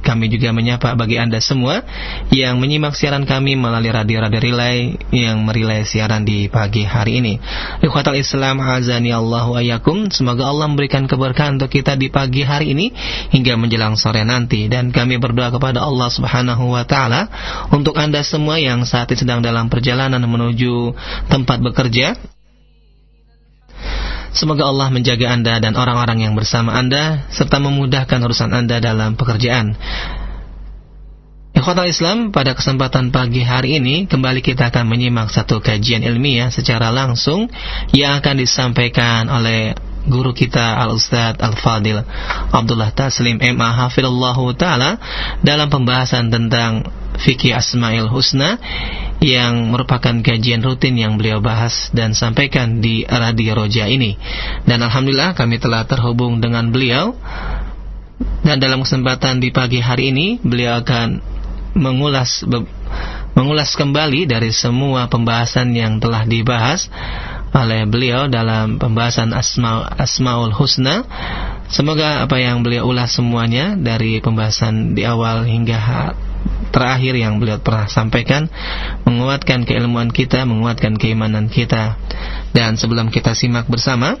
kami 0.00 0.32
juga 0.32 0.50
menyapa 0.50 0.96
bagi 0.96 1.20
Anda 1.20 1.38
semua 1.38 1.84
yang 2.32 2.58
menyimak 2.58 2.96
siaran 2.96 3.28
kami 3.28 3.54
melalui 3.54 3.92
radio-radio 3.92 4.40
relay 4.40 4.96
yang 5.12 5.44
merilai 5.44 5.84
siaran 5.84 6.24
di 6.24 6.48
pagi 6.48 6.82
hari 6.82 7.20
ini. 7.20 7.36
Ikhwatal 7.84 8.16
Islam 8.16 8.60
azani 8.64 9.12
Allah 9.12 9.46
wa 9.46 9.60
yakum. 9.60 10.08
Semoga 10.08 10.48
Allah 10.48 10.66
memberikan 10.66 11.04
keberkahan 11.04 11.60
untuk 11.60 11.70
kita 11.70 11.94
di 11.94 12.08
pagi 12.08 12.42
hari 12.42 12.72
ini 12.72 12.92
hingga 13.30 13.54
menjelang 13.60 13.94
sore 14.00 14.24
nanti 14.24 14.66
dan 14.66 14.90
kami 14.90 15.20
berdoa 15.20 15.52
kepada 15.52 15.84
Allah 15.84 16.08
Subhanahu 16.08 16.72
wa 16.72 16.84
taala 16.88 17.28
untuk 17.70 17.96
Anda 18.00 18.24
semua 18.24 18.56
yang 18.58 18.82
saat 18.88 19.12
ini 19.12 19.20
sedang 19.20 19.44
dalam 19.44 19.68
perjalanan 19.68 20.24
menuju 20.24 20.96
tempat 21.28 21.60
bekerja 21.60 22.16
Semoga 24.30 24.70
Allah 24.70 24.94
menjaga 24.94 25.26
Anda 25.26 25.58
dan 25.58 25.74
orang-orang 25.74 26.22
yang 26.22 26.38
bersama 26.38 26.78
Anda 26.78 27.26
serta 27.34 27.58
memudahkan 27.58 28.22
urusan 28.22 28.54
Anda 28.54 28.78
dalam 28.78 29.18
pekerjaan. 29.18 29.74
Ikhwatal 31.50 31.90
Islam, 31.90 32.30
pada 32.30 32.54
kesempatan 32.54 33.10
pagi 33.10 33.42
hari 33.42 33.82
ini 33.82 34.06
kembali 34.06 34.38
kita 34.38 34.70
akan 34.70 34.86
menyimak 34.86 35.34
satu 35.34 35.58
kajian 35.58 36.06
ilmiah 36.06 36.48
secara 36.48 36.94
langsung 36.94 37.50
yang 37.90 38.22
akan 38.22 38.38
disampaikan 38.38 39.26
oleh 39.26 39.74
guru 40.08 40.32
kita 40.32 40.80
Al-Ustaz 40.80 41.36
Al-Fadil 41.36 42.00
Abdullah 42.52 42.92
Taslim 42.94 43.36
MA 43.36 43.70
Hafidullahu 43.84 44.56
Ta'ala 44.56 44.96
dalam 45.44 45.68
pembahasan 45.68 46.32
tentang 46.32 46.88
fikih 47.20 47.52
Asmaul 47.52 48.08
Husna 48.08 48.56
yang 49.20 49.68
merupakan 49.68 50.16
kajian 50.24 50.64
rutin 50.64 50.96
yang 50.96 51.20
beliau 51.20 51.44
bahas 51.44 51.92
dan 51.92 52.16
sampaikan 52.16 52.80
di 52.80 53.04
Radio 53.04 53.52
Roja 53.52 53.84
ini. 53.84 54.16
Dan 54.64 54.80
Alhamdulillah 54.80 55.36
kami 55.36 55.60
telah 55.60 55.84
terhubung 55.84 56.40
dengan 56.40 56.72
beliau 56.72 57.12
dan 58.40 58.56
dalam 58.56 58.80
kesempatan 58.84 59.40
di 59.40 59.52
pagi 59.52 59.84
hari 59.84 60.12
ini 60.12 60.40
beliau 60.40 60.80
akan 60.80 61.20
mengulas 61.76 62.42
mengulas 63.36 63.78
kembali 63.78 64.26
dari 64.26 64.50
semua 64.50 65.06
pembahasan 65.06 65.70
yang 65.76 66.02
telah 66.02 66.26
dibahas 66.26 66.90
oleh 67.50 67.82
beliau 67.86 68.30
dalam 68.30 68.78
pembahasan 68.78 69.34
Asma 69.34 69.86
Asmaul 69.98 70.54
Husna. 70.54 71.02
Semoga 71.70 72.22
apa 72.26 72.38
yang 72.38 72.62
beliau 72.62 72.90
ulas 72.90 73.14
semuanya 73.14 73.74
dari 73.78 74.22
pembahasan 74.22 74.94
di 74.94 75.02
awal 75.06 75.46
hingga 75.46 75.78
terakhir 76.70 77.14
yang 77.18 77.42
beliau 77.42 77.58
pernah 77.58 77.90
sampaikan 77.90 78.46
menguatkan 79.02 79.66
keilmuan 79.66 80.10
kita, 80.14 80.46
menguatkan 80.46 80.98
keimanan 80.98 81.50
kita. 81.50 81.98
Dan 82.54 82.78
sebelum 82.78 83.10
kita 83.10 83.34
simak 83.34 83.66
bersama 83.66 84.18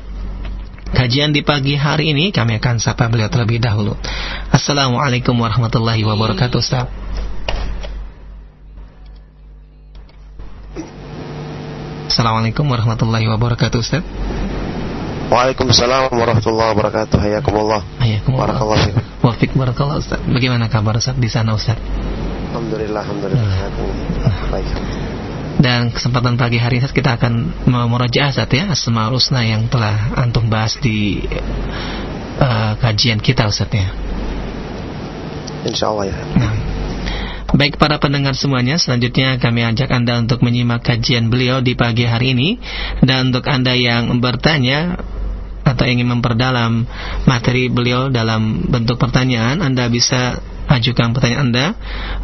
kajian 0.90 1.30
di 1.30 1.46
pagi 1.46 1.78
hari 1.78 2.10
ini, 2.10 2.34
kami 2.34 2.58
akan 2.58 2.82
sapa 2.82 3.06
beliau 3.06 3.30
terlebih 3.30 3.62
dahulu. 3.62 3.94
Assalamualaikum 4.50 5.38
warahmatullahi 5.38 6.02
wabarakatuh, 6.02 6.58
Ustaz. 6.58 6.86
Assalamualaikum 12.10 12.66
warahmatullahi 12.66 13.30
wabarakatuh 13.30 13.78
Ustaz. 13.78 14.02
Waalaikumsalam 15.30 16.10
warahmatullahi 16.10 16.74
wabarakatuh. 16.74 17.22
Hayakumullah. 17.22 17.86
Hayakumullah. 18.02 18.50
Barakallah. 18.50 18.78
Wafik 19.22 19.54
barakallah 19.54 20.02
Ustaz. 20.02 20.18
Bagaimana 20.26 20.66
kabar 20.66 20.98
Ustaz 20.98 21.14
di 21.14 21.30
sana 21.30 21.54
Ustaz? 21.54 21.78
Alhamdulillah 22.50 23.06
Alhamdulillah. 23.06 23.46
Hayakumullah. 23.46 24.34
Baik. 24.50 24.66
Dan 25.62 25.94
kesempatan 25.94 26.34
pagi 26.34 26.58
hari 26.58 26.82
ini 26.82 26.90
kita 26.90 27.14
akan 27.14 27.46
memurojaah 27.70 28.34
Ustaz 28.34 28.50
ya 28.58 28.74
Asmaul 28.74 29.14
Husna 29.14 29.46
yang 29.46 29.70
telah 29.70 30.10
antum 30.18 30.50
bahas 30.50 30.82
di 30.82 31.22
uh, 32.42 32.74
kajian 32.74 33.22
kita 33.22 33.46
Ustaz 33.46 33.70
ya. 33.70 33.86
Insya 35.62 35.94
Allah 35.94 36.10
ya. 36.10 36.18
Nah 36.34 36.69
Baik 37.50 37.82
para 37.82 37.98
pendengar 37.98 38.38
semuanya, 38.38 38.78
selanjutnya 38.78 39.34
kami 39.42 39.66
ajak 39.66 39.90
Anda 39.90 40.22
untuk 40.22 40.38
menyimak 40.46 40.86
kajian 40.86 41.34
beliau 41.34 41.58
di 41.58 41.74
pagi 41.74 42.06
hari 42.06 42.30
ini 42.30 42.62
dan 43.02 43.34
untuk 43.34 43.50
Anda 43.50 43.74
yang 43.74 44.22
bertanya 44.22 45.02
atau 45.66 45.84
ingin 45.86 46.06
memperdalam 46.06 46.86
materi 47.26 47.66
beliau 47.66 48.06
dalam 48.06 48.70
bentuk 48.70 49.02
pertanyaan, 49.02 49.66
Anda 49.66 49.90
bisa 49.90 50.38
ajukan 50.70 51.10
pertanyaan 51.10 51.50
Anda 51.50 51.74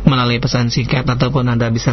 melalui 0.07 0.39
pesan 0.39 0.71
singkat 0.71 1.03
ataupun 1.03 1.51
Anda 1.51 1.75
bisa 1.75 1.91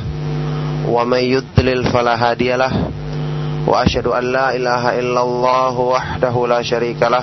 wa 0.91 1.07
may 1.07 1.31
yudlil 1.31 1.87
fala 1.95 2.19
wa 2.19 3.87
ashhadu 3.87 4.11
an 4.11 4.35
la 4.35 4.51
ilaha 4.51 4.99
illallah 4.99 5.75
wahdahu 5.79 6.51
la 6.51 6.59
sharikalah 6.59 7.23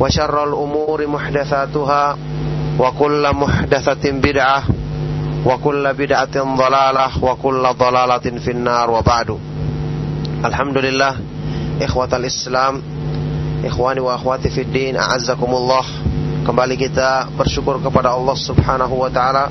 وشر 0.00 0.44
الأمور 0.44 1.06
محدثاتها 1.06 2.16
وكل 2.78 3.24
محدثة 3.32 4.04
بدعة 4.10 4.62
وكل 5.46 5.94
بدعة 5.94 6.36
ضلالة 6.56 7.24
وكل 7.24 7.62
ضلالة 7.78 8.26
في 8.44 8.50
النار 8.50 8.90
وبعد 8.90 9.38
الحمد 10.44 10.78
لله 10.78 11.14
إخوة 11.82 12.16
الإسلام 12.16 12.82
إخواني 13.64 14.00
وأخواتي 14.00 14.50
في 14.50 14.60
الدين 14.60 14.96
أعزكم 14.96 15.50
الله 15.54 15.84
Kembali 16.42 16.74
kita 16.74 17.30
bersyukur 17.38 17.78
kepada 17.78 18.18
Allah 18.18 18.34
subhanahu 18.34 18.98
wa 18.98 19.06
ta'ala 19.06 19.46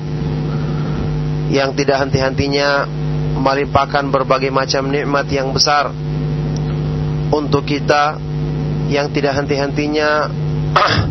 Yang 1.48 1.80
tidak 1.80 2.04
henti-hentinya 2.04 2.84
melimpahkan 3.32 4.12
berbagai 4.12 4.52
macam 4.52 4.92
nikmat 4.92 5.24
yang 5.32 5.48
besar 5.56 5.88
Untuk 7.32 7.64
kita 7.64 8.20
yang 8.87 9.19
tidak 9.19 9.33
henti-hentinya 9.43 10.09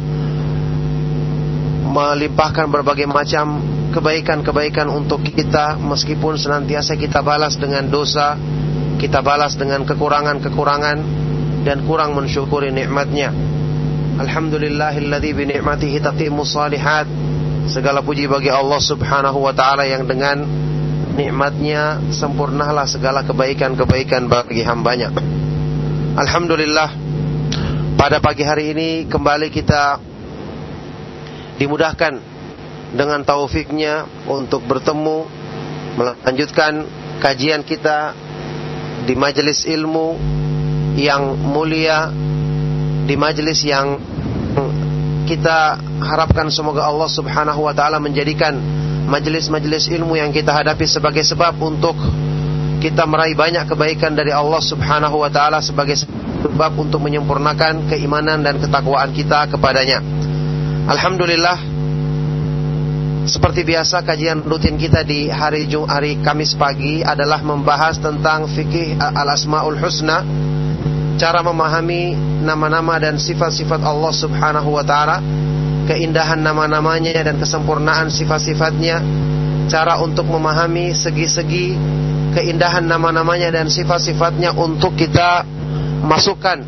Melimpahkan 1.97 2.67
berbagai 2.73 3.09
macam 3.09 3.61
kebaikan-kebaikan 3.93 4.89
untuk 4.89 5.25
kita 5.25 5.77
Meskipun 5.81 6.41
senantiasa 6.41 6.97
kita 6.97 7.21
balas 7.21 7.57
dengan 7.61 7.89
dosa 7.89 8.37
Kita 8.97 9.21
balas 9.21 9.57
dengan 9.57 9.85
kekurangan-kekurangan 9.85 10.99
Dan 11.65 11.85
kurang 11.85 12.17
mensyukuri 12.17 12.73
nikmatnya 12.73 13.57
Alhamdulillahilladzi 14.17 15.31
bi 15.37 15.45
ni'matihi 15.45 16.01
tatimmu 16.01 16.41
salihat. 16.41 17.05
Segala 17.69 18.01
puji 18.01 18.25
bagi 18.25 18.49
Allah 18.49 18.81
Subhanahu 18.81 19.45
wa 19.45 19.53
taala 19.53 19.85
yang 19.85 20.09
dengan 20.09 20.41
nikmatnya 21.19 22.01
sempurnalah 22.09 22.89
segala 22.89 23.21
kebaikan-kebaikan 23.29 24.25
bagi 24.25 24.65
hambanya. 24.65 25.13
Alhamdulillah 26.17 27.06
pada 27.97 28.21
pagi 28.21 28.45
hari 28.45 28.77
ini 28.77 28.89
kembali 29.09 29.49
kita 29.49 29.97
dimudahkan 31.57 32.21
dengan 32.93 33.25
taufiknya 33.25 34.05
untuk 34.29 34.69
bertemu 34.69 35.25
melanjutkan 35.97 36.85
kajian 37.25 37.65
kita 37.65 38.13
di 39.09 39.17
majelis 39.17 39.65
ilmu 39.65 40.13
yang 41.01 41.41
mulia 41.41 42.13
di 43.09 43.17
majelis 43.17 43.65
yang 43.65 43.97
kita 45.25 45.81
harapkan 46.05 46.53
semoga 46.53 46.85
Allah 46.85 47.09
Subhanahu 47.09 47.65
wa 47.65 47.73
taala 47.73 47.97
menjadikan 47.97 48.61
majelis-majelis 49.09 49.89
ilmu 49.89 50.21
yang 50.21 50.37
kita 50.37 50.53
hadapi 50.53 50.85
sebagai 50.85 51.25
sebab 51.25 51.57
untuk 51.65 51.97
kita 52.81 53.09
meraih 53.09 53.35
banyak 53.35 53.65
kebaikan 53.67 54.13
dari 54.13 54.31
Allah 54.33 54.61
Subhanahu 54.61 55.23
wa 55.23 55.31
taala 55.33 55.65
sebagai 55.65 55.97
sebab 55.97 56.73
untuk 56.79 57.03
menyempurnakan 57.03 57.89
keimanan 57.89 58.45
dan 58.45 58.61
ketakwaan 58.61 59.11
kita 59.11 59.49
kepadanya. 59.51 60.01
Alhamdulillah 60.87 61.59
seperti 63.27 63.67
biasa 63.67 64.07
kajian 64.07 64.47
rutin 64.47 64.79
kita 64.79 65.03
di 65.03 65.27
hari 65.27 65.67
Jum 65.67 65.83
hari 65.91 66.23
Kamis 66.23 66.55
pagi 66.55 67.03
adalah 67.03 67.43
membahas 67.43 67.99
tentang 67.99 68.47
fikih 68.47 68.95
al-asmaul 69.03 69.75
husna 69.83 70.23
cara 71.17 71.41
memahami 71.41 72.15
nama-nama 72.45 73.01
dan 73.01 73.17
sifat-sifat 73.17 73.81
Allah 73.83 74.13
Subhanahu 74.13 74.77
wa 74.77 74.85
taala, 74.85 75.19
keindahan 75.89 76.39
nama-namanya 76.39 77.25
dan 77.25 77.41
kesempurnaan 77.41 78.13
sifat-sifatnya, 78.13 79.01
cara 79.67 79.99
untuk 79.99 80.27
memahami 80.31 80.95
segi-segi 80.95 81.75
keindahan 82.37 82.85
nama-namanya 82.85 83.49
dan 83.51 83.67
sifat-sifatnya 83.73 84.53
untuk 84.55 84.95
kita 84.95 85.43
masukkan 86.05 86.61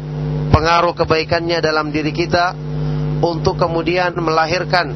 pengaruh 0.49 0.97
kebaikannya 0.97 1.61
dalam 1.61 1.93
diri 1.93 2.11
kita 2.11 2.57
untuk 3.21 3.61
kemudian 3.61 4.17
melahirkan 4.17 4.91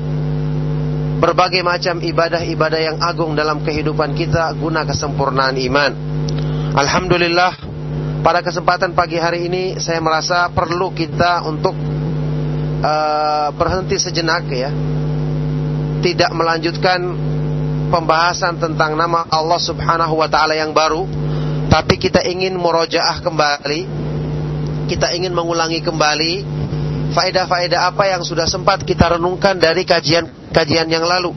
berbagai 1.23 1.63
macam 1.63 2.03
ibadah-ibadah 2.03 2.81
yang 2.83 2.99
agung 2.99 3.39
dalam 3.39 3.63
kehidupan 3.63 4.17
kita 4.19 4.51
guna 4.59 4.83
kesempurnaan 4.83 5.55
iman. 5.71 5.93
Alhamdulillah 6.75 7.53
pada 8.27 8.43
kesempatan 8.43 8.97
pagi 8.97 9.23
hari 9.23 9.47
ini 9.47 9.79
saya 9.79 10.03
merasa 10.03 10.51
perlu 10.51 10.91
kita 10.91 11.47
untuk 11.47 11.79
uh, 12.83 13.55
berhenti 13.55 14.01
sejenak 14.03 14.51
ya. 14.51 14.71
Tidak 16.03 16.31
melanjutkan 16.35 16.99
pembahasan 17.93 18.57
tentang 18.57 18.97
nama 18.97 19.29
Allah 19.29 19.61
Subhanahu 19.61 20.17
wa 20.17 20.29
taala 20.33 20.57
yang 20.57 20.73
baru, 20.73 21.05
tapi 21.69 22.01
kita 22.01 22.25
ingin 22.25 22.57
murojaah 22.57 23.21
kembali. 23.21 24.01
Kita 24.89 25.13
ingin 25.13 25.33
mengulangi 25.33 25.85
kembali 25.85 26.33
faedah-faedah 27.13 27.93
apa 27.93 28.09
yang 28.09 28.25
sudah 28.25 28.49
sempat 28.49 28.83
kita 28.83 29.17
renungkan 29.17 29.61
dari 29.61 29.85
kajian-kajian 29.85 30.89
yang 30.89 31.05
lalu. 31.05 31.37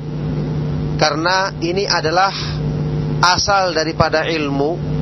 Karena 0.96 1.52
ini 1.60 1.84
adalah 1.84 2.32
asal 3.20 3.76
daripada 3.76 4.24
ilmu 4.28 4.96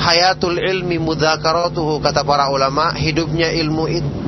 hayatul 0.00 0.56
ilmi 0.56 1.00
mudzakaratuhu 1.00 2.00
kata 2.04 2.24
para 2.24 2.52
ulama 2.52 2.92
hidupnya 2.96 3.52
ilmu 3.52 3.84
itu 3.88 4.25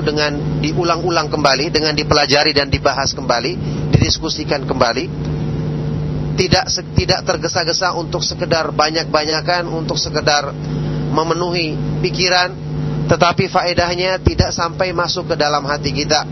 dengan 0.00 0.62
diulang-ulang 0.64 1.28
kembali 1.28 1.68
dengan 1.68 1.92
dipelajari 1.92 2.56
dan 2.56 2.72
dibahas 2.72 3.12
kembali 3.12 3.52
didiskusikan 3.92 4.64
kembali. 4.64 5.04
Tidak 6.32 6.64
tidak 6.96 7.20
tergesa-gesa 7.28 7.92
untuk 7.92 8.24
sekedar 8.24 8.72
banyak-banyakan 8.72 9.68
untuk 9.68 10.00
sekedar 10.00 10.48
memenuhi 11.12 11.76
pikiran 12.00 12.72
tetapi 13.12 13.50
faedahnya 13.50 14.16
tidak 14.24 14.56
sampai 14.56 14.96
masuk 14.96 15.28
ke 15.28 15.36
dalam 15.36 15.60
hati 15.68 15.92
kita. 15.92 16.24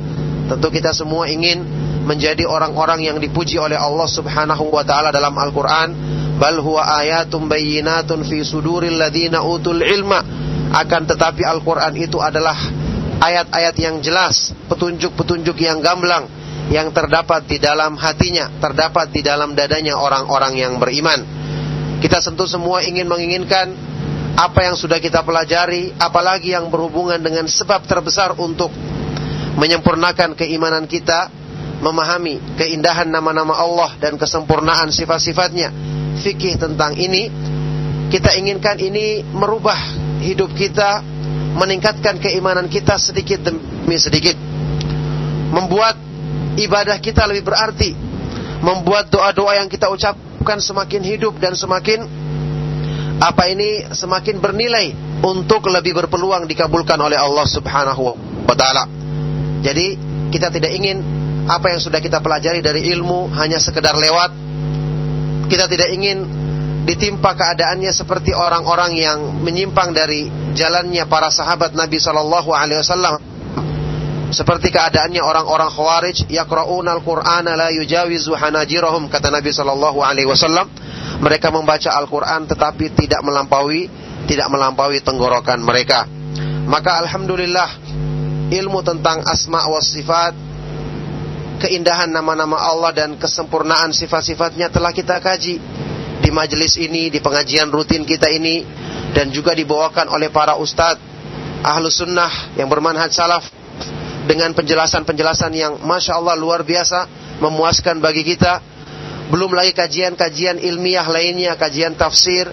Tentu 0.48 0.72
kita 0.72 0.96
semua 0.96 1.28
ingin 1.28 1.62
menjadi 2.09 2.48
orang-orang 2.48 3.05
yang 3.05 3.20
dipuji 3.20 3.60
oleh 3.60 3.76
Allah 3.76 4.09
Subhanahu 4.09 4.72
wa 4.72 4.80
taala 4.80 5.12
dalam 5.12 5.36
Al-Qur'an. 5.36 5.93
Bal 6.40 6.56
huwa 6.56 6.89
ayatum 7.05 7.52
bayyinatun 7.52 8.24
fi 8.24 8.40
suduril 8.40 8.97
ladina 8.97 9.44
utul 9.44 9.85
ilma. 9.85 10.24
Akan 10.72 11.05
tetapi 11.05 11.44
Al-Qur'an 11.44 11.93
itu 12.01 12.16
adalah 12.16 12.56
ayat-ayat 13.20 13.76
yang 13.76 14.01
jelas 14.01 14.56
petunjuk-petunjuk 14.66 15.55
yang 15.60 15.84
gamblang 15.84 16.26
yang 16.72 16.88
terdapat 16.94 17.44
di 17.44 17.60
dalam 17.60 17.98
hatinya 18.01 18.48
terdapat 18.59 19.12
di 19.12 19.20
dalam 19.20 19.52
dadanya 19.52 19.98
orang-orang 19.98 20.56
yang 20.56 20.72
beriman. 20.80 21.20
Kita 22.01 22.24
tentu 22.24 22.48
semua 22.48 22.80
ingin 22.80 23.05
menginginkan 23.05 23.76
apa 24.38 24.64
yang 24.64 24.78
sudah 24.78 24.97
kita 24.97 25.20
pelajari 25.20 25.92
apalagi 26.01 26.56
yang 26.56 26.72
berhubungan 26.72 27.20
dengan 27.20 27.44
sebab 27.44 27.84
terbesar 27.84 28.32
untuk 28.40 28.72
menyempurnakan 29.60 30.32
keimanan 30.32 30.88
kita 30.88 31.28
memahami 31.84 32.56
keindahan 32.56 33.10
nama-nama 33.10 33.52
Allah 33.52 34.01
dan 34.01 34.16
kesempurnaan 34.16 34.88
sifat-sifatnya 34.88 35.68
fikih 36.24 36.56
tentang 36.56 36.97
ini. 36.97 37.28
Kita 38.10 38.34
inginkan 38.34 38.78
ini 38.82 39.22
merubah 39.22 39.78
hidup 40.18 40.51
kita 40.55 41.02
meningkatkan 41.56 42.18
keimanan 42.22 42.70
kita 42.70 42.98
sedikit 43.01 43.43
demi 43.47 43.97
sedikit. 43.98 44.36
Membuat 45.51 45.98
ibadah 46.59 46.98
kita 47.02 47.27
lebih 47.27 47.47
berarti. 47.47 47.94
Membuat 48.60 49.09
doa-doa 49.09 49.56
yang 49.56 49.72
kita 49.72 49.89
ucapkan 49.89 50.60
semakin 50.60 51.01
hidup 51.01 51.40
dan 51.40 51.56
semakin 51.56 52.05
apa 53.20 53.52
ini 53.52 53.85
semakin 53.93 54.40
bernilai 54.40 54.97
untuk 55.20 55.68
lebih 55.68 55.93
berpeluang 55.93 56.48
dikabulkan 56.48 56.97
oleh 56.97 57.20
Allah 57.20 57.44
Subhanahu 57.44 58.16
wa 58.48 58.56
taala. 58.56 58.89
Jadi 59.60 59.97
kita 60.32 60.48
tidak 60.48 60.72
ingin 60.72 61.05
apa 61.44 61.72
yang 61.72 61.81
sudah 61.81 62.01
kita 62.01 62.24
pelajari 62.24 62.64
dari 62.64 62.89
ilmu 62.97 63.28
hanya 63.36 63.60
sekedar 63.60 63.93
lewat. 63.93 64.32
Kita 65.52 65.68
tidak 65.68 65.93
ingin 65.93 66.39
ditimpa 66.90 67.38
keadaannya 67.38 67.94
seperti 67.94 68.34
orang-orang 68.34 68.98
yang 68.98 69.18
menyimpang 69.46 69.94
dari 69.94 70.26
jalannya 70.58 71.06
para 71.06 71.30
sahabat 71.30 71.70
Nabi 71.78 72.02
Shallallahu 72.02 72.50
Alaihi 72.50 72.82
Wasallam. 72.82 73.14
Seperti 74.30 74.70
keadaannya 74.70 75.22
orang-orang 75.22 75.70
Khawarij 75.74 76.30
yaqra'una 76.30 76.94
al-Qur'ana 76.98 77.58
la 77.58 77.74
yujawizu 77.74 78.30
hanajirahum 78.38 79.10
kata 79.10 79.26
Nabi 79.26 79.50
Shallallahu 79.50 79.98
alaihi 80.06 80.30
wasallam 80.30 80.70
mereka 81.18 81.50
membaca 81.50 81.90
Al-Qur'an 81.98 82.46
tetapi 82.46 82.94
tidak 82.94 83.26
melampaui 83.26 83.90
tidak 84.30 84.46
melampaui 84.46 85.02
tenggorokan 85.02 85.58
mereka. 85.58 86.06
Maka 86.70 87.02
alhamdulillah 87.02 87.74
ilmu 88.54 88.86
tentang 88.86 89.26
asma 89.26 89.66
wa 89.66 89.82
sifat 89.82 90.30
keindahan 91.66 92.14
nama-nama 92.14 92.54
Allah 92.54 92.94
dan 92.94 93.18
kesempurnaan 93.18 93.90
sifat-sifatnya 93.90 94.70
telah 94.70 94.94
kita 94.94 95.18
kaji 95.18 95.58
di 96.20 96.30
majelis 96.30 96.76
ini, 96.76 97.09
di 97.09 97.18
pengajian 97.18 97.72
rutin 97.72 98.05
kita 98.05 98.28
ini 98.28 98.62
dan 99.16 99.32
juga 99.32 99.56
dibawakan 99.56 100.12
oleh 100.12 100.28
para 100.28 100.60
ustadz 100.60 101.01
ahlu 101.60 101.88
sunnah 101.92 102.56
yang 102.56 102.68
bermanhaj 102.68 103.12
salaf 103.12 103.44
dengan 104.24 104.52
penjelasan-penjelasan 104.52 105.52
yang 105.56 105.72
masya 105.82 106.20
Allah 106.20 106.36
luar 106.36 106.62
biasa 106.62 107.09
memuaskan 107.40 107.98
bagi 107.98 108.22
kita. 108.22 108.60
Belum 109.30 109.55
lagi 109.55 109.70
kajian-kajian 109.72 110.59
ilmiah 110.59 111.06
lainnya, 111.06 111.55
kajian 111.55 111.94
tafsir, 111.94 112.51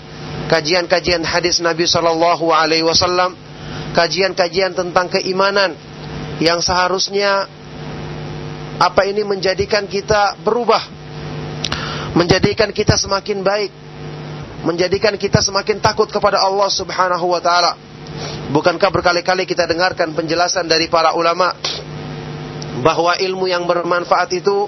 kajian-kajian 0.47 1.25
hadis 1.25 1.57
Nabi 1.57 1.89
Shallallahu 1.89 2.53
Alaihi 2.53 2.85
Wasallam, 2.85 3.33
kajian-kajian 3.97 4.77
tentang 4.77 5.09
keimanan 5.09 5.73
yang 6.37 6.61
seharusnya 6.61 7.49
apa 8.77 9.09
ini 9.09 9.25
menjadikan 9.25 9.89
kita 9.89 10.37
berubah, 10.45 10.85
menjadikan 12.17 12.73
kita 12.73 12.97
semakin 12.97 13.45
baik, 13.45 13.69
menjadikan 14.65 15.13
kita 15.21 15.45
semakin 15.45 15.77
takut 15.77 16.09
kepada 16.09 16.41
Allah 16.41 16.65
Subhanahu 16.73 17.29
wa 17.29 17.37
taala. 17.37 17.77
Bukankah 18.49 18.89
berkali-kali 18.89 19.45
kita 19.45 19.69
dengarkan 19.69 20.17
penjelasan 20.17 20.65
dari 20.65 20.89
para 20.89 21.13
ulama 21.13 21.53
bahwa 22.81 23.13
ilmu 23.13 23.45
yang 23.45 23.69
bermanfaat 23.69 24.33
itu 24.33 24.65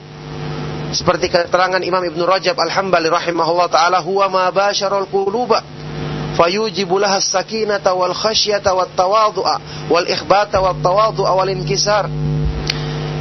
seperti 0.93 1.29
keterangan 1.29 1.81
Imam 1.81 2.01
Ibn 2.01 2.21
Rajab 2.21 2.57
Al-Hambali 2.57 3.09
rahimahullah 3.09 3.69
taala 3.69 3.97
huwa 4.01 4.29
ma 4.29 4.45
basyarul 4.53 5.09
quluba 5.09 5.61
fayujibu 6.37 7.01
laha 7.01 7.21
sakinata 7.21 7.93
wal 7.93 8.13
khasyata 8.13 8.73
wat 8.73 8.93
tawadhu'a 8.93 9.89
wal 9.89 10.05
ikhbata 10.05 10.61
wat 10.61 10.81
tawadhu'a 10.81 11.31
wal 11.33 11.49
inkisar 11.49 12.09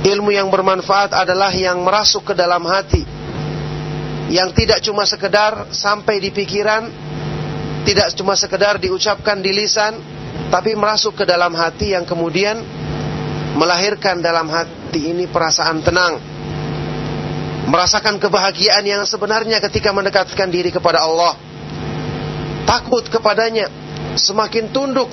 ilmu 0.05 0.31
yang 0.33 0.49
bermanfaat 0.49 1.13
adalah 1.13 1.53
yang 1.53 1.81
merasuk 1.85 2.33
ke 2.33 2.35
dalam 2.37 2.65
hati 2.65 3.18
yang 4.29 4.53
tidak 4.53 4.85
cuma 4.85 5.09
sekedar 5.09 5.73
sampai 5.73 6.21
di 6.21 6.31
pikiran 6.33 6.89
tidak 7.89 8.13
cuma 8.13 8.37
sekedar 8.37 8.77
diucapkan 8.77 9.41
di 9.41 9.53
lisan 9.57 9.97
tapi 10.53 10.77
merasuk 10.77 11.17
ke 11.17 11.25
dalam 11.25 11.57
hati 11.57 11.97
yang 11.97 12.05
kemudian 12.05 12.61
melahirkan 13.57 14.21
dalam 14.21 14.49
hati 14.53 15.17
ini 15.17 15.25
perasaan 15.25 15.81
tenang 15.81 16.39
merasakan 17.69 18.17
kebahagiaan 18.17 18.81
yang 18.83 19.05
sebenarnya 19.05 19.61
ketika 19.61 19.93
mendekatkan 19.93 20.49
diri 20.49 20.73
kepada 20.73 21.05
Allah. 21.05 21.37
Takut 22.65 23.05
kepadanya, 23.09 23.69
semakin 24.17 24.73
tunduk, 24.73 25.09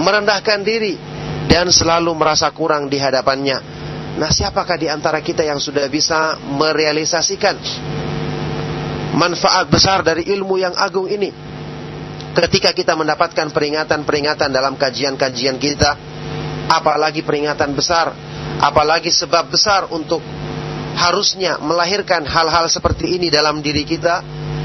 merendahkan 0.00 0.60
diri, 0.64 1.00
dan 1.48 1.72
selalu 1.72 2.12
merasa 2.12 2.52
kurang 2.52 2.92
di 2.92 3.00
hadapannya. 3.00 3.60
Nah, 4.20 4.28
siapakah 4.28 4.76
di 4.76 4.88
antara 4.88 5.20
kita 5.24 5.44
yang 5.44 5.60
sudah 5.60 5.88
bisa 5.88 6.36
merealisasikan 6.40 7.56
manfaat 9.14 9.68
besar 9.70 10.04
dari 10.04 10.26
ilmu 10.28 10.58
yang 10.60 10.74
agung 10.76 11.08
ini? 11.08 11.30
Ketika 12.36 12.70
kita 12.76 12.94
mendapatkan 12.94 13.50
peringatan-peringatan 13.50 14.52
dalam 14.52 14.78
kajian-kajian 14.78 15.56
kita, 15.58 15.90
apalagi 16.70 17.24
peringatan 17.24 17.72
besar, 17.72 18.12
apalagi 18.60 19.08
sebab 19.10 19.48
besar 19.48 19.88
untuk 19.90 20.20
harusnya 20.98 21.62
melahirkan 21.62 22.26
hal-hal 22.26 22.66
seperti 22.66 23.16
ini 23.16 23.30
dalam 23.30 23.62
diri 23.62 23.86
kita 23.86 24.22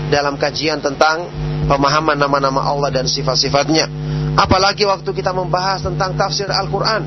dalam 0.10 0.38
kajian 0.38 0.82
tentang 0.82 1.30
pemahaman 1.65 2.18
nama-nama 2.18 2.61
Allah 2.65 2.90
dan 2.94 3.06
sifat-sifatnya. 3.10 3.90
Apalagi 4.34 4.86
waktu 4.86 5.10
kita 5.14 5.30
membahas 5.30 5.86
tentang 5.86 6.18
tafsir 6.18 6.49
Al-Quran. 6.49 7.02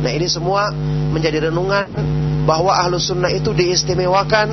Nah 0.00 0.12
ini 0.12 0.28
semua 0.28 0.72
menjadi 1.12 1.48
renungan 1.48 1.88
bahwa 2.48 2.72
ahlu 2.72 2.96
sunnah 2.96 3.32
itu 3.32 3.52
diistimewakan 3.52 4.48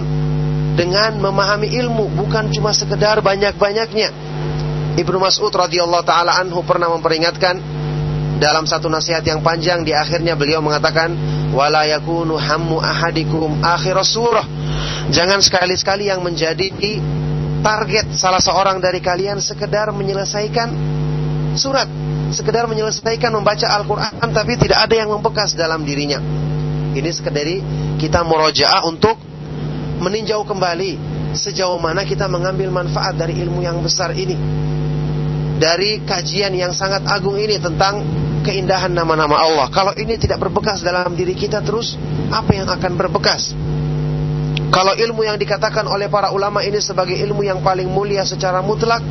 dengan 0.78 1.18
memahami 1.18 1.74
ilmu 1.74 2.14
bukan 2.14 2.54
cuma 2.54 2.70
sekedar 2.70 3.18
banyak-banyaknya. 3.26 4.14
Ibnu 4.98 5.18
Mas'ud 5.18 5.50
radhiyallahu 5.50 6.06
taala 6.06 6.38
anhu 6.38 6.62
pernah 6.62 6.94
memperingatkan 6.94 7.58
dalam 8.38 8.70
satu 8.70 8.86
nasihat 8.86 9.26
yang 9.26 9.42
panjang 9.42 9.82
di 9.82 9.90
akhirnya 9.98 10.38
beliau 10.38 10.62
mengatakan 10.62 11.18
wala 11.50 11.90
yakunu 11.90 12.38
hammu 12.38 12.78
ahadikum 12.78 13.58
akhir 13.66 13.98
surah. 14.06 14.46
Jangan 15.10 15.42
sekali-sekali 15.42 16.14
yang 16.14 16.22
menjadi 16.22 16.70
target 17.66 18.14
salah 18.14 18.40
seorang 18.40 18.78
dari 18.78 19.02
kalian 19.02 19.42
sekedar 19.42 19.90
menyelesaikan 19.90 20.70
surat, 21.58 21.90
sekedar 22.30 22.70
menyelesaikan 22.70 23.34
membaca 23.34 23.66
Al-Qur'an 23.66 24.30
tapi 24.30 24.62
tidak 24.62 24.86
ada 24.86 24.94
yang 24.94 25.10
membekas 25.10 25.58
dalam 25.58 25.82
dirinya. 25.82 26.22
Ini 26.94 27.10
sekedar 27.14 27.46
kita 27.98 28.22
murojaah 28.26 28.86
untuk 28.86 29.27
meninjau 29.98 30.46
kembali 30.46 30.98
sejauh 31.34 31.78
mana 31.78 32.06
kita 32.06 32.26
mengambil 32.30 32.70
manfaat 32.74 33.18
dari 33.18 33.38
ilmu 33.42 33.62
yang 33.62 33.78
besar 33.82 34.14
ini. 34.14 34.38
Dari 35.58 36.06
kajian 36.06 36.54
yang 36.54 36.70
sangat 36.70 37.02
agung 37.10 37.38
ini 37.38 37.58
tentang 37.58 38.06
keindahan 38.46 38.94
nama-nama 38.94 39.42
Allah. 39.42 39.68
Kalau 39.74 39.92
ini 39.98 40.16
tidak 40.16 40.38
berbekas 40.40 40.86
dalam 40.86 41.18
diri 41.18 41.34
kita 41.34 41.66
terus, 41.66 41.98
apa 42.30 42.54
yang 42.54 42.70
akan 42.70 42.92
berbekas? 42.94 43.58
Kalau 44.70 44.94
ilmu 44.94 45.26
yang 45.26 45.42
dikatakan 45.42 45.90
oleh 45.90 46.06
para 46.08 46.30
ulama 46.30 46.62
ini 46.62 46.78
sebagai 46.78 47.18
ilmu 47.18 47.42
yang 47.42 47.66
paling 47.66 47.90
mulia 47.90 48.22
secara 48.22 48.62
mutlak, 48.62 49.02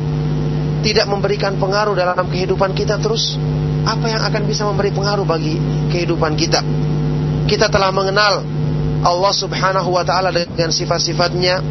tidak 0.81 1.05
memberikan 1.11 1.59
pengaruh 1.59 1.97
dalam 1.97 2.31
kehidupan 2.31 2.71
kita 2.71 2.95
terus, 3.01 3.35
apa 3.83 4.07
yang 4.07 4.23
akan 4.23 4.41
bisa 4.47 4.63
memberi 4.63 4.95
pengaruh 4.95 5.27
bagi 5.27 5.59
kehidupan 5.91 6.39
kita? 6.39 6.63
Kita 7.47 7.67
telah 7.67 7.91
mengenal 7.91 8.56
Allah 9.03 9.33
Subhanahu 9.33 9.89
wa 9.93 10.01
taala 10.01 10.33
dengan 10.33 10.73
sifat-sifatnya 10.73 11.61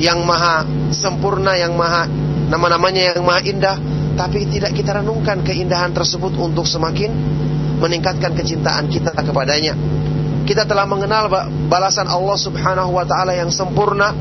yang 0.00 0.24
maha 0.24 0.64
sempurna, 0.92 1.56
yang 1.56 1.76
maha 1.76 2.08
nama-namanya 2.50 3.14
yang 3.14 3.24
maha 3.24 3.40
indah, 3.44 3.76
tapi 4.16 4.48
tidak 4.48 4.74
kita 4.74 5.00
renungkan 5.00 5.40
keindahan 5.44 5.92
tersebut 5.94 6.34
untuk 6.36 6.66
semakin 6.66 7.12
meningkatkan 7.80 8.36
kecintaan 8.36 8.90
kita 8.90 9.14
kepadanya. 9.16 9.72
Kita 10.44 10.66
telah 10.66 10.84
mengenal 10.84 11.30
balasan 11.70 12.10
Allah 12.10 12.36
Subhanahu 12.36 12.96
wa 12.96 13.06
taala 13.06 13.32
yang 13.36 13.48
sempurna, 13.52 14.12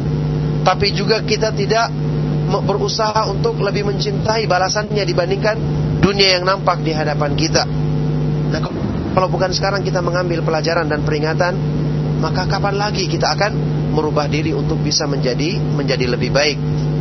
tapi 0.64 0.94
juga 0.94 1.24
kita 1.24 1.52
tidak 1.52 1.90
berusaha 2.50 3.30
untuk 3.30 3.62
lebih 3.62 3.86
mencintai 3.86 4.50
balasannya 4.50 5.04
dibandingkan 5.06 5.56
dunia 6.02 6.40
yang 6.40 6.46
nampak 6.48 6.82
di 6.82 6.92
hadapan 6.96 7.34
kita. 7.38 7.64
Nah, 8.50 8.62
kalau 9.14 9.28
bukan 9.30 9.54
sekarang 9.54 9.82
kita 9.86 10.02
mengambil 10.02 10.42
pelajaran 10.42 10.90
dan 10.90 11.06
peringatan, 11.06 11.54
maka 12.20 12.44
kapan 12.52 12.76
lagi 12.76 13.08
kita 13.08 13.32
akan 13.32 13.52
merubah 13.96 14.28
diri 14.28 14.52
untuk 14.52 14.84
bisa 14.84 15.08
menjadi 15.08 15.56
menjadi 15.56 16.06
lebih 16.12 16.36
baik? 16.36 16.60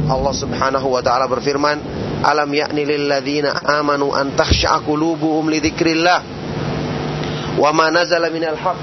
Allah 0.08 0.30
Subhanahu 0.30 0.94
wa 0.94 1.02
taala 1.02 1.26
berfirman, 1.26 1.76
Alam 2.22 2.48
yakni 2.54 2.86
lilladzina 2.86 3.66
amanu 3.66 4.14
an 4.14 4.32
takhsha'a 4.38 4.86
qulubuhum 4.86 5.50
li 5.50 5.58
dzikrillah 5.58 6.18
wa 7.58 7.70
ma 7.74 7.90
nazala 7.90 8.30
minal 8.30 8.54
haqq 8.54 8.78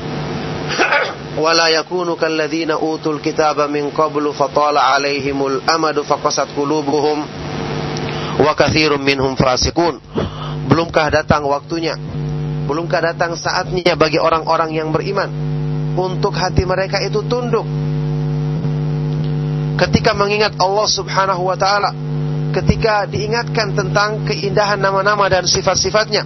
wa 1.43 1.51
la 1.55 1.71
yakunu 1.71 2.19
kalladzina 2.19 2.83
utul 2.83 3.23
kitaba 3.23 3.71
min 3.71 3.95
qablu 3.95 4.35
fatala 4.35 4.91
alaihimul 4.91 5.63
amadu 5.71 6.03
faqasat 6.03 6.51
qulubuhum 6.51 7.23
wa 8.43 8.51
katsirum 8.59 8.99
minhum 8.99 9.39
fasiqun. 9.39 10.03
Belumkah 10.67 11.07
datang 11.07 11.47
waktunya? 11.47 11.95
Belumkah 12.67 12.99
datang 12.99 13.39
saatnya 13.39 13.95
bagi 13.95 14.19
orang-orang 14.19 14.75
yang 14.75 14.91
beriman 14.91 15.54
untuk 15.95 16.35
hati 16.35 16.67
mereka 16.67 16.99
itu 16.99 17.23
tunduk. 17.25 17.63
Ketika 19.75 20.15
mengingat 20.15 20.55
Allah 20.59 20.87
Subhanahu 20.87 21.51
wa 21.51 21.57
taala. 21.59 21.91
Ketika 22.55 23.03
diingatkan 23.03 23.75
tentang 23.75 24.23
keindahan 24.23 24.79
nama-nama 24.79 25.27
dan 25.27 25.43
sifat-sifatnya. 25.43 26.23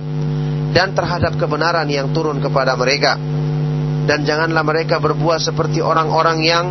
Dan 0.69 0.93
terhadap 0.93 1.33
kebenaran 1.37 1.89
yang 1.89 2.13
turun 2.13 2.37
kepada 2.37 2.77
mereka. 2.77 3.17
Dan 4.05 4.25
janganlah 4.25 4.61
mereka 4.61 5.01
berbuat 5.01 5.41
seperti 5.41 5.81
orang-orang 5.81 6.37
yang 6.45 6.65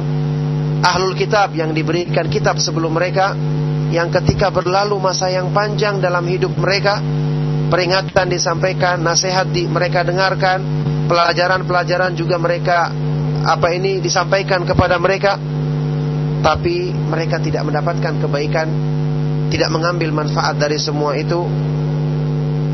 ahlul 0.83 1.19
kitab 1.19 1.55
yang 1.59 1.75
diberikan 1.75 2.31
kitab 2.31 2.63
sebelum 2.63 2.95
mereka. 2.95 3.35
Yang 3.91 4.23
ketika 4.23 4.55
berlalu 4.55 5.03
masa 5.03 5.31
yang 5.35 5.51
panjang 5.51 5.99
dalam 5.99 6.23
hidup 6.31 6.55
mereka. 6.55 7.03
Peringatan 7.69 8.31
disampaikan 8.31 9.03
nasihat 9.03 9.51
di 9.51 9.67
mereka 9.67 10.07
dengarkan 10.07 10.78
pelajaran-pelajaran 11.09 12.13
juga 12.15 12.37
mereka 12.37 12.93
apa 13.43 13.73
ini 13.73 13.99
disampaikan 13.99 14.63
kepada 14.69 15.01
mereka. 15.01 15.41
Tapi 16.39 16.95
mereka 16.95 17.43
tidak 17.43 17.67
mendapatkan 17.67 18.15
kebaikan 18.23 18.69
tidak 19.49 19.73
mengambil 19.73 20.13
manfaat 20.13 20.61
dari 20.61 20.79
semua 20.79 21.17
itu. 21.17 21.43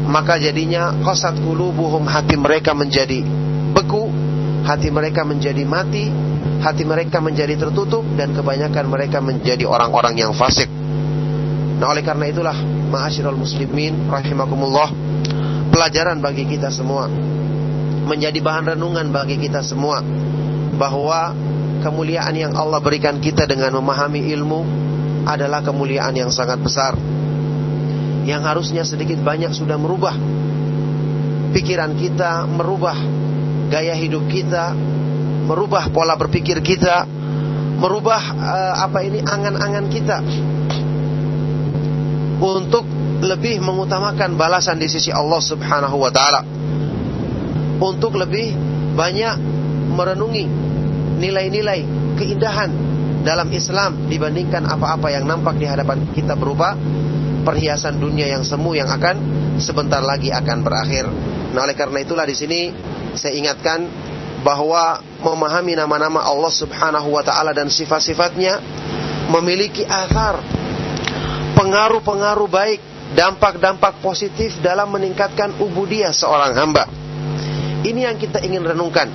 Maka 0.04 0.36
jadinya 0.36 0.92
qasat 1.00 1.40
qulubuhum 1.40 2.04
hati 2.04 2.36
mereka 2.36 2.76
menjadi 2.76 3.24
beku 3.72 4.12
hati 4.68 4.92
mereka 4.92 5.24
menjadi 5.24 5.64
mati 5.64 6.12
hati 6.60 6.84
mereka 6.84 7.24
menjadi 7.24 7.56
tertutup 7.56 8.04
dan 8.16 8.36
kebanyakan 8.36 8.84
mereka 8.88 9.24
menjadi 9.24 9.64
orang-orang 9.64 10.20
yang 10.20 10.32
fasik. 10.36 10.68
Nah 11.80 11.88
oleh 11.88 12.04
karena 12.04 12.28
itulah 12.28 12.56
ma'asyiral 12.92 13.36
muslimin 13.36 14.12
rahimakumullah 14.12 14.92
pelajaran 15.72 16.20
bagi 16.20 16.44
kita 16.48 16.68
semua 16.68 17.08
menjadi 18.04 18.38
bahan 18.40 18.76
renungan 18.76 19.10
bagi 19.10 19.40
kita 19.40 19.64
semua 19.64 20.04
bahwa 20.76 21.32
kemuliaan 21.80 22.34
yang 22.36 22.52
Allah 22.56 22.80
berikan 22.80 23.20
kita 23.20 23.48
dengan 23.48 23.76
memahami 23.76 24.28
ilmu 24.32 24.60
adalah 25.24 25.64
kemuliaan 25.64 26.12
yang 26.12 26.28
sangat 26.28 26.60
besar 26.60 26.92
yang 28.24 28.40
harusnya 28.44 28.84
sedikit 28.84 29.20
banyak 29.20 29.52
sudah 29.52 29.76
merubah 29.76 30.16
pikiran 31.52 31.94
kita, 31.94 32.48
merubah 32.48 32.96
gaya 33.68 33.94
hidup 33.94 34.26
kita, 34.26 34.74
merubah 35.44 35.92
pola 35.92 36.16
berpikir 36.16 36.58
kita, 36.64 37.04
merubah 37.78 38.20
eh, 38.32 38.74
apa 38.80 38.98
ini 39.04 39.20
angan-angan 39.22 39.86
kita 39.92 40.18
untuk 42.40 42.84
lebih 43.24 43.62
mengutamakan 43.62 44.34
balasan 44.34 44.80
di 44.80 44.90
sisi 44.90 45.14
Allah 45.14 45.40
Subhanahu 45.40 45.96
wa 45.96 46.10
taala. 46.10 46.53
Untuk 47.84 48.16
lebih 48.16 48.56
banyak 48.96 49.36
merenungi 49.92 50.48
nilai-nilai 51.20 51.84
keindahan 52.16 52.72
dalam 53.20 53.48
Islam 53.52 54.08
dibandingkan 54.08 54.64
apa-apa 54.64 55.12
yang 55.12 55.28
nampak 55.28 55.60
di 55.60 55.68
hadapan 55.68 56.08
kita 56.16 56.32
berupa 56.32 56.72
perhiasan 57.44 58.00
dunia 58.00 58.24
yang 58.24 58.40
semu 58.40 58.72
yang 58.72 58.88
akan 58.88 59.16
sebentar 59.60 60.00
lagi 60.00 60.32
akan 60.32 60.64
berakhir. 60.64 61.04
Nah, 61.52 61.68
oleh 61.68 61.76
karena 61.76 62.00
itulah 62.00 62.24
di 62.24 62.32
sini 62.32 62.72
saya 63.14 63.36
ingatkan 63.36 63.84
bahwa 64.40 65.00
memahami 65.20 65.76
nama-nama 65.76 66.24
Allah 66.24 66.52
Subhanahu 66.52 67.12
wa 67.12 67.24
taala 67.24 67.52
dan 67.52 67.68
sifat-sifatnya 67.68 68.60
memiliki 69.28 69.84
athar 69.88 70.40
pengaruh-pengaruh 71.56 72.50
baik, 72.50 72.80
dampak-dampak 73.16 74.04
positif 74.04 74.58
dalam 74.60 74.92
meningkatkan 74.92 75.54
ubudiyah 75.56 76.12
seorang 76.12 76.52
hamba. 76.52 77.03
Ini 77.84 78.00
yang 78.08 78.16
kita 78.16 78.40
ingin 78.40 78.64
renungkan. 78.64 79.12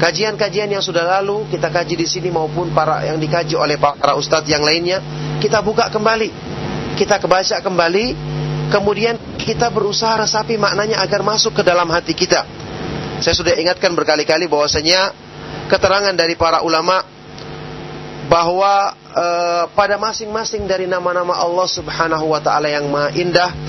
Kajian-kajian 0.00 0.72
yang 0.72 0.80
sudah 0.80 1.04
lalu 1.20 1.44
kita 1.52 1.68
kaji 1.68 2.00
di 2.00 2.08
sini 2.08 2.32
maupun 2.32 2.72
para 2.72 3.04
yang 3.04 3.20
dikaji 3.20 3.52
oleh 3.52 3.76
para 3.76 4.16
ustadz 4.16 4.48
yang 4.48 4.64
lainnya, 4.64 5.04
kita 5.36 5.60
buka 5.60 5.92
kembali. 5.92 6.32
Kita 6.96 7.20
kebaca 7.20 7.60
kembali, 7.60 8.06
kemudian 8.72 9.20
kita 9.36 9.68
berusaha 9.68 10.24
resapi 10.24 10.56
maknanya 10.56 11.04
agar 11.04 11.20
masuk 11.20 11.60
ke 11.60 11.62
dalam 11.62 11.84
hati 11.92 12.16
kita. 12.16 12.48
Saya 13.20 13.36
sudah 13.36 13.52
ingatkan 13.60 13.92
berkali-kali 13.92 14.48
bahwasanya 14.48 15.12
keterangan 15.68 16.16
dari 16.16 16.32
para 16.40 16.64
ulama 16.64 17.04
bahwa 18.32 18.96
eh, 19.12 19.64
pada 19.76 20.00
masing-masing 20.00 20.64
dari 20.64 20.88
nama-nama 20.88 21.36
Allah 21.36 21.68
Subhanahu 21.68 22.32
wa 22.32 22.40
taala 22.40 22.72
yang 22.72 22.88
maha 22.88 23.12
indah 23.12 23.50